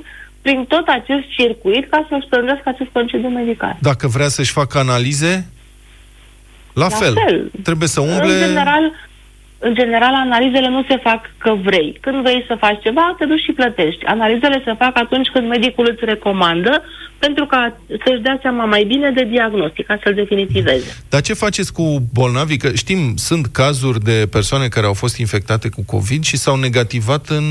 prin 0.42 0.64
tot 0.68 0.86
acest 0.86 1.26
circuit 1.38 1.90
ca 1.90 2.06
să-și 2.08 2.26
prelungească 2.28 2.68
acest 2.68 2.90
concediu 2.92 3.28
medical. 3.28 3.76
Dacă 3.80 4.08
vrea 4.08 4.28
să-și 4.28 4.52
facă 4.52 4.78
analize, 4.78 5.46
la, 6.72 6.86
la 6.88 6.96
fel. 6.96 7.14
fel. 7.26 7.50
Trebuie 7.62 7.88
să 7.88 8.00
umble... 8.00 8.32
În 8.32 8.46
general, 8.46 8.92
în 9.66 9.74
general, 9.74 10.14
analizele 10.14 10.68
nu 10.68 10.82
se 10.88 10.96
fac 10.96 11.20
că 11.38 11.54
vrei. 11.64 11.98
Când 12.00 12.22
vrei 12.22 12.44
să 12.46 12.56
faci 12.58 12.82
ceva, 12.82 13.14
te 13.18 13.24
duci 13.24 13.46
și 13.46 13.52
plătești. 13.52 14.04
Analizele 14.04 14.62
se 14.64 14.74
fac 14.78 14.98
atunci 14.98 15.28
când 15.28 15.48
medicul 15.48 15.88
îți 15.92 16.04
recomandă, 16.04 16.82
pentru 17.18 17.46
ca 17.46 17.76
să-și 18.04 18.22
dea 18.22 18.38
seama 18.42 18.64
mai 18.64 18.84
bine 18.84 19.10
de 19.10 19.24
diagnostic, 19.24 19.86
ca 19.86 19.98
să-l 20.02 20.14
definitiveze. 20.14 20.96
Dar 21.08 21.20
ce 21.20 21.34
faceți 21.34 21.72
cu 21.72 22.02
bolnavii? 22.12 22.56
Că 22.56 22.72
știm, 22.74 23.16
sunt 23.16 23.46
cazuri 23.46 24.00
de 24.00 24.26
persoane 24.30 24.68
care 24.68 24.86
au 24.86 24.92
fost 24.92 25.16
infectate 25.16 25.68
cu 25.68 25.82
COVID 25.86 26.24
și 26.24 26.36
s-au 26.36 26.56
negativat 26.56 27.28
în... 27.28 27.44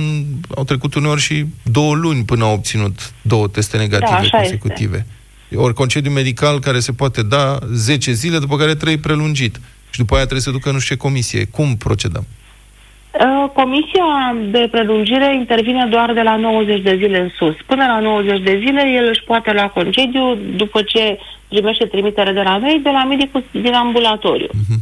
au 0.55 0.63
trecut 0.63 0.93
uneori 0.95 1.21
și 1.21 1.45
două 1.63 1.95
luni 1.95 2.23
până 2.23 2.43
au 2.43 2.53
obținut 2.53 3.11
două 3.21 3.47
teste 3.47 3.77
negative 3.77 4.27
da, 4.31 4.37
consecutive. 4.37 5.05
Este. 5.49 5.63
Ori 5.63 5.73
concediu 5.73 6.11
medical 6.11 6.59
care 6.59 6.79
se 6.79 6.91
poate 6.91 7.21
da 7.23 7.59
10 7.73 8.11
zile, 8.11 8.39
după 8.39 8.57
care 8.57 8.75
3 8.75 8.97
prelungit 8.97 9.59
și 9.91 9.99
după 9.99 10.13
aia 10.13 10.23
trebuie 10.23 10.41
să 10.41 10.51
ducă 10.51 10.71
nu 10.71 10.79
știu 10.79 10.95
ce 10.95 11.01
comisie. 11.01 11.45
Cum 11.45 11.77
procedăm? 11.77 12.25
Uh, 13.11 13.49
comisia 13.53 14.35
de 14.51 14.67
prelungire 14.71 15.35
intervine 15.35 15.87
doar 15.89 16.13
de 16.13 16.21
la 16.21 16.35
90 16.35 16.81
de 16.81 16.95
zile 16.95 17.19
în 17.19 17.29
sus. 17.37 17.55
Până 17.65 17.85
la 17.85 17.99
90 17.99 18.43
de 18.43 18.61
zile 18.65 18.83
el 18.95 19.07
își 19.09 19.23
poate 19.25 19.51
lua 19.51 19.67
concediu 19.67 20.37
după 20.55 20.81
ce 20.81 21.17
primește 21.47 21.85
trimitere 21.85 22.31
de 22.31 22.41
la 22.41 22.57
noi, 22.57 22.79
de 22.83 22.89
la 22.89 23.03
medicul 23.03 23.43
din 23.51 23.73
ambulatoriu. 23.73 24.47
Uh-huh. 24.47 24.79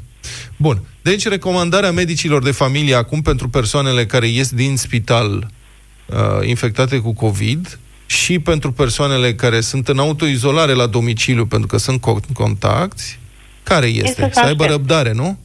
Bun. 0.58 0.78
Deci 1.02 1.28
recomandarea 1.28 1.92
medicilor 1.92 2.44
de 2.44 2.52
familie 2.52 2.96
acum 2.96 3.22
pentru 3.22 3.50
persoanele 3.50 4.06
care 4.06 4.28
ies 4.28 4.52
din 4.52 4.78
spital 4.78 5.48
uh, 6.06 6.48
infectate 6.48 6.98
cu 6.98 7.14
COVID 7.14 7.80
și 8.06 8.40
pentru 8.40 8.72
persoanele 8.72 9.34
care 9.34 9.60
sunt 9.60 9.88
în 9.88 10.00
autoizolare 10.00 10.74
la 10.74 10.86
domiciliu 10.86 11.46
pentru 11.46 11.68
că 11.68 11.78
sunt 11.78 12.02
contacti, 12.34 13.19
care 13.70 13.86
este? 13.86 14.04
este 14.08 14.30
să 14.32 14.46
aibă 14.46 14.66
răbdare, 14.66 15.12
nu? 15.16 15.38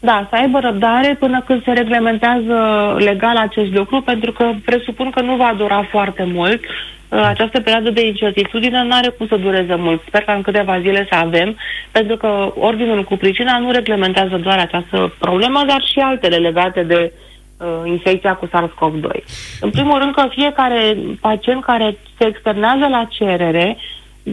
Da, 0.00 0.26
să 0.30 0.36
aibă 0.36 0.58
răbdare 0.58 1.16
până 1.18 1.42
când 1.46 1.64
se 1.64 1.72
reglementează 1.72 2.56
legal 2.98 3.36
acest 3.36 3.72
lucru, 3.72 4.00
pentru 4.00 4.32
că 4.32 4.50
presupun 4.64 5.10
că 5.10 5.20
nu 5.20 5.36
va 5.36 5.54
dura 5.56 5.86
foarte 5.90 6.24
mult. 6.24 6.60
Uh, 7.08 7.22
această 7.24 7.60
perioadă 7.60 7.90
de 7.90 8.06
incertitudine 8.06 8.82
nu 8.82 8.94
are 8.94 9.08
cum 9.08 9.26
să 9.26 9.36
dureze 9.36 9.74
mult. 9.74 10.02
Sper 10.06 10.22
că 10.22 10.30
în 10.30 10.42
câteva 10.42 10.80
zile 10.80 11.06
să 11.10 11.16
avem, 11.16 11.56
pentru 11.90 12.16
că 12.16 12.52
ordinul 12.54 13.04
cu 13.04 13.16
pricina 13.16 13.58
nu 13.58 13.70
reglementează 13.70 14.36
doar 14.36 14.58
această 14.58 15.14
problemă, 15.18 15.64
dar 15.66 15.82
și 15.92 15.98
altele 15.98 16.36
legate 16.36 16.82
de 16.82 17.12
uh, 17.12 17.66
infecția 17.84 18.34
cu 18.34 18.46
SARS-CoV-2. 18.46 19.24
În 19.60 19.70
primul 19.70 19.98
rând 19.98 20.14
că 20.14 20.26
fiecare 20.30 20.96
pacient 21.20 21.64
care 21.64 21.96
se 22.18 22.26
externează 22.26 22.86
la 22.90 23.08
cerere 23.10 23.76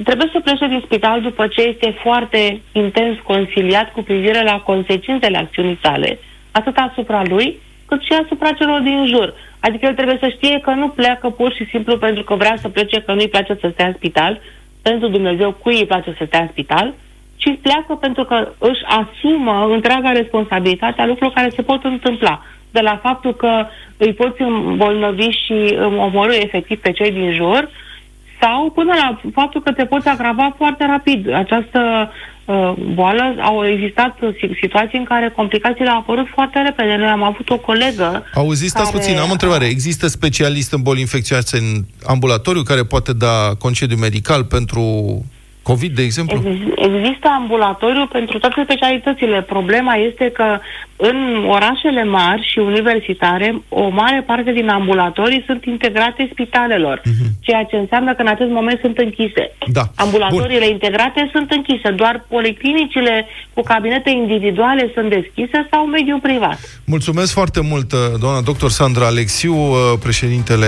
trebuie 0.03 0.29
să 0.31 0.39
plece 0.39 0.67
din 0.67 0.81
spital 0.85 1.21
după 1.21 1.47
ce 1.47 1.61
este 1.61 1.95
foarte 2.03 2.61
intens 2.71 3.17
consiliat 3.23 3.91
cu 3.91 4.01
privire 4.01 4.43
la 4.43 4.59
consecințele 4.59 5.38
acțiunii 5.38 5.79
sale, 5.81 6.19
atât 6.51 6.77
asupra 6.77 7.23
lui, 7.23 7.59
cât 7.85 8.01
și 8.01 8.13
asupra 8.23 8.51
celor 8.51 8.79
din 8.79 9.05
jur. 9.05 9.33
Adică 9.59 9.85
el 9.85 9.93
trebuie 9.93 10.17
să 10.19 10.29
știe 10.29 10.59
că 10.59 10.71
nu 10.71 10.88
pleacă 10.88 11.29
pur 11.29 11.53
și 11.53 11.65
simplu 11.65 11.97
pentru 11.97 12.23
că 12.23 12.35
vrea 12.35 12.55
să 12.61 12.69
plece, 12.69 13.01
că 13.01 13.13
nu-i 13.13 13.27
place 13.27 13.57
să 13.61 13.69
stea 13.73 13.88
în 13.88 13.93
spital, 13.93 14.41
pentru 14.81 15.07
Dumnezeu 15.07 15.51
cui 15.51 15.79
îi 15.79 15.85
place 15.85 16.15
să 16.17 16.23
stea 16.27 16.41
în 16.41 16.47
spital, 16.47 16.93
ci 17.35 17.57
pleacă 17.61 17.95
pentru 17.95 18.23
că 18.23 18.51
își 18.57 18.81
asumă 18.83 19.67
întreaga 19.71 20.11
responsabilitate 20.11 21.01
a 21.01 21.05
lucrurilor 21.05 21.35
care 21.35 21.49
se 21.55 21.61
pot 21.61 21.83
întâmpla. 21.83 22.43
De 22.71 22.79
la 22.79 22.99
faptul 23.03 23.33
că 23.35 23.65
îi 23.97 24.13
poți 24.13 24.41
îmbolnăvi 24.41 25.29
și 25.29 25.77
omorâ 25.97 26.33
efectiv 26.33 26.79
pe 26.79 26.91
cei 26.91 27.11
din 27.11 27.31
jur, 27.31 27.69
sau 28.41 28.71
până 28.75 28.93
la 28.93 29.19
faptul 29.33 29.61
că 29.61 29.71
te 29.71 29.85
poți 29.85 30.07
agrava 30.07 30.53
foarte 30.57 30.85
rapid. 30.85 31.33
Această 31.33 32.11
uh, 32.45 32.73
boală, 32.93 33.35
au 33.41 33.65
existat 33.65 34.15
uh, 34.21 34.29
si- 34.38 34.59
situații 34.61 34.97
în 34.97 35.03
care 35.03 35.33
complicațiile 35.35 35.89
au 35.89 35.97
apărut 35.97 36.27
foarte 36.33 36.61
repede. 36.61 36.95
Noi 36.95 37.07
am 37.07 37.23
avut 37.23 37.49
o 37.49 37.57
colegă 37.57 38.25
Auzi, 38.33 38.65
stați 38.67 38.91
care- 38.91 38.97
puțin, 39.03 39.17
am 39.19 39.29
o 39.29 39.31
întrebare. 39.31 39.65
Există 39.65 40.07
specialist 40.07 40.73
în 40.73 40.81
boli 40.81 40.99
infecțioase 40.99 41.57
în 41.57 41.81
ambulatoriu 42.07 42.61
care 42.61 42.83
poate 42.83 43.13
da 43.13 43.51
concediu 43.59 43.97
medical 43.97 44.43
pentru 44.43 44.83
COVID, 45.61 45.95
de 45.95 46.01
exemplu? 46.01 46.38
Ex- 46.45 46.95
Există 46.95 47.27
ambulatoriu 47.27 48.05
pentru 48.11 48.39
toate 48.39 48.61
specialitățile. 48.63 49.41
Problema 49.41 49.93
este 49.95 50.31
că 50.33 50.59
în 50.98 51.45
orașele 51.48 52.04
mari 52.04 52.48
și 52.52 52.58
universitare, 52.60 53.62
o 53.70 53.89
mare 53.89 54.24
parte 54.28 54.52
din 54.52 54.70
ambulatorii 54.70 55.43
sunt 55.45 55.66
integrate 55.66 56.30
spitalelor, 56.32 57.02
ceea 57.39 57.64
ce 57.64 57.76
înseamnă 57.76 58.16
că 58.16 58.22
în 58.22 58.28
acest 58.28 58.50
moment 58.50 58.80
sunt 58.82 58.98
închise. 58.98 59.43
Mhm. 59.60 59.72
Da. 59.72 59.84
Ambulatoriile 59.95 60.68
integrate 60.70 61.30
sunt 61.34 61.52
închise, 61.52 61.89
doar 61.91 62.26
policlinicile 62.30 63.26
cu 63.54 63.62
cabinete 63.62 64.10
individuale 64.10 64.91
sunt 64.93 65.10
deschise 65.10 65.68
sau 65.72 65.86
mediul 65.86 66.20
privat. 66.20 66.60
Mulțumesc 66.86 67.32
foarte 67.34 67.62
mult, 67.62 67.91
uh, 67.91 68.00
doamna 68.20 68.41
doctor 68.41 68.70
Sandra 68.70 69.06
Alexiu, 69.06 69.56
uh, 69.56 69.78
președintele 70.04 70.68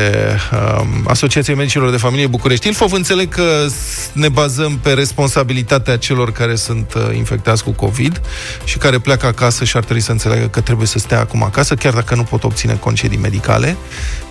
um, 0.52 0.88
Asociației 1.08 1.56
Medicilor 1.56 1.90
de 1.92 1.98
Familie 1.98 2.28
București. 2.28 2.68
Ilfov, 2.68 2.92
înțeleg 2.92 3.30
că 3.30 3.66
s- 3.68 4.12
ne 4.14 4.30
bazăm 4.30 4.80
pe 4.84 4.94
responsabilitatea 4.94 5.98
celor 5.98 6.32
care 6.32 6.56
sunt 6.56 6.94
uh, 6.96 7.16
infectați 7.16 7.64
cu 7.64 7.72
COVID 7.72 8.22
și 8.66 8.78
care 8.78 9.00
pleacă 9.00 9.26
acasă 9.26 9.64
și 9.66 9.78
ar 9.78 9.84
trebui 9.84 10.02
să 10.02 10.12
înțeleagă 10.20 10.48
că 10.48 10.62
trebuie 10.62 10.88
să 10.88 11.00
stea 11.00 11.20
acum 11.20 11.44
acasă, 11.44 11.76
chiar 11.76 11.94
dacă 11.94 12.16
nu 12.16 12.24
pot 12.24 12.44
obține 12.44 12.74
concedii 12.74 13.18
medicale. 13.18 13.78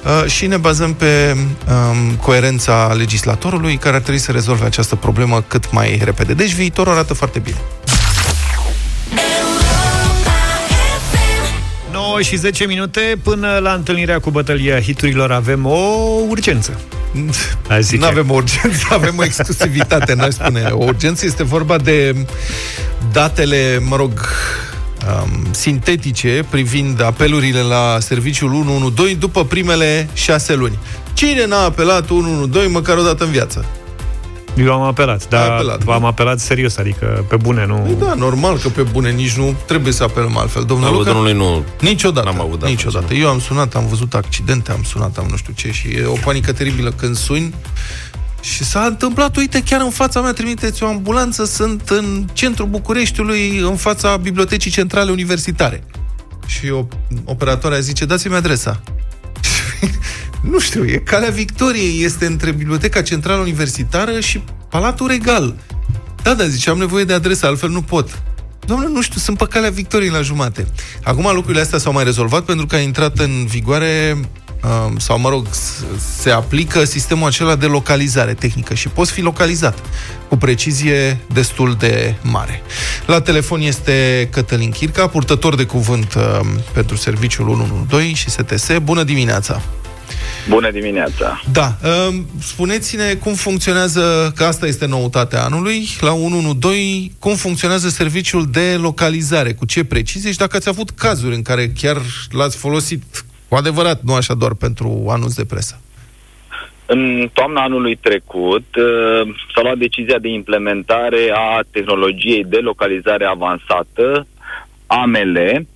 Uh, 0.05 0.31
și 0.31 0.47
ne 0.47 0.57
bazăm 0.57 0.95
pe 0.95 1.37
um, 1.37 2.15
coerența 2.15 2.93
legislatorului 2.97 3.77
care 3.77 3.95
ar 3.95 4.01
trebui 4.01 4.21
să 4.21 4.33
rezolve 4.33 4.65
această 4.65 4.95
problemă 4.95 5.45
cât 5.47 5.73
mai 5.73 6.01
repede. 6.05 6.35
Deci 6.35 6.55
viitorul 6.55 6.93
arată 6.93 7.15
foarte 7.15 7.39
bine. 7.39 7.57
9 11.93 12.23
și 12.23 12.37
10 12.37 12.67
minute 12.67 13.19
până 13.23 13.59
la 13.63 13.73
întâlnirea 13.73 14.19
cu 14.21 14.31
bătălia 14.31 14.81
hiturilor 14.81 15.33
avem 15.33 15.67
o 15.67 15.79
urgență. 16.29 16.81
Aș 17.69 17.81
zice. 17.81 17.97
Nu 17.97 18.07
avem 18.07 18.31
o 18.31 18.35
urgență, 18.35 18.87
avem 18.99 19.19
o 19.19 19.25
exclusivitate, 19.25 20.15
n-aș 20.15 20.33
spune. 20.33 20.69
O 20.71 20.85
urgență 20.85 21.27
este 21.27 21.45
vorba 21.45 21.77
de 21.77 22.27
datele, 23.13 23.79
mă 23.89 23.97
rog, 23.97 24.29
um, 25.23 25.47
sintetice 25.51 26.45
privind 26.51 27.03
apelurile 27.03 27.61
la 27.61 27.97
serviciul 28.01 28.55
112 28.55 29.19
după 29.19 29.45
primele 29.45 30.09
șase 30.13 30.55
luni. 30.55 30.79
Cine 31.13 31.47
n-a 31.47 31.65
apelat 31.65 32.11
112 32.11 32.73
măcar 32.73 32.97
o 32.97 33.03
dată 33.03 33.25
în 33.25 33.31
viață? 33.31 33.65
Eu 34.57 34.73
am 34.73 34.83
apelat, 34.83 35.29
dar 35.29 35.51
apelat, 35.51 35.83
am 35.87 36.01
nu? 36.01 36.07
apelat 36.07 36.39
serios, 36.41 36.77
adică 36.77 37.25
pe 37.29 37.37
bune, 37.37 37.67
nu... 37.67 37.75
Păi 37.75 37.97
da, 38.07 38.15
normal 38.15 38.57
că 38.59 38.69
pe 38.69 38.83
bune 38.83 39.11
nici 39.11 39.37
nu 39.37 39.55
trebuie 39.67 39.93
să 39.93 40.03
apelăm 40.03 40.37
altfel. 40.37 40.63
Domnul 40.65 40.87
Alu, 40.87 40.97
Luca? 40.97 41.11
domnului 41.11 41.33
nu... 41.33 41.65
Niciodată, 41.81 42.27
N-am 42.27 42.41
avut 42.41 42.59
de-a 42.59 42.69
niciodată. 42.69 43.07
face, 43.07 43.19
Eu 43.19 43.29
am 43.29 43.41
sunat, 43.41 43.75
am 43.75 43.87
văzut 43.87 44.15
accidente, 44.15 44.73
am 44.73 44.83
sunat, 44.83 45.19
am 45.19 45.27
nu 45.31 45.37
știu 45.37 45.53
ce 45.57 45.71
și 45.73 45.89
e 45.89 46.05
o 46.07 46.17
panică 46.25 46.53
teribilă 46.53 46.91
când 46.91 47.17
suni 47.17 47.55
și 48.53 48.65
s-a 48.65 48.85
întâmplat, 48.85 49.37
uite, 49.37 49.63
chiar 49.63 49.81
în 49.81 49.91
fața 49.91 50.21
mea, 50.21 50.33
trimiteți 50.33 50.83
o 50.83 50.87
ambulanță, 50.87 51.45
sunt 51.45 51.89
în 51.89 52.27
centrul 52.33 52.67
Bucureștiului, 52.67 53.59
în 53.59 53.77
fața 53.77 54.17
Bibliotecii 54.17 54.71
Centrale 54.71 55.11
Universitare. 55.11 55.85
Și 56.47 56.71
o, 56.71 56.87
operatoarea 57.25 57.79
zice, 57.79 58.05
dați-mi 58.05 58.35
adresa. 58.35 58.83
nu 60.51 60.59
știu, 60.59 60.85
e 60.85 60.97
Calea 60.97 61.31
Victoriei, 61.31 62.05
este 62.05 62.27
între 62.27 62.51
Biblioteca 62.51 63.03
Centrală 63.03 63.41
Universitară 63.41 64.21
și 64.21 64.43
Palatul 64.69 65.07
Regal. 65.07 65.55
Da, 66.23 66.35
da, 66.35 66.47
zice, 66.47 66.71
am 66.71 66.79
nevoie 66.79 67.05
de 67.05 67.13
adresă, 67.13 67.47
altfel 67.47 67.71
nu 67.71 67.83
pot. 67.83 68.23
Doamne, 68.67 68.89
nu 68.89 69.03
știu, 69.03 69.21
sunt 69.21 69.39
pe 69.39 69.47
calea 69.47 69.71
victoriei 69.71 70.11
la 70.11 70.21
jumate. 70.21 70.67
Acum 71.03 71.31
lucrurile 71.35 71.63
astea 71.63 71.79
s-au 71.79 71.93
mai 71.93 72.05
rezolvat 72.05 72.45
pentru 72.45 72.67
că 72.67 72.75
a 72.75 72.79
intrat 72.79 73.19
în 73.19 73.47
vigoare 73.47 74.13
um, 74.17 74.29
sau, 74.99 75.19
mă 75.19 75.29
rog, 75.29 75.47
s- 75.51 75.85
se 76.21 76.31
aplică 76.31 76.85
sistemul 76.85 77.27
acela 77.27 77.57
de 77.57 77.67
localizare 77.67 78.35
tehnică 78.35 78.75
și 78.75 78.89
poți 78.89 79.13
fi 79.13 79.21
localizat 79.21 79.79
cu 80.29 80.37
precizie 80.37 81.19
destul 81.33 81.75
de 81.79 82.15
mare. 82.23 82.63
La 83.07 83.21
telefon 83.21 83.61
este 83.61 84.29
Cătălin 84.33 84.71
Chirca, 84.71 85.07
purtător 85.07 85.55
de 85.55 85.65
cuvânt 85.65 86.15
um, 86.15 86.47
pentru 86.73 86.97
serviciul 86.97 87.49
112 87.49 88.15
și 88.15 88.29
STS. 88.31 88.79
Bună 88.83 89.03
dimineața! 89.03 89.63
Bună 90.49 90.71
dimineața! 90.71 91.43
Da, 91.53 91.77
um, 92.09 92.27
spuneți-ne 92.43 93.15
cum 93.15 93.35
funcționează, 93.35 94.33
că 94.37 94.45
asta 94.45 94.67
este 94.67 94.87
noutatea 94.87 95.43
anului, 95.45 95.89
la 96.01 96.13
112, 96.13 97.11
cum 97.19 97.35
funcționează 97.35 97.89
serviciul 97.89 98.49
de 98.51 98.77
localizare, 98.81 99.53
cu 99.53 99.65
ce 99.65 99.85
precizie 99.85 100.31
și 100.33 100.39
dacă 100.39 100.57
ați 100.57 100.69
avut 100.69 100.91
cazuri 100.91 101.35
în 101.35 101.43
care 101.43 101.69
chiar 101.81 102.01
l-ați 102.31 102.57
folosit 102.57 103.25
cu 103.49 103.55
adevărat, 103.55 104.01
nu 104.03 104.15
așa 104.15 104.35
doar 104.35 104.55
pentru 104.55 105.07
anunț 105.09 105.35
de 105.35 105.45
presă. 105.45 105.81
În 106.87 107.29
toamna 107.33 107.63
anului 107.63 107.97
trecut 107.97 108.67
uh, 108.77 109.35
s-a 109.55 109.63
luat 109.63 109.79
decizia 109.79 110.19
de 110.19 110.29
implementare 110.29 111.33
a 111.35 111.61
tehnologiei 111.71 112.45
de 112.45 112.57
localizare 112.57 113.25
avansată, 113.25 114.27
AML, 114.87 115.67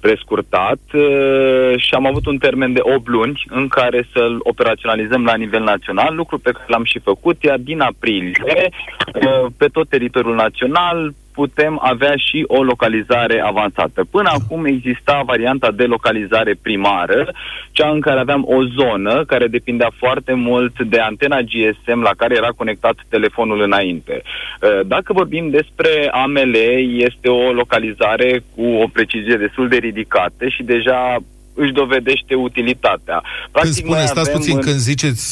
prescurtat, 0.00 0.80
uh, 0.94 1.72
și 1.76 1.94
am 1.94 2.06
avut 2.06 2.26
un 2.26 2.38
termen 2.38 2.72
de 2.72 2.80
8 2.82 3.08
luni 3.08 3.44
în 3.48 3.68
care 3.68 4.08
să-l 4.12 4.40
operaționalizăm 4.42 5.24
la 5.24 5.34
nivel 5.34 5.62
național, 5.62 6.14
lucru 6.14 6.38
pe 6.38 6.50
care 6.50 6.64
l-am 6.66 6.84
și 6.84 6.98
făcut, 6.98 7.42
iar 7.42 7.58
din 7.58 7.80
aprilie, 7.80 8.68
uh, 9.14 9.46
pe 9.56 9.66
tot 9.66 9.88
teritoriul 9.88 10.34
național, 10.34 11.14
putem 11.32 11.78
avea 11.82 12.14
și 12.16 12.44
o 12.46 12.62
localizare 12.62 13.42
avansată. 13.46 14.04
Până 14.10 14.30
acum 14.32 14.64
exista 14.64 15.22
varianta 15.26 15.70
de 15.70 15.84
localizare 15.84 16.54
primară, 16.62 17.34
cea 17.70 17.88
în 17.90 18.00
care 18.00 18.20
aveam 18.20 18.44
o 18.46 18.64
zonă 18.64 19.24
care 19.24 19.46
depindea 19.46 19.90
foarte 19.98 20.32
mult 20.32 20.82
de 20.82 20.98
antena 20.98 21.40
GSM 21.40 22.00
la 22.02 22.10
care 22.16 22.34
era 22.36 22.48
conectat 22.48 22.94
telefonul 23.08 23.60
înainte. 23.62 24.22
Uh, 24.22 24.86
Dacă 24.86 25.12
vorbim 25.12 25.50
despre 25.50 26.08
AML, 26.12 26.54
este 26.96 27.28
o 27.28 27.52
localizare 27.52 28.42
cu 28.54 28.64
o 28.64 28.86
precizie 28.92 29.36
destul 29.36 29.68
de 29.68 29.76
ridicată 29.76 30.48
și 30.48 30.62
deja 30.62 31.16
își 31.54 31.72
dovedește 31.72 32.34
utilitatea. 32.34 33.22
Când 33.52 33.72
spune, 33.74 33.96
noi 33.96 34.06
stați 34.06 34.28
avem 34.28 34.32
puțin, 34.40 34.54
în- 34.56 34.60
când 34.62 34.76
ziceți 34.76 35.26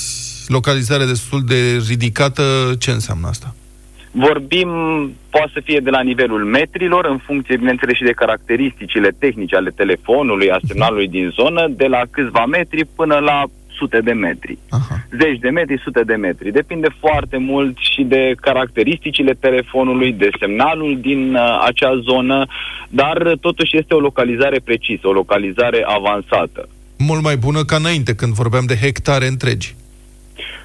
localizare 0.49 1.05
destul 1.05 1.41
de 1.47 1.83
ridicată, 1.89 2.43
ce 2.79 2.91
înseamnă 2.91 3.27
asta? 3.29 3.55
Vorbim, 4.11 4.71
poate 5.31 5.51
să 5.53 5.61
fie 5.65 5.81
de 5.81 5.91
la 5.91 6.01
nivelul 6.01 6.45
metrilor, 6.45 7.05
în 7.05 7.19
funcție, 7.19 7.57
bineînțeles, 7.57 7.97
și 7.97 8.03
de 8.03 8.21
caracteristicile 8.23 9.11
tehnice 9.19 9.57
ale 9.57 9.71
telefonului, 9.71 10.51
a 10.51 10.59
semnalului 10.67 11.09
din 11.09 11.31
zonă, 11.35 11.69
de 11.77 11.87
la 11.87 12.03
câțiva 12.11 12.47
metri 12.47 12.85
până 12.97 13.19
la 13.19 13.45
sute 13.81 14.01
de 14.01 14.13
metri. 14.13 14.59
Aha. 14.69 15.07
Zeci 15.21 15.39
de 15.39 15.49
metri, 15.49 15.81
sute 15.85 16.03
de 16.03 16.15
metri. 16.15 16.53
Depinde 16.53 16.89
foarte 16.99 17.37
mult 17.37 17.77
și 17.79 18.03
de 18.03 18.35
caracteristicile 18.41 19.33
telefonului, 19.33 20.13
de 20.13 20.29
semnalul 20.39 20.99
din 21.01 21.35
uh, 21.35 21.65
acea 21.67 22.01
zonă, 22.03 22.47
dar 22.89 23.17
uh, 23.27 23.39
totuși 23.41 23.77
este 23.77 23.95
o 23.95 23.99
localizare 23.99 24.61
precisă, 24.65 25.09
o 25.09 25.13
localizare 25.13 25.85
avansată. 25.97 26.69
Mult 26.99 27.23
mai 27.23 27.37
bună 27.37 27.65
ca 27.65 27.77
înainte, 27.77 28.15
când 28.15 28.33
vorbeam 28.33 28.65
de 28.67 28.77
hectare 28.77 29.27
întregi. 29.27 29.75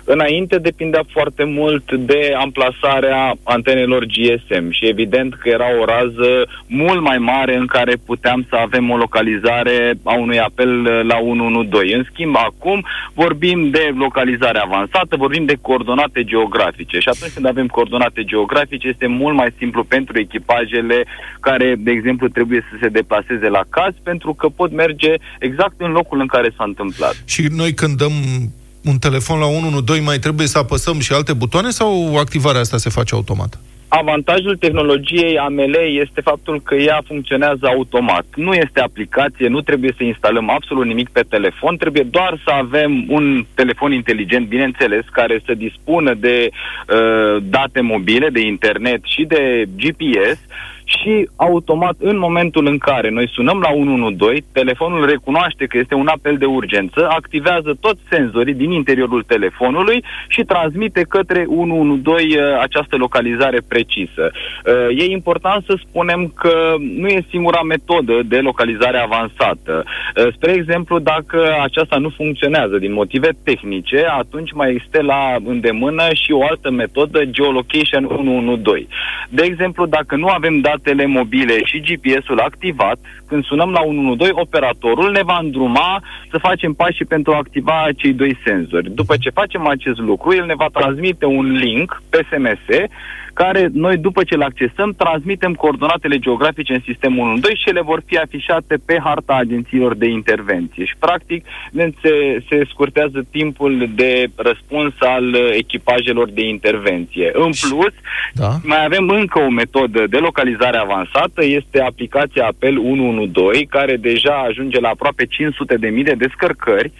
Înainte 0.05 0.57
depindea 0.57 1.03
foarte 1.11 1.43
mult 1.43 1.91
de 1.93 2.33
amplasarea 2.37 3.35
antenelor 3.43 4.05
GSM 4.05 4.71
și 4.71 4.87
evident 4.87 5.33
că 5.33 5.49
era 5.49 5.65
o 5.81 5.85
rază 5.85 6.47
mult 6.67 7.01
mai 7.01 7.17
mare 7.17 7.55
în 7.55 7.65
care 7.65 7.93
puteam 8.05 8.45
să 8.49 8.55
avem 8.55 8.89
o 8.89 8.97
localizare 8.97 9.93
a 10.03 10.17
unui 10.17 10.39
apel 10.39 10.85
eh, 10.85 11.03
la 11.03 11.17
112. 11.17 11.95
În 11.95 12.05
schimb, 12.11 12.35
acum 12.35 12.85
vorbim 13.13 13.69
de 13.69 13.93
localizare 13.95 14.59
avansată, 14.59 15.15
vorbim 15.15 15.45
de 15.45 15.57
coordonate 15.61 16.23
geografice 16.23 16.99
și 16.99 17.09
atunci 17.09 17.31
când 17.31 17.45
avem 17.45 17.67
coordonate 17.67 18.23
geografice 18.23 18.87
este 18.87 19.07
mult 19.07 19.35
mai 19.35 19.53
simplu 19.57 19.83
pentru 19.83 20.19
echipajele 20.19 21.05
care, 21.39 21.75
de 21.77 21.91
exemplu, 21.91 22.27
trebuie 22.27 22.65
să 22.69 22.77
se 22.81 22.87
deplaseze 22.87 23.47
la 23.47 23.63
caz 23.69 23.93
pentru 24.03 24.33
că 24.33 24.47
pot 24.47 24.71
merge 24.71 25.13
exact 25.39 25.75
în 25.77 25.91
locul 25.91 26.19
în 26.19 26.27
care 26.27 26.53
s-a 26.57 26.63
întâmplat. 26.63 27.15
Și 27.25 27.47
noi 27.55 27.73
când 27.73 27.97
dăm 27.97 28.11
un 28.85 28.97
telefon 28.97 29.39
la 29.39 29.45
112, 29.45 30.05
mai 30.05 30.19
trebuie 30.19 30.47
să 30.47 30.57
apăsăm 30.57 30.99
și 30.99 31.13
alte 31.13 31.33
butoane 31.33 31.69
sau 31.69 32.17
activarea 32.17 32.61
asta 32.61 32.77
se 32.77 32.89
face 32.89 33.15
automat? 33.15 33.59
Avantajul 33.87 34.57
tehnologiei 34.57 35.37
AML 35.37 35.75
este 36.01 36.21
faptul 36.21 36.61
că 36.61 36.75
ea 36.75 37.01
funcționează 37.07 37.65
automat. 37.75 38.25
Nu 38.35 38.53
este 38.53 38.79
aplicație, 38.79 39.47
nu 39.47 39.61
trebuie 39.61 39.93
să 39.97 40.03
instalăm 40.03 40.49
absolut 40.49 40.85
nimic 40.85 41.09
pe 41.09 41.23
telefon, 41.29 41.77
trebuie 41.77 42.03
doar 42.03 42.41
să 42.45 42.51
avem 42.51 43.05
un 43.09 43.45
telefon 43.53 43.91
inteligent, 43.91 44.47
bineînțeles, 44.47 45.03
care 45.11 45.41
să 45.45 45.53
dispună 45.53 46.13
de 46.13 46.49
uh, 46.49 47.43
date 47.43 47.81
mobile, 47.81 48.29
de 48.29 48.39
internet 48.39 49.01
și 49.03 49.23
de 49.23 49.65
GPS 49.75 50.39
și 51.01 51.29
automat 51.35 51.95
în 51.99 52.17
momentul 52.17 52.65
în 52.65 52.77
care 52.77 53.09
noi 53.09 53.29
sunăm 53.33 53.59
la 53.59 53.69
112, 53.71 54.43
telefonul 54.51 55.05
recunoaște 55.05 55.65
că 55.65 55.77
este 55.77 55.95
un 55.95 56.07
apel 56.07 56.37
de 56.37 56.45
urgență, 56.45 57.07
activează 57.09 57.77
toți 57.79 58.01
senzorii 58.09 58.53
din 58.53 58.71
interiorul 58.71 59.23
telefonului 59.23 60.03
și 60.27 60.41
transmite 60.41 61.01
către 61.09 61.45
112 61.47 62.39
uh, 62.39 62.59
această 62.61 62.95
localizare 62.95 63.61
precisă. 63.67 64.31
Uh, 64.31 64.99
e 65.01 65.11
important 65.11 65.63
să 65.65 65.77
spunem 65.87 66.31
că 66.35 66.75
nu 66.79 67.07
e 67.07 67.25
singura 67.29 67.61
metodă 67.61 68.19
de 68.25 68.37
localizare 68.37 68.97
avansată. 68.97 69.83
Uh, 69.85 70.33
spre 70.35 70.51
exemplu, 70.51 70.99
dacă 70.99 71.55
aceasta 71.61 71.97
nu 71.97 72.09
funcționează 72.09 72.77
din 72.77 72.93
motive 72.93 73.29
tehnice, 73.43 74.05
atunci 74.17 74.51
mai 74.51 74.81
este 74.83 75.01
la 75.01 75.35
îndemână 75.45 76.03
și 76.13 76.31
o 76.31 76.43
altă 76.43 76.69
metodă, 76.71 77.25
geolocation 77.25 78.03
112. 78.05 78.87
De 79.29 79.43
exemplu, 79.43 79.85
dacă 79.85 80.15
nu 80.15 80.27
avem 80.27 80.59
datele 80.85 81.05
mobile 81.05 81.63
și 81.63 81.79
GPS-ul 81.79 82.39
activat, 82.39 82.99
când 83.27 83.43
sunăm 83.43 83.69
la 83.71 83.81
112, 83.81 84.39
operatorul 84.39 85.11
ne 85.11 85.23
va 85.23 85.39
îndruma 85.41 86.03
să 86.31 86.37
facem 86.37 86.73
pașii 86.73 87.05
pentru 87.05 87.33
a 87.33 87.37
activa 87.37 87.87
cei 87.95 88.13
doi 88.13 88.37
senzori. 88.45 88.91
După 88.91 89.15
ce 89.17 89.29
facem 89.29 89.67
acest 89.67 89.99
lucru, 89.99 90.35
el 90.35 90.45
ne 90.45 90.55
va 90.55 90.67
transmite 90.73 91.25
un 91.25 91.51
link 91.51 92.01
pe 92.09 92.25
SMS 92.29 92.89
care 93.41 93.69
noi, 93.73 93.97
după 93.97 94.23
ce 94.23 94.35
le 94.35 94.43
accesăm, 94.43 94.93
transmitem 94.97 95.53
coordonatele 95.53 96.17
geografice 96.17 96.73
în 96.73 96.83
sistemul 96.85 97.27
1 97.27 97.35
și 97.35 97.69
ele 97.69 97.81
vor 97.81 98.01
fi 98.05 98.17
afișate 98.17 98.75
pe 98.85 98.95
harta 99.03 99.33
agențiilor 99.33 99.95
de 99.95 100.07
intervenție. 100.07 100.85
Și, 100.85 100.95
practic, 100.99 101.45
se, 102.01 102.43
se 102.49 102.65
scurtează 102.69 103.25
timpul 103.31 103.89
de 103.95 104.27
răspuns 104.35 104.93
al 104.99 105.25
echipajelor 105.63 106.29
de 106.29 106.43
intervenție. 106.47 107.31
În 107.33 107.51
plus, 107.67 107.93
da. 108.33 108.51
mai 108.63 108.85
avem 108.85 109.09
încă 109.09 109.39
o 109.39 109.49
metodă 109.49 110.03
de 110.07 110.17
localizare 110.17 110.77
avansată, 110.77 111.45
este 111.45 111.81
aplicația 111.81 112.45
Apel 112.45 112.77
112, 112.77 113.14
care 113.69 113.95
deja 113.95 114.35
ajunge 114.49 114.79
la 114.79 114.89
aproape 114.89 115.25
500.000 115.25 116.03
de 116.03 116.13
descărcări, 116.17 116.91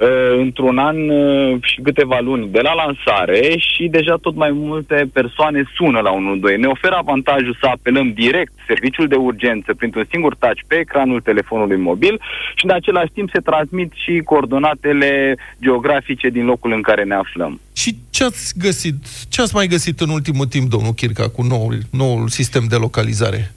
uh, 0.00 0.38
într-un 0.38 0.78
an 0.78 1.08
uh, 1.08 1.56
și 1.62 1.80
câteva 1.80 2.18
luni 2.20 2.48
de 2.48 2.60
la 2.60 2.74
lansare 2.74 3.54
și 3.56 3.88
deja 3.90 4.16
tot 4.16 4.34
mai 4.34 4.50
multe 4.50 5.10
persoane 5.12 5.62
sună 5.74 6.00
la 6.00 6.10
112. 6.10 6.62
Ne 6.62 6.72
oferă 6.76 6.94
avantajul 6.94 7.56
să 7.60 7.66
apelăm 7.66 8.12
direct 8.12 8.52
serviciul 8.66 9.08
de 9.08 9.14
urgență 9.14 9.74
printr-un 9.74 10.06
singur 10.10 10.34
touch 10.34 10.60
pe 10.66 10.74
ecranul 10.74 11.20
telefonului 11.20 11.76
mobil 11.76 12.20
și 12.54 12.64
în 12.64 12.70
același 12.70 13.12
timp 13.12 13.30
se 13.32 13.40
transmit 13.40 13.92
și 13.94 14.22
coordonatele 14.24 15.36
geografice 15.62 16.28
din 16.28 16.44
locul 16.44 16.72
în 16.72 16.82
care 16.82 17.04
ne 17.04 17.14
aflăm. 17.14 17.60
Și 17.72 17.96
ce 18.10 18.24
ați 18.24 18.58
găsit, 18.58 18.94
ce 19.28 19.40
ați 19.42 19.54
mai 19.54 19.66
găsit 19.66 20.00
în 20.00 20.08
ultimul 20.08 20.46
timp, 20.46 20.70
domnul 20.70 20.92
Chirca, 20.92 21.28
cu 21.28 21.42
noul, 21.42 21.78
noul 21.90 22.28
sistem 22.28 22.64
de 22.68 22.76
localizare? 22.76 23.52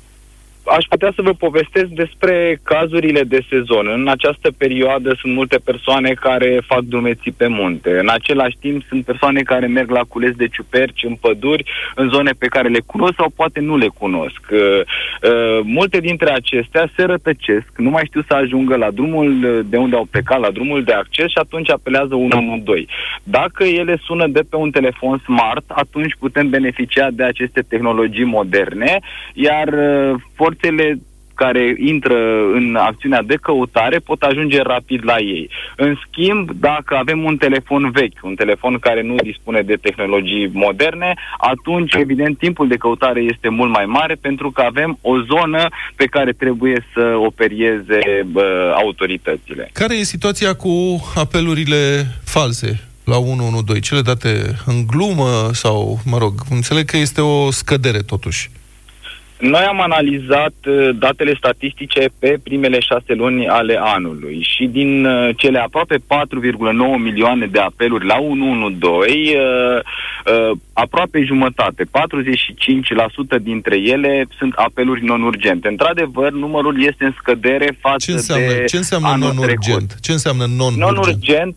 Aș 0.78 0.86
putea 0.90 1.12
să 1.16 1.22
vă 1.22 1.34
povestesc 1.34 1.86
despre 1.86 2.60
cazurile 2.64 3.24
de 3.24 3.42
sezon. 3.50 3.88
În 3.88 4.08
această 4.08 4.52
perioadă 4.58 5.16
sunt 5.20 5.34
multe 5.34 5.58
persoane 5.64 6.14
care 6.14 6.62
fac 6.66 6.80
drumeții 6.80 7.32
pe 7.32 7.48
munte. 7.48 8.00
În 8.00 8.10
același 8.10 8.58
timp 8.60 8.84
sunt 8.88 9.06
persoane 9.06 9.42
care 9.42 9.68
merg 9.68 9.90
la 9.90 10.02
cules 10.08 10.36
de 10.36 10.48
ciuperci 10.48 11.04
în 11.04 11.16
păduri, 11.16 11.64
în 11.96 12.10
zone 12.10 12.32
pe 12.38 12.48
care 12.48 12.68
le 12.68 12.80
cunosc 12.86 13.14
sau 13.18 13.30
poate 13.36 13.60
nu 13.60 13.78
le 13.78 13.88
cunosc. 13.88 14.42
Uh, 14.52 14.60
uh, 14.60 15.60
multe 15.64 16.00
dintre 16.00 16.32
acestea 16.32 16.90
se 16.96 17.04
rătăcesc, 17.04 17.68
nu 17.78 17.90
mai 17.90 18.06
știu 18.06 18.22
să 18.28 18.34
ajungă 18.34 18.76
la 18.76 18.92
drumul 18.92 19.64
de 19.70 19.78
unde 19.78 19.96
au 19.96 20.08
plecat, 20.12 20.40
la 20.40 20.52
drumul 20.52 20.84
de 20.84 20.94
acces 20.94 21.30
și 21.30 21.38
atunci 21.38 21.70
apelează 21.70 22.16
112. 22.16 22.88
Dacă 23.24 23.64
ele 23.64 23.98
sună 24.06 24.28
de 24.28 24.42
pe 24.50 24.56
un 24.56 24.72
telefon 24.72 25.18
smart, 25.24 25.64
atunci 25.68 26.16
putem 26.20 26.50
beneficia 26.50 27.08
de 27.12 27.24
aceste 27.24 27.62
tehnologii 27.62 28.24
moderne, 28.24 29.00
iar 29.34 29.68
uh, 29.68 30.16
forțele 30.64 31.02
care 31.36 31.76
intră 31.78 32.16
în 32.54 32.76
acțiunea 32.76 33.22
de 33.22 33.36
căutare 33.42 34.00
pot 34.00 34.22
ajunge 34.22 34.62
rapid 34.62 35.00
la 35.04 35.18
ei. 35.18 35.50
În 35.76 35.96
schimb, 36.08 36.52
dacă 36.52 36.96
avem 36.96 37.24
un 37.24 37.38
telefon 37.38 37.92
vechi, 37.92 38.24
un 38.24 38.36
telefon 38.36 38.80
care 38.80 39.02
nu 39.02 39.16
dispune 39.16 39.62
de 39.62 39.76
tehnologii 39.82 40.50
moderne, 40.54 41.14
atunci, 41.38 41.94
evident, 41.94 42.38
timpul 42.38 42.68
de 42.68 42.76
căutare 42.76 43.22
este 43.22 43.50
mult 43.50 43.72
mai 43.72 43.86
mare 43.86 44.16
pentru 44.22 44.52
că 44.52 44.62
avem 44.62 44.98
o 45.02 45.22
zonă 45.22 45.68
pe 45.96 46.06
care 46.06 46.32
trebuie 46.32 46.86
să 46.94 47.16
o 47.26 47.30
perieze 47.30 48.00
bă, 48.26 48.74
autoritățile. 48.84 49.70
Care 49.74 49.96
e 49.96 50.04
situația 50.04 50.54
cu 50.54 50.74
apelurile 51.16 52.06
false? 52.24 52.88
la 53.06 53.18
112, 53.18 53.80
cele 53.80 54.02
date 54.02 54.56
în 54.66 54.86
glumă 54.88 55.50
sau, 55.54 56.00
mă 56.06 56.18
rog, 56.18 56.34
înțeleg 56.50 56.86
că 56.86 56.98
este 56.98 57.22
o 57.22 57.52
scădere 57.52 58.00
totuși. 58.00 58.50
Noi 59.44 59.62
am 59.62 59.82
analizat 59.82 60.54
uh, 60.66 60.90
datele 61.00 61.34
statistice 61.38 62.10
pe 62.20 62.40
primele 62.44 62.80
șase 62.80 63.14
luni 63.14 63.48
ale 63.48 63.80
anului 63.82 64.48
și 64.56 64.66
din 64.66 65.06
uh, 65.06 65.30
cele 65.38 65.60
aproape 65.60 65.96
4,9 65.96 66.02
milioane 66.98 67.46
de 67.46 67.60
apeluri 67.60 68.06
la 68.06 68.18
112, 68.20 69.38
uh, 69.38 70.58
aproape 70.74 71.24
jumătate, 71.24 71.84
45% 71.84 71.88
dintre 73.42 73.78
ele 73.78 74.26
sunt 74.38 74.54
apeluri 74.54 75.06
non-urgente. 75.06 75.68
Într-adevăr, 75.68 76.32
numărul 76.32 76.84
este 76.86 77.06
în 77.06 77.14
scădere 77.18 77.78
față 77.80 78.06
ce 78.06 78.12
înseamnă, 78.12 78.48
de 78.48 78.64
Ce 78.66 78.78
înseamnă 78.78 79.16
non-urgent? 79.16 79.98
Ce 80.02 80.12
înseamnă 80.12 80.46
non-urgent? 80.58 80.96
Non-urgent 80.96 81.56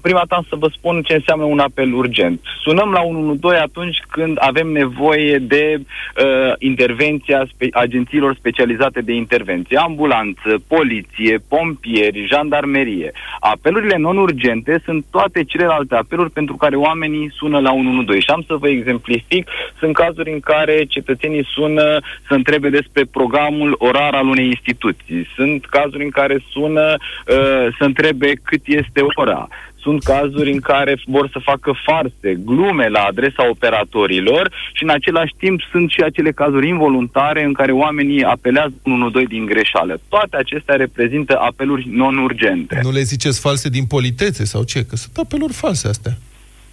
prima 0.00 0.22
dată 0.28 0.46
să 0.48 0.56
vă 0.56 0.68
spun 0.76 1.02
ce 1.02 1.14
înseamnă 1.14 1.44
un 1.44 1.58
apel 1.58 1.92
urgent. 1.92 2.40
Sunăm 2.62 2.90
la 2.90 3.00
112 3.00 3.62
atunci 3.62 3.98
când 4.08 4.36
avem 4.40 4.68
nevoie 4.68 5.38
de 5.38 5.76
uh, 5.78 6.52
intervenția 6.58 7.46
spe- 7.52 7.68
agențiilor 7.72 8.34
specializate 8.34 9.00
de 9.00 9.12
intervenție, 9.12 9.76
ambulanță, 9.76 10.62
poliție, 10.66 11.38
pompieri, 11.48 12.26
jandarmerie. 12.26 13.12
Apelurile 13.40 13.96
non-urgente 13.96 14.82
sunt 14.84 15.04
toate 15.10 15.44
celelalte 15.44 15.94
apeluri 15.94 16.30
pentru 16.30 16.56
care 16.56 16.76
oamenii 16.76 17.32
sună 17.34 17.58
la 17.58 17.72
112. 17.72 18.26
Și 18.26 18.30
am 18.30 18.44
să 18.46 18.54
vă 18.54 18.68
exemplific, 18.68 19.48
sunt 19.78 19.94
cazuri 19.94 20.32
în 20.32 20.40
care 20.40 20.84
cetățenii 20.84 21.46
sună 21.54 22.00
să 22.28 22.34
întrebe 22.34 22.68
despre 22.68 23.04
programul 23.04 23.74
orar 23.78 24.14
al 24.14 24.26
unei 24.26 24.46
instituții. 24.46 25.28
Sunt 25.34 25.66
cazuri 25.66 26.04
în 26.04 26.10
care 26.10 26.44
sună 26.50 26.94
uh, 26.96 27.66
să 27.78 27.84
întrebe 27.84 28.32
cât 28.42 28.60
este 28.64 29.00
ora 29.14 29.48
sunt 29.82 30.02
cazuri 30.02 30.52
în 30.52 30.60
care 30.60 31.00
vor 31.06 31.28
să 31.32 31.38
facă 31.42 31.72
farse, 31.86 32.30
glume 32.44 32.88
la 32.88 33.00
adresa 33.00 33.48
operatorilor 33.50 34.52
și 34.72 34.82
în 34.82 34.90
același 34.90 35.34
timp 35.38 35.60
sunt 35.70 35.90
și 35.90 36.00
acele 36.02 36.32
cazuri 36.32 36.68
involuntare 36.68 37.44
în 37.44 37.52
care 37.52 37.72
oamenii 37.72 38.22
apelează 38.22 38.72
112 38.82 39.34
din 39.34 39.46
greșeală. 39.46 40.00
Toate 40.08 40.36
acestea 40.36 40.74
reprezintă 40.74 41.38
apeluri 41.38 41.88
non-urgente. 41.90 42.80
Nu 42.82 42.90
le 42.90 43.02
ziceți 43.02 43.40
false 43.40 43.68
din 43.68 43.84
politețe 43.84 44.44
sau 44.44 44.62
ce? 44.62 44.84
Că 44.84 44.96
sunt 44.96 45.16
apeluri 45.16 45.52
false 45.52 45.88
astea. 45.88 46.12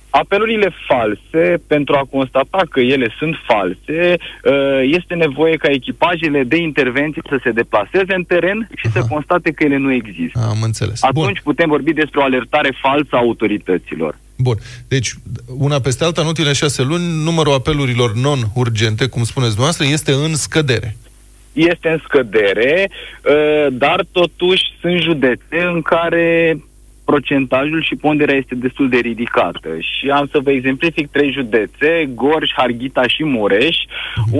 Apelurile 0.10 0.74
false, 0.88 1.62
pentru 1.68 1.95
a 1.95 2.07
constata 2.12 2.62
că 2.70 2.80
ele 2.80 3.14
sunt 3.18 3.36
false, 3.47 4.18
uh, 4.43 4.82
este 4.84 5.14
nevoie 5.14 5.55
ca 5.55 5.70
echipajele 5.72 6.43
de 6.43 6.57
intervenție 6.57 7.22
să 7.30 7.39
se 7.43 7.51
deplaseze 7.51 8.14
în 8.14 8.24
teren 8.24 8.70
și 8.76 8.88
Aha. 8.88 8.99
să 8.99 9.07
constate 9.10 9.51
că 9.51 9.64
ele 9.64 9.78
nu 9.78 9.91
există. 9.93 10.39
Am 10.49 10.62
înțeles. 10.62 11.03
Atunci 11.03 11.41
Bun. 11.41 11.41
putem 11.43 11.70
vorbi 11.70 11.93
despre 11.93 12.20
o 12.20 12.24
alertare 12.24 12.78
falsă 12.82 13.10
a 13.16 13.18
autorităților. 13.18 14.18
Bun. 14.36 14.55
Deci, 14.88 15.14
una 15.57 15.80
peste 15.80 16.03
alta, 16.03 16.22
în 16.22 16.28
ultimele 16.28 16.53
șase 16.53 16.84
luni, 16.84 17.24
numărul 17.24 17.53
apelurilor 17.53 18.14
non-urgente, 18.16 19.07
cum 19.07 19.24
spuneți 19.24 19.55
dumneavoastră, 19.55 19.86
este 19.86 20.12
în 20.12 20.36
scădere 20.36 20.95
este 21.53 21.89
în 21.89 21.99
scădere, 22.03 22.89
uh, 22.89 23.68
dar 23.72 24.05
totuși 24.12 24.64
sunt 24.82 25.01
județe 25.01 25.64
în 25.74 25.82
care 25.82 26.57
procentajul 27.12 27.84
și 27.84 27.95
ponderea 27.95 28.36
este 28.36 28.55
destul 28.55 28.89
de 28.89 28.97
ridicată. 28.97 29.70
Și 29.80 30.10
am 30.10 30.28
să 30.32 30.39
vă 30.39 30.51
exemplific 30.51 31.10
trei 31.12 31.32
județe, 31.32 32.10
Gorj, 32.16 32.49
Harghita 32.55 33.07
și 33.07 33.24
Mureș, 33.24 33.78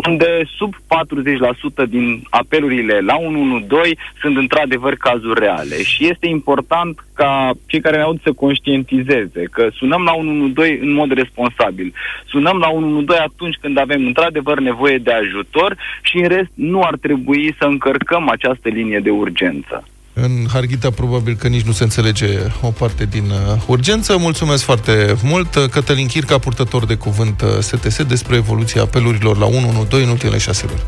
unde 0.06 0.42
sub 0.58 0.74
40% 0.76 1.90
din 1.90 2.22
apelurile 2.30 3.00
la 3.00 3.16
112 3.16 3.96
sunt 4.22 4.38
într-adevăr 4.38 4.96
cazuri 4.96 5.40
reale. 5.40 5.84
Și 5.84 6.08
este 6.10 6.28
important 6.28 7.06
ca 7.14 7.52
cei 7.66 7.82
care 7.82 7.98
ne 7.98 8.04
aud 8.04 8.20
să 8.24 8.32
conștientizeze 8.32 9.44
că 9.52 9.70
sunăm 9.74 10.02
la 10.04 10.14
112 10.14 10.86
în 10.86 10.94
mod 10.94 11.12
responsabil. 11.12 11.94
Sunăm 12.26 12.58
la 12.58 12.70
112 12.70 13.28
atunci 13.32 13.58
când 13.62 13.78
avem 13.78 14.06
într-adevăr 14.06 14.60
nevoie 14.60 14.98
de 14.98 15.12
ajutor 15.12 15.78
și 16.02 16.18
în 16.18 16.28
rest 16.28 16.52
nu 16.54 16.82
ar 16.82 16.96
trebui 17.02 17.56
să 17.60 17.66
încărcăm 17.66 18.30
această 18.30 18.70
linie 18.70 19.00
de 19.00 19.10
urgență. 19.10 19.84
În 20.22 20.48
Harghita 20.52 20.90
probabil 20.90 21.36
că 21.36 21.48
nici 21.48 21.62
nu 21.62 21.72
se 21.72 21.84
înțelege 21.84 22.38
o 22.62 22.68
parte 22.68 23.06
din 23.06 23.30
uh, 23.30 23.62
urgență. 23.68 24.18
Mulțumesc 24.18 24.64
foarte 24.64 25.16
mult. 25.24 25.56
Cătălin 25.72 26.08
Chirca, 26.08 26.38
purtător 26.38 26.86
de 26.86 26.96
cuvânt 26.96 27.44
STS, 27.60 27.98
uh, 27.98 28.08
despre 28.08 28.36
evoluția 28.36 28.82
apelurilor 28.82 29.38
la 29.38 29.46
112 29.46 30.04
în 30.04 30.10
ultimele 30.10 30.38
șase 30.38 30.66
luni. 30.68 30.82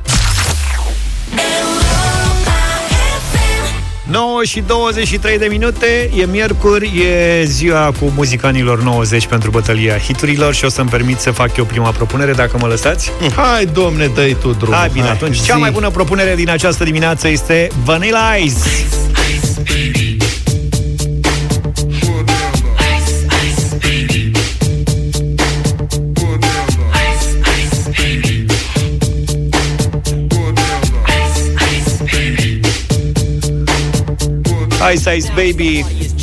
9 4.12 4.44
și 4.44 4.64
23 4.68 5.38
de 5.38 5.46
minute, 5.46 6.10
e 6.16 6.26
miercuri, 6.26 6.92
e 7.02 7.44
ziua 7.44 7.94
cu 8.00 8.12
muzica 8.16 8.48
anilor 8.48 8.84
90 8.84 9.28
pentru 9.28 9.50
bătălia 9.50 9.98
hiturilor 9.98 10.54
și 10.54 10.66
o 10.66 10.70
să-mi 10.70 10.90
permit 10.90 11.20
să 11.20 11.32
fac 11.32 11.58
eu 11.58 11.66
prima 11.66 11.90
propunere, 11.92 12.32
dacă 12.32 12.58
mă 12.60 12.68
lăsați. 12.68 13.12
Hai, 13.36 13.66
domne, 13.66 14.08
dă 14.08 14.36
tu 14.42 14.52
drumul. 14.52 14.76
Hai, 14.76 14.90
bine, 14.94 15.08
atunci. 15.08 15.36
zi. 15.36 15.46
Cea 15.46 15.56
mai 15.56 15.72
bună 15.72 15.90
propunere 15.90 16.36
din 16.36 16.50
această 16.50 16.84
dimineață 16.84 17.28
este 17.28 17.68
Vanilla 17.84 18.36
Ice. 18.36 18.56
Ice 18.56 18.96
Ice 19.32 19.62
Baby 19.62 20.01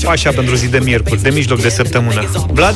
Așa 0.07 0.31
pentru 0.31 0.55
zi 0.55 0.69
de 0.69 0.79
miercuri, 0.79 1.23
de 1.23 1.31
mijloc 1.31 1.61
de 1.61 1.69
săptămână 1.69 2.31
Vlad? 2.53 2.75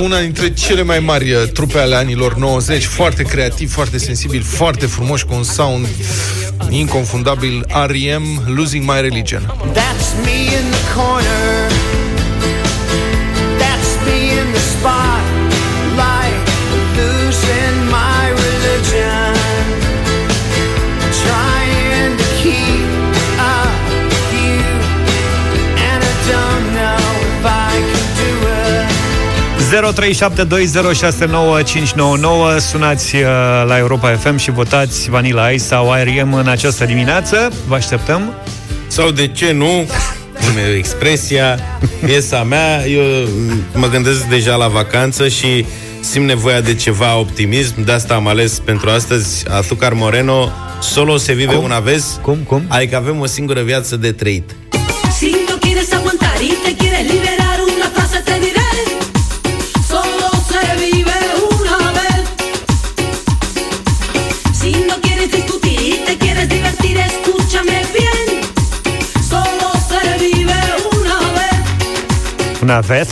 Una 0.00 0.20
dintre 0.20 0.52
cele 0.52 0.82
mai 0.82 0.98
mari 0.98 1.32
uh, 1.32 1.42
trupe 1.52 1.78
ale 1.78 1.94
anilor 1.94 2.36
90, 2.36 2.84
foarte 2.84 3.22
creativ, 3.22 3.72
foarte 3.72 3.98
sensibil, 3.98 4.42
foarte 4.42 4.86
frumos, 4.86 5.22
cu 5.22 5.34
un 5.34 5.42
sound 5.42 5.86
inconfundabil, 6.68 7.66
R.E.M. 7.86 8.42
Losing 8.46 8.84
My 8.84 9.00
Religion. 9.00 9.40
That's 9.72 10.24
me 10.24 10.38
in 10.42 10.70
the 10.70 10.94
corner. 10.94 11.53
0372069599 29.74 29.80
Sunați 32.70 33.16
uh, 33.16 33.22
la 33.66 33.78
Europa 33.78 34.16
FM 34.16 34.36
și 34.36 34.50
votați 34.50 35.10
Vanilla 35.10 35.50
Ice 35.50 35.64
sau 35.64 35.92
R.E.M. 36.02 36.34
în 36.34 36.48
această 36.48 36.84
dimineață 36.84 37.52
Vă 37.66 37.74
așteptăm 37.74 38.34
Sau 38.86 39.10
de 39.10 39.26
ce 39.26 39.52
nu? 39.52 39.86
Cum 40.34 40.56
e 40.56 40.76
expresia, 40.76 41.58
piesa 42.04 42.42
mea, 42.42 42.86
eu 42.86 43.02
mă 43.74 43.86
gândesc 43.88 44.22
deja 44.24 44.54
la 44.54 44.68
vacanță 44.68 45.28
și 45.28 45.66
simt 46.00 46.26
nevoia 46.26 46.60
de 46.60 46.74
ceva 46.74 47.16
optimism, 47.18 47.84
de 47.84 47.92
asta 47.92 48.14
am 48.14 48.26
ales 48.28 48.58
pentru 48.64 48.90
astăzi 48.90 49.44
Azucar 49.48 49.92
Moreno, 49.92 50.50
Solo 50.80 51.16
se 51.16 51.32
vive 51.32 51.54
Cum? 51.54 51.64
una 51.64 51.78
vez, 51.78 52.18
Cum, 52.22 52.36
cum? 52.46 52.62
adică 52.68 52.96
avem 52.96 53.20
o 53.20 53.26
singură 53.26 53.60
viață 53.62 53.96
de 53.96 54.12
trăit. 54.12 54.50
Si 55.18 55.30
no 55.48 55.54
quieres 55.60 55.92
aguantar 55.92 56.40
y 56.40 56.52
te 56.64 56.74
quieres 56.76 57.06
liberar, 57.12 57.43
Una 72.64 72.80
vez 72.80 73.08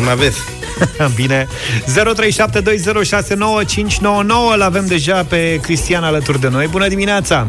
Una 0.00 0.14
vez. 0.14 0.36
Bine 1.20 1.46
0372069599 1.84 4.56
L-avem 4.56 4.86
deja 4.86 5.24
pe 5.28 5.58
Cristian 5.62 6.04
alături 6.04 6.40
de 6.40 6.48
noi 6.48 6.66
Bună 6.66 6.88
dimineața 6.88 7.46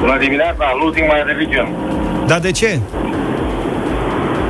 Bună 0.00 0.18
dimineața, 0.18 0.64
Losing 0.84 1.06
My 1.12 1.22
Religion. 1.26 1.68
Dar 2.26 2.38
de 2.38 2.50
ce? 2.50 2.78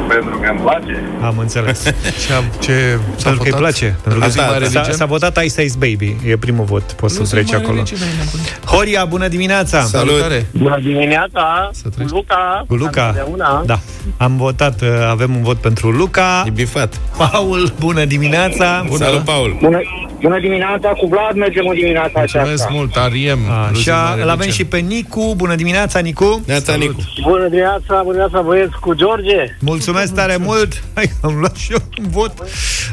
Pentru 0.09 0.39
că 0.39 0.49
îmi 0.51 0.61
place. 0.61 1.03
Am 1.23 1.39
înțeles 1.39 1.83
Ce, 2.27 2.33
am- 2.33 2.45
ce 2.59 2.99
s-a 3.17 3.23
Pentru 3.23 3.43
că 3.43 3.45
îi 3.45 3.51
votat? 3.51 3.59
place 3.59 3.97
Pentru 4.03 4.21
că 4.21 4.27
Losing 4.27 4.45
My 4.45 4.51
s-a, 4.51 4.59
Religion? 4.59 4.93
s-a 4.97 5.05
votat 5.05 5.45
Ice 5.45 5.63
Ice 5.63 5.75
Baby 5.79 6.17
E 6.27 6.37
primul 6.37 6.65
vot 6.65 6.93
Poți 6.93 7.15
să 7.15 7.21
Losing 7.21 7.41
treci 7.41 7.53
My 7.57 7.63
acolo 7.65 7.77
Religion, 7.83 8.09
ai 8.09 8.15
nebunit. 8.25 8.61
Horia, 8.67 9.05
bună 9.05 9.29
dimineața 9.29 9.81
Salut. 9.83 10.09
Salutare! 10.11 10.47
Bună 10.53 10.79
dimineața, 10.83 11.71
Să 11.73 11.89
treci. 11.89 12.09
cu 12.09 12.15
Luca. 12.15 12.65
Cu 12.69 12.75
Luca 12.75 13.07
Întotdeauna. 13.07 13.63
Da, 13.67 13.79
am 14.17 14.37
votat 14.37 14.81
uh, 14.81 14.89
Avem 15.11 15.35
un 15.37 15.43
vot 15.43 15.57
pentru 15.57 15.91
Luca 15.91 16.45
E 16.47 16.51
bifat. 16.51 17.01
Paul, 17.17 17.73
bună 17.79 18.05
dimineața 18.05 18.85
Bună. 18.87 19.05
Salut, 19.05 19.21
Paul. 19.21 19.57
Bună, 19.61 19.81
bună 20.21 20.41
dimineața, 20.41 20.89
cu 20.89 21.07
Vlad 21.07 21.35
mergem 21.37 21.67
o 21.67 21.73
dimineața 21.73 22.13
Mulțumesc 22.15 22.47
aceasta. 22.49 22.69
mult, 22.73 22.95
R.E.M. 22.95 23.39
Losing 23.71 23.77
Așa, 23.77 24.13
My 24.15 24.23
îl 24.23 24.29
avem 24.29 24.39
Religion. 24.39 24.51
și 24.51 24.65
pe 24.65 24.79
Nicu 24.79 25.35
Bună 25.37 25.55
dimineața, 25.55 25.99
Nicu 25.99 26.43
Neața, 26.47 26.75
Nicu. 26.75 26.97
Bună 27.23 27.49
dimineața, 27.49 27.85
bună 28.03 28.03
dimineața 28.03 28.41
băieți 28.41 28.79
cu 28.81 28.95
George. 28.95 29.57
Mulțumesc 29.61 30.15
tare 30.15 30.37
mult 30.37 30.83
Hai, 30.95 31.11
am 31.23 31.35
luat 31.39 31.57
și 31.57 31.73
eu 31.73 31.79
un 31.99 32.09
vot 32.11 32.35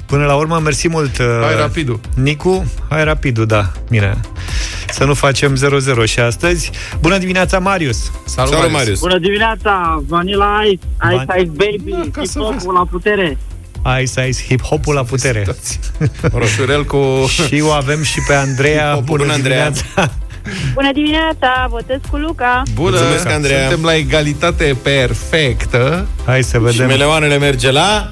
Până 0.05 0.25
la 0.25 0.35
urmă, 0.35 0.59
mersi 0.63 0.89
mult 0.89 1.17
uh, 1.17 1.25
Hai 1.43 1.55
rapidul. 1.55 1.99
Nicu, 2.15 2.65
hai 2.89 3.03
rapidul, 3.03 3.45
da, 3.45 3.71
bine 3.89 4.17
Să 4.91 5.03
nu 5.03 5.13
facem 5.13 5.55
0-0 5.55 6.03
și 6.03 6.19
astăzi 6.19 6.71
Bună 6.99 7.17
dimineața, 7.17 7.59
Marius 7.59 8.11
Salut, 8.25 8.51
Salut, 8.51 8.53
Marius. 8.53 8.73
Marius. 8.73 8.99
Bună 8.99 9.17
dimineața, 9.17 10.03
Vanilla 10.07 10.61
Ice, 10.71 10.79
Ice 11.13 11.25
Van- 11.27 11.39
Ice 11.39 11.51
Baby, 11.55 12.09
ca 12.11 12.21
să 12.23 12.39
hip-hop 12.39 12.73
la 12.73 12.85
putere. 12.91 13.37
Ice 14.01 14.27
Ice 14.27 14.43
Hip 14.47 14.61
Hopul 14.61 14.93
la 14.93 15.03
putere 15.03 15.45
Roșurel 16.33 16.85
cu... 16.85 16.97
Și 17.47 17.61
o 17.61 17.69
avem 17.71 18.03
și 18.03 18.19
pe 18.27 18.33
Andreea 18.33 18.91
Hip-hopul. 18.91 19.03
Bună 19.05 19.21
Bună, 19.21 19.33
Andreea. 19.33 19.69
dimineața 19.69 20.11
Bună 20.73 20.91
dimineața, 20.93 21.67
votez 21.69 21.97
cu 22.09 22.17
Luca. 22.17 22.63
Bună, 22.73 22.89
Mulțumesc, 22.89 23.27
Andreea. 23.29 23.61
suntem 23.67 23.85
la 23.85 23.95
egalitate 23.95 24.77
perfectă. 24.81 26.05
Hai 26.25 26.43
să 26.43 26.57
Și 26.57 26.63
vedem 26.63 26.87
meleoanele 26.87 27.37
merge 27.37 27.71
la... 27.71 28.11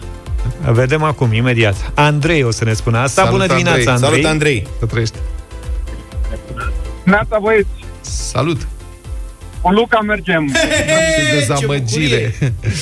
Vedem 0.71 1.03
acum, 1.03 1.33
imediat 1.33 1.91
Andrei 1.93 2.43
o 2.43 2.51
să 2.51 2.63
ne 2.63 2.73
spună 2.73 2.97
asta 2.97 3.21
Salut, 3.23 3.31
Bună 3.31 3.47
dimineața, 3.47 3.91
Andrei. 3.91 3.93
Andrei, 3.93 4.11
Salut, 4.11 4.25
Andrei. 4.25 4.67
Să 4.79 4.85
trăiești. 4.85 5.15
Neața 7.09 7.39
băieți, 7.41 7.67
Salut! 8.01 8.67
cu 9.61 9.71
Luca 9.71 9.99
mergem. 9.99 10.51
Ce 10.53 11.35
dezamăgire! 11.39 12.35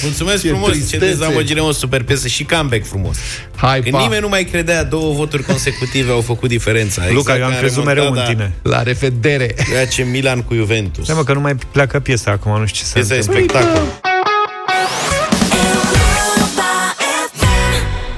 Mulțumesc 0.03 0.41
Ce 0.41 0.47
frumos, 0.49 0.67
ce 0.67 0.75
tristețe. 0.75 1.05
dezamăgire, 1.05 1.59
o 1.59 1.71
super 1.71 2.03
piesă 2.03 2.28
și 2.28 2.43
comeback 2.43 2.86
frumos. 2.86 3.17
Hai, 3.55 3.80
Când 3.82 3.93
pa! 3.95 4.01
nimeni 4.01 4.21
nu 4.21 4.28
mai 4.30 4.43
credea, 4.43 4.84
două 4.84 5.13
voturi 5.13 5.43
consecutive 5.43 6.11
au 6.11 6.21
făcut 6.21 6.49
diferența. 6.49 7.01
Luca, 7.01 7.17
Exact 7.19 7.39
eu 7.39 7.45
am 7.45 7.51
ca 7.51 7.57
crezut 7.57 7.86
mereu 7.86 8.03
în 8.03 8.13
remontada 8.13 8.34
tine 8.34 8.53
La 8.61 8.84
revedere! 8.84 9.55
Ceea 9.69 9.88
ce 9.88 10.03
Milan 10.03 10.41
cu 10.41 10.53
Juventus. 10.53 11.03
Stai 11.03 11.15
mă 11.15 11.23
că 11.23 11.34
nu 11.34 11.39
mai 11.39 11.55
pleacă 11.71 11.99
piesa 11.99 12.32
acum, 12.32 12.59
nu 12.59 12.65
știu 12.65 12.80
ce 12.80 12.86
se 12.86 12.93
Piesa 12.93 13.13
e 13.13 13.17
întâmplă 13.17 13.41
spectacol. 13.43 13.82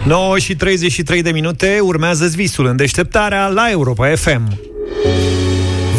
9 0.03 0.37
și 0.39 0.55
33 0.55 1.21
de 1.21 1.31
minute 1.31 1.79
urmează 1.81 2.25
visul 2.35 2.65
în 2.65 2.75
deșteptarea 2.75 3.47
la 3.47 3.69
Europa 3.69 4.07
FM. 4.15 4.59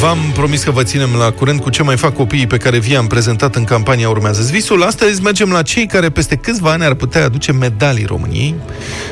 V-am 0.00 0.18
promis 0.34 0.62
că 0.62 0.70
vă 0.70 0.82
ținem 0.82 1.14
la 1.18 1.30
curent 1.30 1.60
cu 1.60 1.70
ce 1.70 1.82
mai 1.82 1.96
fac 1.96 2.14
copiii 2.14 2.46
pe 2.46 2.56
care 2.56 2.78
vi-am 2.78 3.06
prezentat 3.06 3.54
în 3.54 3.64
campania 3.64 4.08
Urmează 4.08 4.42
Visul. 4.50 4.82
Astăzi 4.82 5.22
mergem 5.22 5.50
la 5.50 5.62
cei 5.62 5.86
care 5.86 6.10
peste 6.10 6.36
câțiva 6.36 6.70
ani 6.70 6.84
ar 6.84 6.94
putea 6.94 7.24
aduce 7.24 7.52
medalii 7.52 8.04
României. 8.04 8.54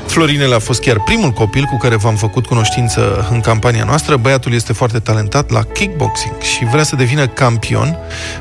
Florinel 0.07 0.55
a 0.55 0.59
fost 0.59 0.81
chiar 0.81 1.01
primul 1.01 1.31
copil 1.31 1.65
cu 1.65 1.77
care 1.77 1.97
v-am 1.97 2.15
făcut 2.15 2.47
cunoștință 2.47 3.29
în 3.31 3.41
campania 3.41 3.85
noastră. 3.85 4.17
Băiatul 4.17 4.53
este 4.53 4.73
foarte 4.73 4.99
talentat 4.99 5.51
la 5.51 5.63
kickboxing 5.63 6.41
și 6.41 6.65
vrea 6.65 6.83
să 6.83 6.97
devină 6.97 7.27
campion. 7.27 7.97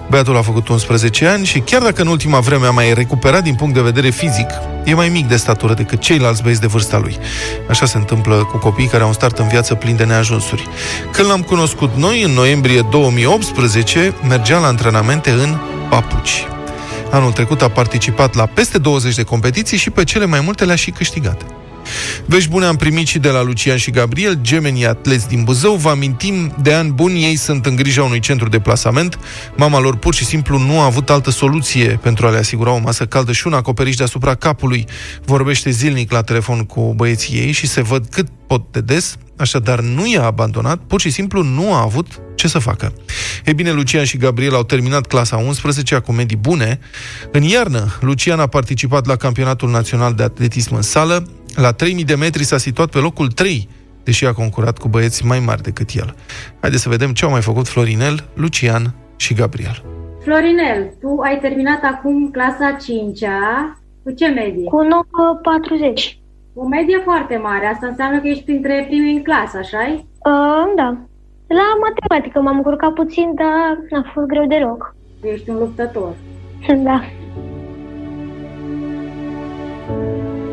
Băiatul 0.10 0.38
a 0.38 0.42
făcut 0.42 0.68
11 0.68 1.28
ani 1.28 1.46
și 1.46 1.60
chiar 1.60 1.82
dacă 1.82 2.02
în 2.02 2.08
ultima 2.08 2.40
vreme 2.40 2.66
a 2.66 2.72
mai 2.72 2.94
recuperat 2.94 3.44
din 3.44 3.56
punct 3.56 3.74
de 3.74 3.82
vedere 3.82 4.10
fizic, 4.10 4.48
e 4.84 4.94
mai 4.94 5.10
mic 5.10 5.28
de 5.28 5.36
statură 5.36 5.74
decât 5.74 6.00
ceilalți 6.00 6.42
băieți 6.42 6.62
de 6.62 6.68
vârsta 6.68 6.98
lui. 6.98 7.18
Așa 7.70 7.86
se 7.86 7.98
întâmplă 7.98 8.48
cu 8.52 8.58
copiii 8.58 8.88
care 8.88 9.02
au 9.02 9.08
un 9.08 9.14
start 9.14 9.38
în 9.38 9.48
viață 9.48 9.76
plin 9.76 9.96
de 9.96 10.04
neajunsuri. 10.04 10.70
Când 11.12 11.28
l-am 11.28 11.42
cunoscut 11.42 11.96
noi, 11.96 12.24
în 12.24 12.37
noiembrie 12.38 12.82
2018, 12.82 14.14
mergea 14.28 14.60
la 14.60 14.68
antrenamente 14.68 15.32
în 15.32 15.58
Papuci. 15.90 16.46
Anul 17.12 17.32
trecut 17.32 17.62
a 17.62 17.70
participat 17.70 18.36
la 18.36 18.46
peste 18.46 18.78
20 18.78 19.16
de 19.16 19.24
competiții 19.24 19.78
și 19.78 19.90
pe 19.90 20.04
cele 20.04 20.26
mai 20.26 20.42
multe 20.42 20.66
le-a 20.66 20.76
și 20.76 20.92
câștigat. 20.92 21.46
Vești 22.26 22.50
bune 22.50 22.66
am 22.66 22.76
primit 22.76 23.08
și 23.08 23.20
de 23.20 23.30
la 23.30 23.44
Lucian 23.44 23.78
și 23.78 23.92
Gabriel, 23.92 24.38
gemenii 24.42 24.86
atleți 24.86 25.28
din 25.28 25.44
Buzău. 25.44 25.76
Vă 25.76 25.90
amintim, 25.90 26.56
de 26.62 26.74
ani 26.74 26.92
buni, 26.92 27.24
ei 27.24 27.36
sunt 27.36 27.66
în 27.66 27.76
grija 27.76 28.04
unui 28.04 28.20
centru 28.20 28.50
de 28.50 28.60
plasament. 28.60 29.20
Mama 29.56 29.80
lor 29.80 29.96
pur 29.96 30.14
și 30.14 30.26
simplu 30.26 30.58
nu 30.58 30.80
a 30.80 30.86
avut 30.86 31.10
altă 31.10 31.32
soluție 31.32 32.00
pentru 32.02 32.28
a 32.28 32.30
le 32.30 32.38
asigura 32.38 32.72
o 32.72 32.80
masă 32.80 33.06
caldă 33.06 33.32
și 33.32 33.48
un 33.48 33.54
acoperiș 33.54 33.96
deasupra 33.96 34.36
capului. 34.36 34.86
Vorbește 35.26 35.70
zilnic 35.70 36.12
la 36.12 36.22
telefon 36.22 36.64
cu 36.64 36.94
băieții 36.96 37.38
ei 37.38 37.52
și 37.52 37.68
se 37.68 37.82
văd 37.82 38.06
cât 38.10 38.28
pot 38.48 38.72
de 38.72 38.82
des, 38.82 39.18
așadar 39.38 39.80
nu 39.80 40.08
i-a 40.08 40.24
abandonat, 40.24 40.80
pur 40.88 41.02
și 41.02 41.10
simplu 41.10 41.44
nu 41.44 41.74
a 41.74 41.82
avut 41.82 42.08
ce 42.36 42.48
să 42.48 42.60
facă. 42.60 42.94
Ei 43.46 43.54
bine, 43.54 43.72
Lucian 43.72 44.04
și 44.04 44.18
Gabriel 44.18 44.56
au 44.56 44.64
terminat 44.64 45.08
clasa 45.08 45.38
11 45.38 45.98
cu 45.98 46.12
medii 46.12 46.38
bune. 46.38 46.80
În 47.32 47.42
iarnă, 47.42 47.86
Lucian 48.02 48.40
a 48.40 48.48
participat 48.48 49.06
la 49.06 49.16
campionatul 49.16 49.70
național 49.70 50.14
de 50.14 50.24
atletism 50.24 50.76
în 50.76 50.82
sală. 50.82 51.28
La 51.56 51.72
3000 51.72 52.04
de 52.04 52.16
metri 52.16 52.44
s-a 52.44 52.58
situat 52.58 52.90
pe 52.90 52.98
locul 52.98 53.28
3, 53.28 53.70
deși 54.04 54.26
a 54.26 54.34
concurat 54.34 54.78
cu 54.78 54.88
băieți 54.88 55.26
mai 55.26 55.40
mari 55.40 55.62
decât 55.62 55.90
el. 55.94 56.16
Haideți 56.60 56.84
să 56.84 56.90
vedem 56.90 57.14
ce 57.14 57.26
au 57.26 57.32
mai 57.32 57.42
făcut 57.42 57.68
Florinel, 57.68 58.24
Lucian 58.34 58.94
și 59.16 59.34
Gabriel. 59.34 59.84
Florinel, 60.24 60.94
tu 61.02 61.20
ai 61.24 61.40
terminat 61.42 61.80
acum 61.84 62.32
clasa 62.32 62.78
5-a. 62.78 63.80
Cu 64.04 64.12
ce 64.12 64.28
medie? 64.28 64.64
Cu 64.64 64.80
9,40. 64.84 66.27
O 66.60 66.68
medie 66.68 67.02
foarte 67.04 67.38
mare. 67.38 67.66
Asta 67.66 67.88
înseamnă 67.88 68.20
că 68.20 68.28
ești 68.28 68.44
printre 68.44 68.86
primii 68.88 69.16
în 69.16 69.24
clasă, 69.24 69.58
așa-i? 69.58 69.94
Uh, 69.94 70.74
da. 70.76 70.98
La 71.48 71.68
matematică 71.86 72.42
m-am 72.42 72.56
încurcat 72.56 72.94
puțin, 72.94 73.32
dar 73.36 73.80
n-a 73.90 74.12
fost 74.14 74.28
greu 74.28 74.46
deloc. 74.48 74.96
Ești 75.22 75.50
un 75.50 75.58
luptător. 75.58 76.14
da. 76.88 77.02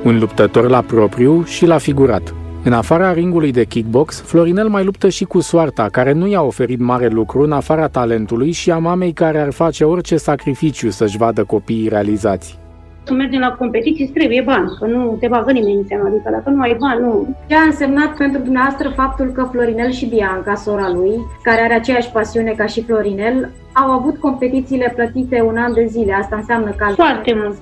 Un 0.05 0.19
luptător 0.19 0.69
la 0.69 0.81
propriu 0.81 1.45
și 1.45 1.67
la 1.67 1.79
figurat. 1.79 2.35
În 2.65 2.73
afara 2.73 3.13
ringului 3.13 3.53
de 3.53 3.65
kickbox, 3.65 4.21
Florinel 4.21 4.69
mai 4.69 4.85
luptă 4.85 5.09
și 5.09 5.25
cu 5.25 5.41
soarta, 5.41 5.89
care 5.89 6.13
nu 6.13 6.27
i-a 6.27 6.43
oferit 6.43 6.81
mare 6.81 7.09
lucru 7.09 7.43
în 7.43 7.53
afara 7.53 7.89
talentului 7.89 8.51
și 8.51 8.71
a 8.71 8.79
mamei 8.79 9.13
care 9.13 9.39
ar 9.39 9.53
face 9.53 9.85
orice 9.85 10.17
sacrificiu 10.17 10.91
să-și 10.91 11.17
vadă 11.17 11.45
copiii 11.45 11.89
realizați. 11.89 12.64
Să 13.07 13.13
mergem 13.13 13.41
la 13.41 13.53
competiții, 13.53 14.05
îți 14.05 14.13
trebuie 14.13 14.41
bani, 14.41 14.71
că 14.79 14.87
nu 14.87 15.17
te 15.21 15.29
bagă 15.29 15.53
nimeni 15.53 15.77
în 15.77 15.87
seama, 15.87 16.09
adică 16.09 16.29
dacă 16.31 16.51
nu 16.51 16.61
ai 16.61 16.77
bani, 16.79 17.01
nu. 17.01 17.37
Ce 17.49 17.55
a 17.55 17.63
însemnat 17.63 18.17
pentru 18.17 18.41
dumneavoastră 18.43 18.89
faptul 18.89 19.27
că 19.27 19.49
Florinel 19.53 19.91
și 19.91 20.07
Bianca, 20.07 20.55
sora 20.55 20.91
lui, 20.95 21.13
care 21.43 21.61
are 21.61 21.75
aceeași 21.75 22.11
pasiune 22.11 22.51
ca 22.51 22.67
și 22.67 22.83
Florinel, 22.83 23.51
au 23.73 23.91
avut 23.91 24.17
competițiile 24.19 24.93
plătite 24.95 25.43
un 25.43 25.57
an 25.57 25.73
de 25.73 25.85
zile. 25.87 26.13
Asta 26.13 26.37
înseamnă 26.37 26.71
că 26.71 26.85
Foarte 26.95 27.35
mult, 27.35 27.59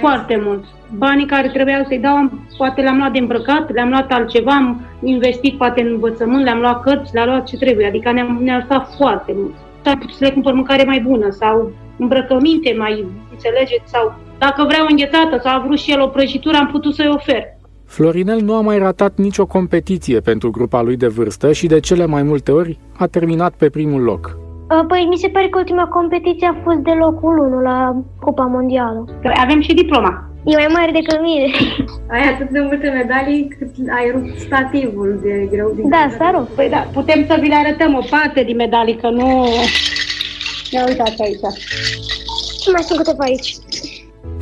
foarte 0.00 0.40
mult. 0.44 0.64
Banii 0.96 1.26
care 1.26 1.48
trebuiau 1.48 1.84
să-i 1.84 1.98
dau, 1.98 2.16
am- 2.16 2.46
poate 2.56 2.80
le-am 2.80 2.96
luat 2.96 3.12
de 3.12 3.18
îmbrăcat, 3.18 3.72
le-am 3.72 3.88
luat 3.88 4.12
altceva, 4.12 4.52
am 4.52 4.80
investit 5.02 5.56
poate 5.58 5.80
în 5.80 5.86
învățământ, 5.92 6.44
le-am 6.44 6.58
luat 6.60 6.80
cărți, 6.82 7.14
le-am 7.14 7.28
luat 7.28 7.44
ce 7.46 7.56
trebuie, 7.56 7.86
adică 7.86 8.12
ne-am, 8.12 8.38
ne-a 8.42 8.56
ajutat 8.56 8.94
foarte 8.96 9.32
mult. 9.36 9.54
Sau 9.82 9.92
am 9.92 9.98
putut 9.98 10.14
să 10.14 10.24
le 10.24 10.30
cumpăr 10.30 10.52
mâncare 10.52 10.84
mai 10.84 11.00
bună 11.00 11.30
sau 11.30 11.72
îmbrăcăminte 11.98 12.74
mai, 12.78 13.06
înțelegeți, 13.30 13.90
sau 13.90 14.14
dacă 14.38 14.64
vreau 14.68 14.84
o 14.84 14.86
înghețată 14.90 15.40
sau 15.42 15.54
a 15.54 15.62
vrut 15.66 15.78
și 15.78 15.92
el 15.92 16.00
o 16.00 16.06
prăjitură, 16.06 16.56
am 16.56 16.66
putut 16.66 16.94
să-i 16.94 17.12
ofer. 17.14 17.42
Florinel 17.86 18.40
nu 18.40 18.54
a 18.54 18.60
mai 18.60 18.78
ratat 18.78 19.12
nicio 19.16 19.46
competiție 19.46 20.20
pentru 20.20 20.50
grupa 20.50 20.82
lui 20.82 20.96
de 20.96 21.06
vârstă 21.06 21.52
și 21.52 21.66
de 21.66 21.80
cele 21.80 22.06
mai 22.06 22.22
multe 22.22 22.52
ori 22.52 22.78
a 22.98 23.06
terminat 23.06 23.52
pe 23.54 23.68
primul 23.68 24.02
loc. 24.02 24.36
Uh, 24.70 24.84
Păi 24.88 25.06
mi 25.10 25.16
se 25.16 25.28
pare 25.28 25.48
că 25.48 25.58
ultima 25.58 25.86
competiție 25.86 26.46
a 26.46 26.60
fost 26.64 26.78
de 26.78 26.90
locul 26.90 27.38
1 27.38 27.60
la 27.60 27.96
Cupa 28.20 28.44
Mondială. 28.44 29.04
Avem 29.34 29.60
și 29.60 29.74
diploma. 29.74 30.30
E 30.44 30.54
mai 30.54 30.68
mare 30.72 30.90
decât 30.92 31.20
mine. 31.20 31.46
Ai 32.10 32.32
atât 32.32 32.48
de 32.48 32.60
multe 32.60 32.88
medalii 32.88 33.48
cât 33.58 33.70
ai 33.98 34.10
rupt 34.14 34.38
stativul 34.38 35.20
de 35.22 35.48
greu 35.50 35.72
din 35.74 35.88
Da, 35.88 36.08
s-a 36.18 36.30
rupt. 36.34 36.48
Păi 36.54 36.68
da, 36.68 36.86
putem 36.92 37.24
să 37.28 37.38
vi 37.40 37.48
le 37.48 37.54
arătăm 37.54 37.94
o 37.94 38.04
parte 38.10 38.42
din 38.42 38.56
medalii, 38.56 38.96
că 38.96 39.08
nu... 39.08 39.46
Ia 40.70 40.84
uitați 40.88 41.22
aici. 41.22 41.40
Mai 42.72 42.82
sunt 42.82 42.98
câteva 42.98 43.24
aici. 43.24 43.56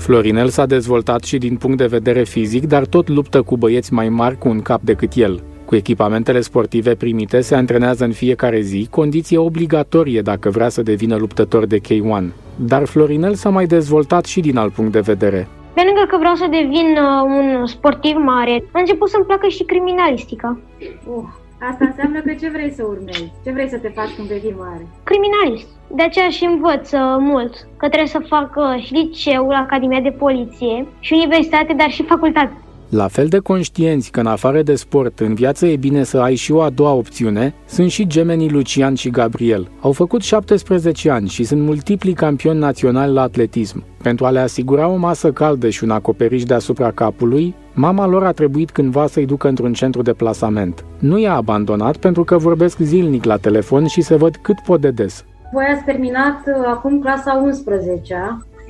Florinel 0.04 0.48
s-a 0.48 0.66
dezvoltat 0.66 1.22
și 1.22 1.38
din 1.38 1.56
punct 1.56 1.76
de 1.76 1.86
vedere 1.86 2.22
fizic, 2.22 2.66
dar 2.66 2.84
tot 2.86 3.08
luptă 3.08 3.42
cu 3.42 3.56
băieți 3.56 3.92
mai 3.92 4.08
mari 4.08 4.38
cu 4.38 4.48
un 4.48 4.62
cap 4.62 4.80
decât 4.82 5.12
el. 5.14 5.42
Cu 5.64 5.74
echipamentele 5.74 6.40
sportive 6.40 6.94
primite 6.94 7.40
se 7.40 7.54
antrenează 7.54 8.04
în 8.04 8.12
fiecare 8.12 8.60
zi, 8.60 8.86
condiție 8.90 9.38
obligatorie 9.38 10.20
dacă 10.20 10.50
vrea 10.50 10.68
să 10.68 10.82
devină 10.82 11.16
luptător 11.16 11.66
de 11.66 11.78
K1. 11.78 12.24
Dar 12.56 12.84
Florinel 12.84 13.34
s-a 13.34 13.48
mai 13.48 13.66
dezvoltat 13.66 14.24
și 14.24 14.40
din 14.40 14.56
alt 14.56 14.72
punct 14.72 14.92
de 14.92 15.00
vedere. 15.00 15.48
Pe 15.74 15.82
lângă 15.84 16.04
că 16.08 16.16
vreau 16.18 16.34
să 16.34 16.46
devin 16.50 16.88
uh, 16.96 17.22
un 17.36 17.66
sportiv 17.66 18.16
mare, 18.16 18.64
a 18.72 18.78
început 18.78 19.08
să-mi 19.08 19.24
placă 19.24 19.46
și 19.46 19.64
criminalistica. 19.64 20.58
Uh, 21.06 21.24
asta 21.70 21.84
înseamnă 21.84 22.20
că 22.20 22.32
ce 22.40 22.48
vrei 22.48 22.72
să 22.72 22.84
urmezi? 22.84 23.32
Ce 23.44 23.50
vrei 23.50 23.68
să 23.68 23.78
te 23.78 23.88
faci 23.88 24.14
când 24.16 24.28
vei 24.28 24.40
fi 24.40 24.52
mare? 24.58 24.86
Criminalist. 25.04 25.68
De 25.88 26.02
aceea 26.02 26.28
și 26.28 26.44
învăț 26.44 26.92
uh, 26.92 27.16
mult, 27.18 27.54
că 27.76 27.86
trebuie 27.88 28.08
să 28.08 28.28
fac 28.28 28.50
uh, 28.56 28.82
și 28.84 28.92
liceu, 28.92 29.50
Academia 29.50 30.00
de 30.00 30.10
Poliție, 30.10 30.86
și 31.00 31.12
universitate, 31.12 31.72
dar 31.72 31.90
și 31.90 32.02
facultate. 32.02 32.63
La 32.96 33.08
fel 33.08 33.26
de 33.26 33.38
conștienți 33.38 34.10
că 34.10 34.20
în 34.20 34.26
afară 34.26 34.62
de 34.62 34.74
sport, 34.74 35.20
în 35.20 35.34
viață 35.34 35.66
e 35.66 35.76
bine 35.76 36.02
să 36.02 36.18
ai 36.18 36.34
și 36.34 36.52
o 36.52 36.60
a 36.60 36.70
doua 36.70 36.92
opțiune, 36.92 37.54
sunt 37.66 37.90
și 37.90 38.06
gemenii 38.06 38.50
Lucian 38.50 38.94
și 38.94 39.10
Gabriel. 39.10 39.70
Au 39.80 39.92
făcut 39.92 40.22
17 40.22 41.10
ani 41.10 41.28
și 41.28 41.44
sunt 41.44 41.60
multipli 41.60 42.12
campioni 42.12 42.58
naționali 42.58 43.12
la 43.12 43.22
atletism. 43.22 43.84
Pentru 44.02 44.24
a 44.24 44.30
le 44.30 44.38
asigura 44.38 44.88
o 44.88 44.96
masă 44.96 45.32
caldă 45.32 45.68
și 45.68 45.84
un 45.84 45.90
acoperiș 45.90 46.42
deasupra 46.42 46.90
capului, 46.90 47.54
mama 47.72 48.06
lor 48.06 48.24
a 48.24 48.32
trebuit 48.32 48.70
cândva 48.70 49.06
să-i 49.06 49.26
ducă 49.26 49.48
într-un 49.48 49.72
centru 49.72 50.02
de 50.02 50.12
plasament. 50.12 50.84
Nu 50.98 51.18
i-a 51.18 51.34
abandonat 51.34 51.96
pentru 51.96 52.24
că 52.24 52.36
vorbesc 52.36 52.78
zilnic 52.78 53.24
la 53.24 53.36
telefon 53.36 53.86
și 53.86 54.00
se 54.00 54.16
văd 54.16 54.36
cât 54.36 54.56
pot 54.66 54.80
de 54.80 54.90
des. 54.90 55.24
Voi 55.52 55.64
ați 55.74 55.84
terminat 55.84 56.42
uh, 56.46 56.66
acum 56.66 57.00
clasa 57.00 57.40
11 57.44 58.14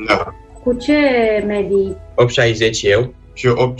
Da. 0.09 0.35
Cu 0.63 0.73
ce 0.73 0.95
medii? 1.47 1.97
8,60 2.17 2.81
eu 2.83 3.15
și 3.35 3.47
eu 3.47 3.75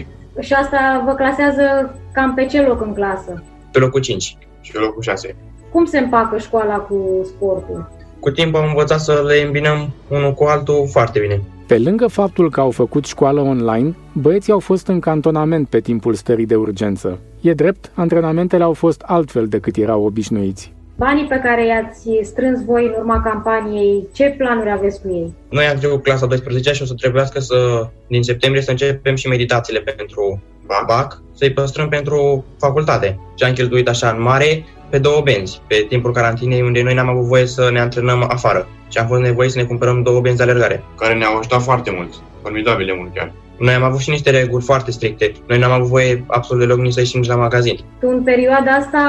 8,56. 0.00 0.06
Și 0.40 0.52
asta 0.52 1.02
vă 1.06 1.12
clasează 1.14 1.94
cam 2.12 2.34
pe 2.34 2.46
ce 2.46 2.62
loc 2.62 2.82
în 2.82 2.94
clasă? 2.94 3.42
Pe 3.72 3.78
locul 3.78 4.00
5 4.00 4.36
și 4.60 4.72
eu 4.74 4.82
locul 4.82 5.02
6. 5.02 5.36
Cum 5.72 5.84
se 5.84 5.98
împacă 5.98 6.38
școala 6.38 6.76
cu 6.76 7.20
sportul? 7.24 7.90
Cu 8.20 8.30
timp 8.30 8.54
am 8.54 8.66
învățat 8.66 9.00
să 9.00 9.24
le 9.26 9.42
îmbinăm 9.46 9.88
unul 10.08 10.32
cu 10.32 10.44
altul 10.44 10.88
foarte 10.90 11.18
bine. 11.20 11.40
Pe 11.66 11.78
lângă 11.78 12.06
faptul 12.06 12.50
că 12.50 12.60
au 12.60 12.70
făcut 12.70 13.04
școală 13.04 13.40
online, 13.40 13.94
băieții 14.12 14.52
au 14.52 14.58
fost 14.58 14.86
în 14.86 15.00
cantonament 15.00 15.68
pe 15.68 15.80
timpul 15.80 16.14
stării 16.14 16.46
de 16.46 16.54
urgență. 16.54 17.18
E 17.40 17.52
drept, 17.52 17.90
antrenamentele 17.94 18.62
au 18.62 18.72
fost 18.72 19.00
altfel 19.00 19.46
decât 19.46 19.76
erau 19.76 20.04
obișnuiți. 20.04 20.72
Banii 21.04 21.26
pe 21.26 21.40
care 21.44 21.66
i-ați 21.66 22.08
strâns 22.22 22.64
voi 22.64 22.84
în 22.84 22.94
urma 22.98 23.22
campaniei, 23.22 24.08
ce 24.14 24.34
planuri 24.38 24.70
aveți 24.70 25.00
cu 25.00 25.08
ei? 25.08 25.34
Noi 25.50 25.64
am 25.64 25.78
trecut 25.78 26.02
clasa 26.02 26.26
12 26.26 26.72
și 26.72 26.82
o 26.82 26.84
să 26.84 26.94
trebuiască 26.94 27.40
să, 27.40 27.88
din 28.06 28.22
septembrie, 28.22 28.62
să 28.62 28.70
începem 28.70 29.14
și 29.14 29.28
meditațiile 29.28 29.80
pentru 29.80 30.42
BAC, 30.86 31.22
să-i 31.34 31.52
păstrăm 31.52 31.88
pentru 31.88 32.44
facultate. 32.58 33.18
Și 33.38 33.44
am 33.44 33.52
cheltuit 33.52 33.88
așa 33.88 34.08
în 34.08 34.22
mare 34.22 34.64
pe 34.90 34.98
două 34.98 35.20
benzi, 35.20 35.60
pe 35.66 35.86
timpul 35.88 36.12
carantinei, 36.12 36.62
unde 36.62 36.82
noi 36.82 36.94
n-am 36.94 37.08
avut 37.08 37.24
voie 37.24 37.46
să 37.46 37.70
ne 37.72 37.80
antrenăm 37.80 38.24
afară. 38.28 38.68
Și 38.88 38.98
am 38.98 39.06
fost 39.06 39.20
nevoie 39.20 39.48
să 39.48 39.58
ne 39.58 39.64
cumpărăm 39.64 40.02
două 40.02 40.20
benzi 40.20 40.36
de 40.36 40.42
alergare. 40.42 40.84
Care 40.96 41.14
ne-au 41.14 41.36
ajutat 41.36 41.62
foarte 41.62 41.90
mult, 41.96 42.12
formidabile 42.42 42.94
mult 42.94 43.14
chiar. 43.14 43.32
Noi 43.66 43.74
am 43.74 43.82
avut 43.82 44.00
și 44.00 44.10
niște 44.10 44.30
reguli 44.30 44.64
foarte 44.64 44.90
stricte. 44.90 45.32
Noi 45.48 45.58
n-am 45.58 45.70
avut 45.70 45.88
voie 45.88 46.24
absolut 46.26 46.62
deloc 46.62 46.78
nici 46.78 46.92
să 46.92 47.00
ieșim 47.00 47.20
nici 47.20 47.28
la 47.28 47.36
magazin. 47.36 47.78
Tu 48.00 48.08
în 48.08 48.22
perioada 48.22 48.70
asta 48.70 49.02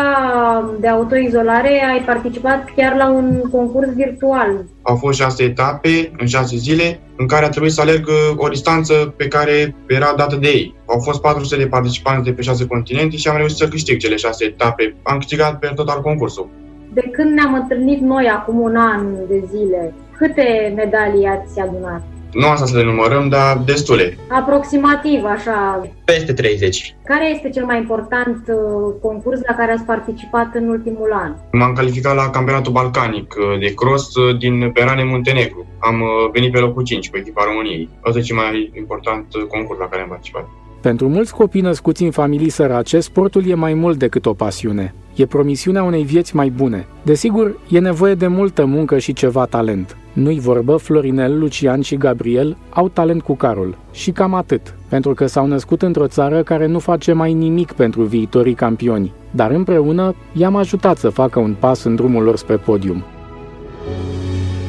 de 0.80 0.88
autoizolare 0.88 1.84
ai 1.92 2.04
participat 2.06 2.70
chiar 2.76 2.96
la 2.96 3.10
un 3.10 3.42
concurs 3.52 3.94
virtual. 3.94 4.66
Au 4.82 4.96
fost 4.96 5.20
șase 5.20 5.44
etape 5.44 6.12
în 6.18 6.28
șase 6.28 6.56
zile 6.58 7.00
în 7.16 7.28
care 7.28 7.46
a 7.46 7.50
trebuit 7.50 7.72
să 7.72 7.82
alerg 7.82 8.08
uh, 8.08 8.38
o 8.38 8.48
distanță 8.48 9.14
pe 9.18 9.28
care 9.28 9.76
era 9.88 10.14
dată 10.18 10.36
de 10.36 10.48
ei. 10.48 10.76
Au 10.86 11.00
fost 11.00 11.22
400 11.22 11.62
de 11.62 11.68
participanți 11.68 12.24
de 12.24 12.34
pe 12.34 12.42
șase 12.42 12.68
continente 12.68 13.16
și 13.16 13.28
am 13.28 13.38
reușit 13.38 13.58
să 13.58 13.68
câștig 13.68 14.00
cele 14.00 14.16
șase 14.16 14.46
etape. 14.46 14.96
Am 15.04 15.18
câștigat 15.18 15.60
pe 15.60 15.72
total 15.76 16.02
concursul. 16.02 16.50
De 16.94 17.10
când 17.12 17.32
ne-am 17.34 17.54
întâlnit 17.54 18.00
noi 18.00 18.26
acum 18.28 18.60
un 18.60 18.76
an 18.76 19.14
de 19.28 19.44
zile, 19.52 19.94
câte 20.18 20.74
medalii 20.76 21.26
ați 21.26 21.60
adunat? 21.60 22.04
Nu 22.34 22.48
asta 22.48 22.66
să 22.66 22.78
le 22.78 22.84
numărăm, 22.84 23.30
dar 23.30 23.58
destule. 23.58 24.18
Aproximativ, 24.30 25.24
așa. 25.24 25.88
Peste 26.06 26.34
30. 26.34 26.96
Care 27.04 27.30
este 27.30 27.50
cel 27.50 27.66
mai 27.66 27.78
important 27.78 28.48
uh, 28.48 28.94
concurs 29.02 29.40
la 29.48 29.56
care 29.56 29.72
ați 29.72 29.84
participat 29.84 30.56
în 30.56 30.68
ultimul 30.68 31.12
an? 31.14 31.36
M-am 31.52 31.74
calificat 31.74 32.16
la 32.16 32.30
campionatul 32.30 32.72
balcanic 32.72 33.36
uh, 33.38 33.60
de 33.60 33.74
cross 33.74 34.16
uh, 34.16 34.38
din 34.38 34.72
Perane, 34.72 35.04
Muntenegru. 35.04 35.66
Am 35.80 36.02
uh, 36.02 36.32
venit 36.32 36.52
pe 36.52 36.60
locul 36.60 36.84
5 36.84 37.10
cu 37.10 37.18
echipa 37.18 37.44
României. 37.44 37.90
Asta 38.02 38.20
e 38.20 38.22
cel 38.22 38.36
mai 38.36 38.72
important 38.78 39.34
uh, 39.34 39.44
concurs 39.44 39.80
la 39.80 39.88
care 39.88 40.02
am 40.02 40.08
participat. 40.08 40.48
Pentru 40.84 41.10
mulți 41.10 41.34
copii 41.34 41.62
născuți 41.62 42.04
în 42.04 42.12
familii 42.12 42.50
sărace, 42.50 43.00
sportul 43.00 43.48
e 43.48 43.54
mai 43.54 43.74
mult 43.74 43.98
decât 43.98 44.26
o 44.26 44.34
pasiune. 44.34 44.94
E 45.16 45.26
promisiunea 45.26 45.84
unei 45.84 46.04
vieți 46.04 46.36
mai 46.36 46.50
bune. 46.50 46.88
Desigur, 47.04 47.60
e 47.70 47.80
nevoie 47.80 48.16
de 48.16 48.28
multă 48.28 48.66
muncă 48.66 48.98
și 48.98 49.14
ceva 49.14 49.46
talent. 49.46 49.98
Nu-i 50.14 50.40
vorbă, 50.40 50.76
Florinel, 50.76 51.40
Lucian 51.40 51.82
și 51.82 51.96
Gabriel 51.96 52.58
au 52.70 52.90
talent 52.90 53.22
cu 53.22 53.36
carul. 53.36 53.78
Și 53.92 54.12
cam 54.12 54.34
atât, 54.34 54.76
pentru 54.90 55.14
că 55.14 55.26
s-au 55.26 55.48
născut 55.48 55.82
într-o 55.82 56.08
țară 56.08 56.44
care 56.44 56.66
nu 56.66 56.80
face 56.80 57.14
mai 57.14 57.34
nimic 57.34 57.72
pentru 57.72 58.04
viitorii 58.04 58.54
campioni. 58.54 59.14
Dar 59.32 59.52
împreună 59.52 60.16
i-am 60.34 60.56
ajutat 60.56 60.98
să 60.98 61.10
facă 61.10 61.40
un 61.40 61.56
pas 61.60 61.84
în 61.84 61.96
drumul 61.96 62.24
lor 62.24 62.36
spre 62.38 62.58
podium. 62.58 63.04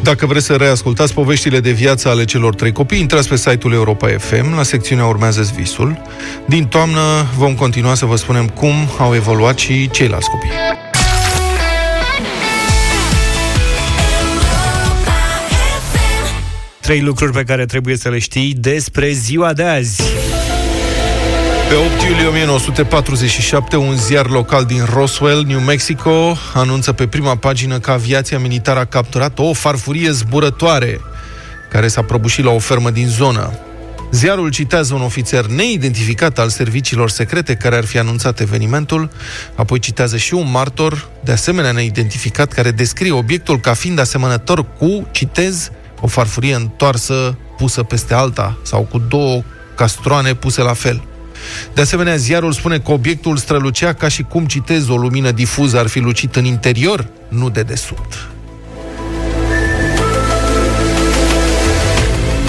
Dacă 0.05 0.26
vreți 0.26 0.46
să 0.46 0.55
reascultați 0.55 1.14
poveștile 1.14 1.61
de 1.61 1.70
viață 1.70 2.09
ale 2.09 2.24
celor 2.24 2.55
trei 2.55 2.72
copii, 2.72 3.00
intrați 3.00 3.28
pe 3.28 3.36
site-ul 3.36 3.72
Europa 3.72 4.09
FM, 4.18 4.57
la 4.57 4.62
secțiunea 4.62 5.07
urmează 5.07 5.52
visul. 5.57 6.02
Din 6.46 6.66
toamnă 6.66 7.00
vom 7.36 7.55
continua 7.55 7.94
să 7.94 8.07
vă 8.07 8.16
spunem 8.16 8.48
cum 8.48 8.72
au 8.98 9.14
evoluat 9.14 9.59
și 9.59 9.90
ceilalți 9.90 10.28
copii. 10.28 10.50
Trei 16.80 17.00
lucruri 17.00 17.32
pe 17.32 17.42
care 17.42 17.66
trebuie 17.66 17.96
să 17.96 18.09
le 18.09 18.18
știi 18.18 18.55
despre 18.59 19.11
ziua 19.11 19.52
de 19.52 19.62
azi. 19.62 20.02
Pe 21.74 21.80
8 21.80 22.02
iulie 22.02 22.26
1947, 22.26 23.76
un 23.76 23.96
ziar 23.96 24.30
local 24.30 24.64
din 24.64 24.84
Roswell, 24.92 25.44
New 25.46 25.60
Mexico, 25.60 26.36
anunță 26.52 26.92
pe 26.92 27.06
prima 27.06 27.36
pagină 27.36 27.78
că 27.78 27.90
aviația 27.90 28.38
militară 28.38 28.78
a 28.78 28.84
capturat 28.84 29.38
o 29.38 29.52
farfurie 29.52 30.10
zburătoare 30.10 31.00
care 31.70 31.88
s-a 31.88 32.02
prăbușit 32.02 32.44
la 32.44 32.50
o 32.50 32.58
fermă 32.58 32.90
din 32.90 33.06
zonă. 33.06 33.58
Ziarul 34.10 34.50
citează 34.50 34.94
un 34.94 35.00
ofițer 35.02 35.46
neidentificat 35.46 36.38
al 36.38 36.48
serviciilor 36.48 37.10
secrete 37.10 37.54
care 37.54 37.76
ar 37.76 37.84
fi 37.84 37.98
anunțat 37.98 38.40
evenimentul, 38.40 39.10
apoi 39.54 39.78
citează 39.78 40.16
și 40.16 40.34
un 40.34 40.50
martor, 40.50 41.08
de 41.24 41.32
asemenea 41.32 41.72
neidentificat, 41.72 42.52
care 42.52 42.70
descrie 42.70 43.12
obiectul 43.12 43.60
ca 43.60 43.72
fiind 43.72 43.98
asemănător 43.98 44.66
cu, 44.78 45.08
citez, 45.10 45.70
o 46.00 46.06
farfurie 46.06 46.54
întoarsă 46.54 47.38
pusă 47.56 47.82
peste 47.82 48.14
alta 48.14 48.58
sau 48.62 48.82
cu 48.90 48.98
două 48.98 49.42
castroane 49.74 50.34
puse 50.34 50.62
la 50.62 50.72
fel. 50.72 51.02
De 51.74 51.80
asemenea, 51.80 52.16
ziarul 52.16 52.53
spune 52.53 52.78
că 52.78 52.92
obiectul 52.92 53.36
strălucea 53.36 53.92
ca 53.92 54.09
și 54.09 54.22
cum, 54.22 54.47
citez, 54.47 54.88
o 54.88 54.97
lumină 54.97 55.30
difuză 55.30 55.78
ar 55.78 55.86
fi 55.86 55.99
lucit 55.99 56.36
în 56.36 56.45
interior, 56.45 57.07
nu 57.28 57.51
de 57.51 57.62
desubt. 57.62 58.28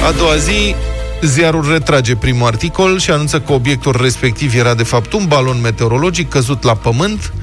A 0.07 0.11
doua 0.11 0.35
zi, 0.35 0.75
ziarul 1.21 1.71
retrage 1.71 2.15
primul 2.15 2.47
articol 2.47 2.99
și 2.99 3.11
anunță 3.11 3.39
că 3.39 3.53
obiectul 3.53 3.97
respectiv 4.01 4.55
era 4.55 4.73
de 4.73 4.83
fapt 4.83 5.13
un 5.13 5.25
balon 5.27 5.61
meteorologic 5.61 6.29
căzut 6.29 6.63
la 6.63 6.75
pământ, 6.75 7.33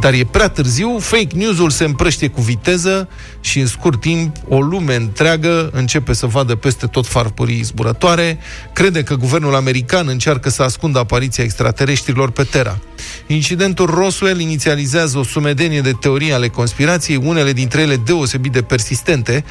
dar 0.00 0.12
e 0.12 0.24
prea 0.24 0.48
târziu, 0.48 0.98
fake 0.98 1.36
news-ul 1.36 1.70
se 1.70 1.84
împrăștie 1.84 2.28
cu 2.28 2.40
viteză 2.40 3.08
și 3.40 3.58
în 3.58 3.66
scurt 3.66 4.00
timp 4.00 4.36
o 4.48 4.60
lume 4.60 4.94
întreagă 4.94 5.70
începe 5.72 6.12
să 6.12 6.26
vadă 6.26 6.54
peste 6.54 6.86
tot 6.86 7.06
farfurii 7.06 7.62
zburătoare, 7.62 8.38
crede 8.72 9.02
că 9.02 9.14
guvernul 9.14 9.54
american 9.54 10.08
încearcă 10.08 10.48
să 10.48 10.62
ascundă 10.62 10.98
apariția 10.98 11.44
extraterestrilor 11.44 12.30
pe 12.30 12.42
Terra. 12.42 12.78
Incidentul 13.26 13.86
Roswell 13.86 14.40
inițializează 14.40 15.18
o 15.18 15.22
sumedenie 15.22 15.80
de 15.80 15.92
teorii 16.00 16.32
ale 16.32 16.48
conspirației, 16.48 17.20
unele 17.24 17.52
dintre 17.52 17.80
ele 17.80 17.96
deosebit 17.96 18.52
de 18.52 18.62
persistente, 18.62 19.44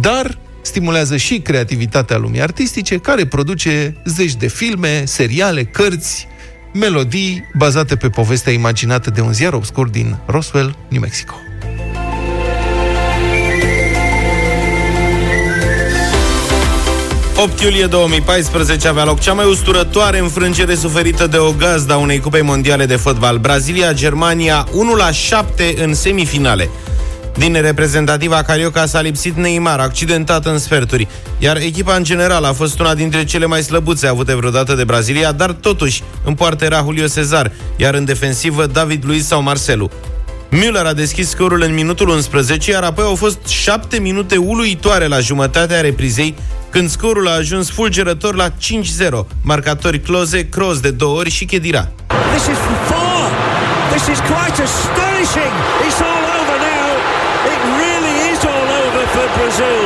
dar 0.00 0.38
stimulează 0.62 1.16
și 1.16 1.38
creativitatea 1.38 2.16
lumii 2.16 2.42
artistice, 2.42 2.98
care 2.98 3.26
produce 3.26 4.02
zeci 4.04 4.34
de 4.34 4.46
filme, 4.46 5.04
seriale, 5.04 5.64
cărți, 5.64 6.28
melodii 6.72 7.44
bazate 7.54 7.96
pe 7.96 8.08
povestea 8.08 8.52
imaginată 8.52 9.10
de 9.10 9.20
un 9.20 9.32
ziar 9.32 9.52
obscur 9.52 9.88
din 9.88 10.16
Roswell, 10.26 10.76
New 10.88 11.00
Mexico. 11.00 11.34
...8 17.58 17.62
iulie 17.62 17.86
2014 17.86 18.88
avea 18.88 19.04
loc 19.04 19.20
cea 19.20 19.32
mai 19.32 19.46
usturătoare 19.46 20.18
înfrângere 20.18 20.74
suferită 20.74 21.26
de 21.26 21.36
o 21.36 21.52
gazdă 21.52 21.92
a 21.92 21.96
unei 21.96 22.20
cupe 22.20 22.40
mondiale 22.40 22.86
de 22.86 22.96
fotbal. 22.96 23.38
Brazilia-Germania 23.38 24.66
1 24.72 24.94
la 24.94 25.10
7 25.10 25.74
în 25.84 25.94
semifinale. 25.94 26.70
Din 27.40 27.60
reprezentativa 27.60 28.42
Carioca 28.42 28.86
s-a 28.86 29.00
lipsit 29.00 29.36
Neymar, 29.36 29.78
accidentat 29.78 30.46
în 30.46 30.58
sferturi, 30.58 31.08
iar 31.38 31.56
echipa 31.56 31.94
în 31.94 32.04
general 32.04 32.44
a 32.44 32.52
fost 32.52 32.80
una 32.80 32.94
dintre 32.94 33.24
cele 33.24 33.46
mai 33.46 33.62
slăbuțe 33.62 34.06
avute 34.06 34.34
vreodată 34.34 34.74
de 34.74 34.84
Brazilia, 34.84 35.32
dar 35.32 35.52
totuși 35.52 36.02
în 36.24 36.34
poartă 36.34 36.64
era 36.64 36.80
Julio 36.82 37.06
Cezar, 37.06 37.52
iar 37.76 37.94
în 37.94 38.04
defensivă 38.04 38.66
David 38.66 39.04
Luiz 39.04 39.26
sau 39.26 39.42
Marcelu. 39.42 39.90
Müller 40.50 40.86
a 40.86 40.92
deschis 40.92 41.28
scorul 41.28 41.62
în 41.62 41.74
minutul 41.74 42.08
11, 42.08 42.70
iar 42.70 42.82
apoi 42.82 43.04
au 43.04 43.14
fost 43.14 43.46
7 43.46 43.98
minute 43.98 44.36
uluitoare 44.36 45.06
la 45.06 45.18
jumătatea 45.18 45.80
reprizei, 45.80 46.34
când 46.70 46.90
scorul 46.90 47.28
a 47.28 47.34
ajuns 47.34 47.70
fulgerător 47.70 48.34
la 48.34 48.48
5-0, 48.48 48.52
marcatori 49.42 50.00
Cloze, 50.00 50.48
Kroos 50.48 50.80
de 50.80 50.90
două 50.90 51.18
ori 51.18 51.30
și 51.30 51.44
Chedira. 51.44 51.88
This 52.34 52.42
is 52.42 52.58
from 52.58 52.76
far. 52.88 53.30
This 53.94 54.06
is 54.06 54.18
quite 54.18 54.62
astonishing. 54.62 55.52
It's 55.86 56.00
all 56.00 56.22
over 56.22 56.34
now. 56.34 56.39
It 57.60 57.68
really 57.84 58.16
is 58.32 58.40
all 58.52 58.68
over 58.82 59.02
for 59.14 59.26
Brazil. 59.38 59.84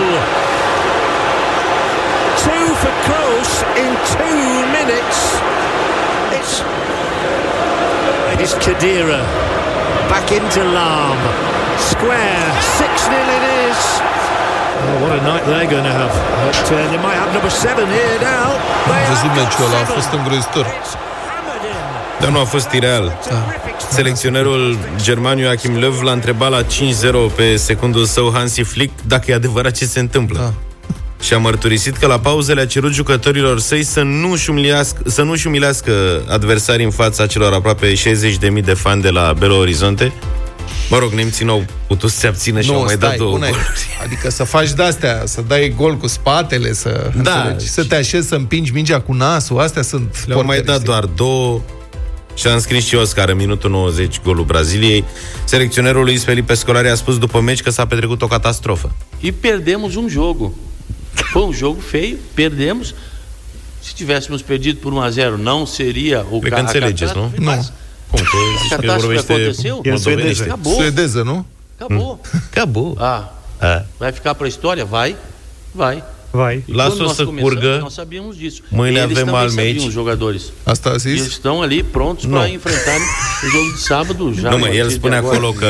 Two 2.45 2.66
for 2.83 2.93
Kroos 3.07 3.53
in 3.83 3.91
two 4.14 4.43
minutes. 4.79 5.18
It's 6.39 6.55
it 8.35 8.41
is 8.47 8.53
Kadira 8.64 9.20
back 10.12 10.31
into 10.33 10.62
Lam. 10.64 11.18
Square 11.79 12.47
6-0 12.79 13.37
it 13.39 13.45
is. 13.66 13.81
Oh, 14.87 15.03
what 15.03 15.12
a 15.18 15.22
night 15.22 15.45
they're 15.47 15.70
going 15.70 15.85
to 15.85 15.97
have. 16.03 16.12
But, 16.45 16.72
uh, 16.72 16.91
they 16.93 16.99
might 17.07 17.18
have 17.22 17.33
number 17.33 17.51
seven 17.51 17.87
here 17.89 18.18
now. 18.20 18.49
They 18.87 19.03
Am 19.03 19.11
văzut 19.11 19.31
have 19.31 19.39
got 19.41 19.61
ăla, 19.66 19.75
a 19.75 19.87
seven. 19.87 19.95
fost 19.99 20.12
îngrozitor. 20.18 20.66
Dar 22.21 22.31
nu 22.31 22.39
a 22.39 22.45
fost 22.45 22.73
ireal. 22.73 23.19
Da. 23.31 23.47
Selecționerul 23.91 24.79
german 25.03 25.41
Joachim 25.41 25.79
Löw 25.79 26.01
l-a 26.03 26.12
întrebat 26.12 26.51
la 26.51 26.62
5-0 26.62 26.67
pe 27.37 27.57
secundul 27.57 28.05
său 28.05 28.31
Hansi 28.35 28.61
Flick 28.62 28.93
dacă 29.07 29.31
e 29.31 29.35
adevărat 29.35 29.73
ce 29.77 29.85
se 29.85 30.01
întâmplă. 30.01 30.39
Da. 30.39 30.53
Și 31.25 31.35
a 31.35 31.39
mărturisit 31.39 31.97
că 31.97 32.07
la 32.07 32.19
pauză 32.19 32.53
le-a 32.53 32.67
cerut 32.67 32.93
jucătorilor 32.93 33.61
săi 33.61 33.83
să 33.83 34.03
nu-și 34.03 34.51
umilească, 34.51 35.03
să 35.07 35.23
nu-și 35.23 35.47
umilească 35.47 36.23
adversarii 36.29 36.85
în 36.85 36.91
fața 36.91 37.27
celor 37.27 37.53
aproape 37.53 37.93
60.000 37.95 38.65
de 38.65 38.75
fani 38.75 39.03
de 39.03 39.09
la 39.11 39.35
Belo 39.39 39.55
Horizonte. 39.57 40.12
Mă 40.91 40.99
rog, 40.99 41.12
nemții 41.12 41.45
n-au 41.45 41.65
putut 41.87 42.11
să 42.11 42.19
se 42.19 42.27
abțină 42.27 42.61
și 42.61 42.71
au 42.71 42.83
mai 42.85 42.97
dat 42.97 43.17
două 43.17 43.31
bună 43.31 43.47
e. 43.47 43.51
goluri. 43.51 43.99
Adică 44.05 44.31
să 44.31 44.45
faci 44.45 44.71
de-astea, 44.73 45.23
să 45.25 45.43
dai 45.47 45.75
gol 45.77 45.97
cu 45.97 46.07
spatele, 46.07 46.73
să, 46.73 47.11
Da. 47.23 47.33
înțelegi, 47.39 47.67
să 47.69 47.85
te 47.85 47.95
așezi, 47.95 48.29
să 48.29 48.35
împingi 48.35 48.73
mingea 48.73 49.01
cu 49.01 49.12
nasul, 49.12 49.61
astea 49.61 49.83
sunt 49.83 50.25
Le-au 50.27 50.45
mai 50.45 50.57
dat 50.61 50.65
porteristice. 50.65 50.91
doar 50.91 51.05
două 51.17 51.61
și 52.35 52.47
a 52.47 52.53
înscris 52.53 52.85
și 52.87 52.95
Oscar 52.95 53.28
în 53.28 53.37
minutul 53.37 53.70
90 53.70 54.20
golul 54.24 54.45
Braziliei. 54.45 55.05
Selecționerul 55.45 56.05
Luis 56.05 56.24
Felipe 56.24 56.55
Scolari 56.55 56.89
a 56.89 56.95
spus 56.95 57.18
după 57.18 57.41
meci 57.41 57.62
că 57.62 57.70
s-a 57.70 57.87
petrecut 57.87 58.22
o 58.22 58.26
catastrofă. 58.26 58.93
E 59.20 59.32
perdemos 59.32 59.95
um 59.95 60.09
jogo. 60.09 60.53
Foi 61.14 61.43
um 61.43 61.53
jogo 61.53 61.80
feio, 61.80 62.14
perdemos. 62.35 62.95
Se 63.80 63.93
tivéssemos 63.97 64.43
perdido 64.43 64.78
por 64.82 64.93
1 64.93 65.01
a 65.01 65.09
0, 65.11 65.37
não 65.37 65.66
seria 65.66 66.24
o 66.30 66.39
Cred 66.39 66.53
că 66.53 66.59
înțelegeți, 66.61 67.12
nu? 67.16 67.32
catástrofe, 67.35 67.41
Nu. 67.41 67.68
Cum? 68.11 68.18
Că 68.18 68.37
zici 68.62 68.87
că 68.87 68.97
vorbește 68.99 69.32
aconteceu? 69.32 69.80
moldovenește. 69.85 70.43
Acabou. 70.45 70.72
Suedeză, 70.72 71.22
nu? 71.22 71.47
Acabou. 71.78 72.20
Acabou. 72.51 72.97
Ah, 73.01 73.22
A. 73.61 73.85
vai 73.99 74.12
ficar 74.12 74.32
para 74.35 74.45
a 74.45 74.49
história? 74.49 74.85
Vai. 74.85 75.16
Vai. 75.72 76.03
Vai. 76.37 76.55
E 76.55 76.72
Lasă-o 76.74 76.89
quando 76.97 77.05
nós 77.07 77.16
să 77.16 77.24
começamos, 77.24 77.53
curgă. 77.53 77.78
Nós 77.80 77.95
sabíamos 78.01 78.35
disso. 78.37 78.61
Mâine 78.68 78.99
Eles 78.99 79.03
avem 79.03 79.16
também 79.24 79.35
alt 79.41 79.51
sabiam, 79.51 79.74
meci. 79.74 79.87
os 79.87 79.93
jogadores. 79.93 80.43
Asta 80.64 80.89
a 80.89 80.93
E 80.93 80.95
eles 81.09 81.22
zis? 81.22 81.39
estão 81.39 81.57
ali 81.62 81.82
prontos 81.82 82.24
Nu. 82.24 82.37
para 82.37 82.49
enfrentar 82.49 82.99
o 83.45 83.47
jogo 83.55 83.70
de 83.76 83.80
sábado 83.91 84.22
já. 84.41 84.49
Nu, 84.51 84.57
a 84.57 84.59
mă, 84.59 84.66
el 84.66 84.72
partir 84.72 84.87
de 84.87 84.95
spune 84.95 85.16
agora. 85.16 85.37
acolo 85.37 85.51
că 85.53 85.68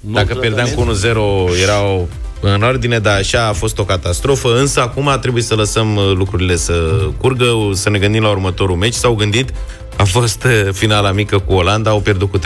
dacă 0.00 0.34
pierdeam 0.34 0.68
cu 0.74 0.80
1-0 0.82 1.60
erau 1.62 2.08
în 2.40 2.62
ordine, 2.62 2.98
dar 2.98 3.16
așa 3.18 3.46
a 3.46 3.52
fost 3.52 3.78
o 3.78 3.84
catastrofă, 3.84 4.58
însă 4.58 4.80
acum 4.80 5.18
trebuie 5.20 5.42
să 5.42 5.54
lăsăm 5.54 5.96
uh, 5.96 6.12
lucrurile 6.14 6.56
să 6.56 6.72
curgă, 7.18 7.46
să 7.72 7.90
ne 7.90 7.98
gândim 7.98 8.22
la 8.22 8.30
următorul 8.30 8.76
meci. 8.76 8.94
S-au 8.94 9.14
gândit, 9.14 9.48
a 9.96 10.04
fost 10.04 10.44
uh, 10.44 10.68
finala 10.72 11.12
mică 11.12 11.38
cu 11.38 11.52
Olanda, 11.52 11.90
au 11.90 12.00
pierdut 12.00 12.30
cu 12.30 12.38
3-0 12.38 12.42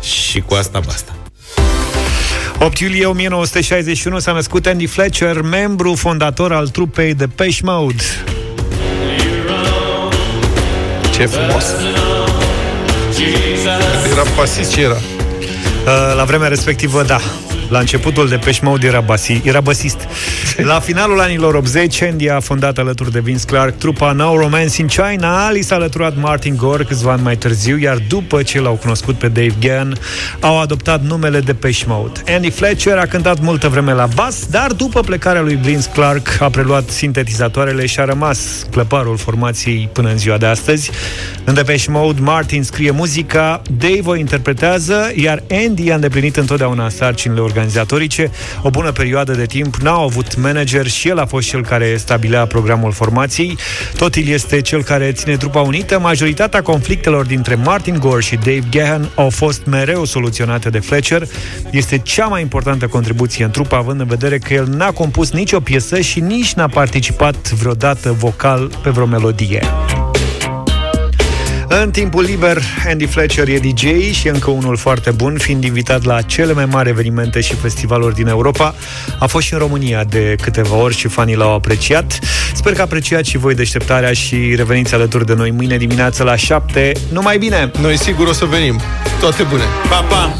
și 0.00 0.40
cu 0.40 0.54
asta 0.54 0.80
basta. 0.86 1.12
8 2.64 2.78
iulie 2.78 3.06
1961 3.06 4.18
s-a 4.18 4.32
născut 4.32 4.66
Andy 4.66 4.86
Fletcher, 4.86 5.40
membru 5.40 5.94
fondator 5.94 6.52
al 6.52 6.68
trupei 6.68 7.14
de 7.14 7.24
Depeche 7.24 7.60
Mode. 7.62 8.02
Ce 11.12 11.26
frumos! 11.26 11.64
Era 14.10 14.22
pasist, 14.36 14.72
ce 14.72 14.80
era? 14.80 14.94
Uh, 14.94 16.14
La 16.16 16.24
vremea 16.24 16.48
respectivă, 16.48 17.02
da. 17.02 17.20
La 17.68 17.78
începutul 17.78 18.28
de 18.28 18.36
Depeche 18.36 18.60
Mode 18.62 18.86
era, 18.86 19.00
basi, 19.00 19.40
era 19.44 19.60
basist. 19.60 19.98
La 20.70 20.80
finalul 20.80 21.20
anilor 21.20 21.54
80, 21.54 22.02
Andy 22.02 22.28
a 22.28 22.40
fondat 22.40 22.78
alături 22.78 23.12
de 23.12 23.20
Vince 23.20 23.44
Clark 23.44 23.78
trupa 23.78 24.12
No 24.12 24.36
Romance 24.36 24.80
in 24.80 24.86
China. 24.86 25.50
Li 25.50 25.62
s-a 25.62 25.74
alăturat 25.74 26.16
Martin 26.16 26.56
Gore 26.56 26.84
câțiva 26.84 27.12
ani 27.12 27.22
mai 27.22 27.36
târziu, 27.36 27.78
iar 27.78 27.98
după 28.08 28.42
ce 28.42 28.60
l-au 28.60 28.74
cunoscut 28.74 29.14
pe 29.14 29.28
Dave 29.28 29.54
Gann, 29.60 29.96
au 30.40 30.60
adoptat 30.60 31.02
numele 31.02 31.40
Depeche 31.40 31.84
Mode. 31.86 32.20
Andy 32.28 32.50
Fletcher 32.50 32.98
a 32.98 33.06
cântat 33.06 33.40
multă 33.40 33.68
vreme 33.68 33.92
la 33.92 34.06
bas, 34.14 34.46
dar 34.50 34.72
după 34.72 35.00
plecarea 35.00 35.40
lui 35.40 35.54
Vince 35.54 35.88
Clark 35.92 36.36
a 36.40 36.48
preluat 36.48 36.88
sintetizatoarele 36.88 37.86
și 37.86 38.00
a 38.00 38.04
rămas 38.04 38.66
clăparul 38.70 39.16
formației 39.16 39.88
până 39.92 40.08
în 40.08 40.18
ziua 40.18 40.36
de 40.36 40.46
astăzi. 40.46 40.90
În 41.44 41.54
Depeche 41.54 41.90
Mode, 41.90 42.20
Martin 42.20 42.62
scrie 42.62 42.90
muzica, 42.90 43.62
Dave 43.78 44.02
o 44.04 44.16
interpretează, 44.16 45.12
iar 45.14 45.42
Andy 45.50 45.90
a 45.90 45.94
îndeplinit 45.94 46.36
întotdeauna 46.36 46.88
sarcinile 46.88 47.40
organizatorice. 47.54 48.30
O 48.62 48.70
bună 48.70 48.92
perioadă 48.92 49.32
de 49.32 49.46
timp 49.46 49.74
n-au 49.74 50.04
avut 50.04 50.36
manager 50.36 50.86
și 50.86 51.08
el 51.08 51.18
a 51.18 51.26
fost 51.26 51.48
cel 51.48 51.62
care 51.62 51.96
stabilea 51.96 52.46
programul 52.46 52.92
formației. 52.92 53.58
Tot 53.96 54.14
el 54.14 54.26
este 54.26 54.60
cel 54.60 54.82
care 54.82 55.12
ține 55.12 55.36
trupa 55.36 55.60
unită. 55.60 55.98
Majoritatea 55.98 56.62
conflictelor 56.62 57.26
dintre 57.26 57.54
Martin 57.54 57.98
Gore 57.98 58.22
și 58.22 58.34
Dave 58.34 58.62
Gahan 58.70 59.10
au 59.14 59.30
fost 59.30 59.64
mereu 59.64 60.04
soluționate 60.04 60.70
de 60.70 60.78
Fletcher. 60.78 61.22
Este 61.70 61.98
cea 61.98 62.26
mai 62.26 62.40
importantă 62.40 62.86
contribuție 62.86 63.44
în 63.44 63.50
trupă, 63.50 63.76
având 63.76 64.00
în 64.00 64.06
vedere 64.06 64.38
că 64.38 64.54
el 64.54 64.66
n-a 64.66 64.90
compus 64.90 65.30
nicio 65.30 65.60
piesă 65.60 66.00
și 66.00 66.20
nici 66.20 66.52
n-a 66.52 66.68
participat 66.68 67.50
vreodată 67.50 68.12
vocal 68.12 68.70
pe 68.82 68.90
vreo 68.90 69.06
melodie. 69.06 69.62
În 71.68 71.90
timpul 71.90 72.22
liber, 72.22 72.62
Andy 72.86 73.06
Fletcher 73.06 73.48
e 73.48 73.58
DJ 73.58 74.12
și 74.12 74.28
încă 74.28 74.50
unul 74.50 74.76
foarte 74.76 75.10
bun, 75.10 75.36
fiind 75.38 75.64
invitat 75.64 76.04
la 76.04 76.22
cele 76.22 76.52
mai 76.52 76.64
mari 76.64 76.88
evenimente 76.88 77.40
și 77.40 77.54
festivaluri 77.54 78.14
din 78.14 78.26
Europa. 78.26 78.74
A 79.18 79.26
fost 79.26 79.46
și 79.46 79.52
în 79.52 79.58
România 79.58 80.04
de 80.04 80.36
câteva 80.40 80.76
ori 80.76 80.96
și 80.96 81.08
fanii 81.08 81.36
l-au 81.36 81.54
apreciat. 81.54 82.18
Sper 82.54 82.72
că 82.72 82.82
apreciați 82.82 83.30
și 83.30 83.38
voi 83.38 83.54
deșteptarea 83.54 84.12
și 84.12 84.54
reveniți 84.56 84.94
alături 84.94 85.26
de 85.26 85.34
noi 85.34 85.50
mâine 85.50 85.76
dimineață 85.76 86.22
la 86.22 86.36
7. 86.36 86.92
Numai 87.12 87.38
bine! 87.38 87.70
Noi 87.80 87.98
sigur 87.98 88.26
o 88.26 88.32
să 88.32 88.44
venim. 88.44 88.80
Toate 89.20 89.42
bune! 89.42 89.64
Pa, 89.88 90.00
pa! 90.00 90.34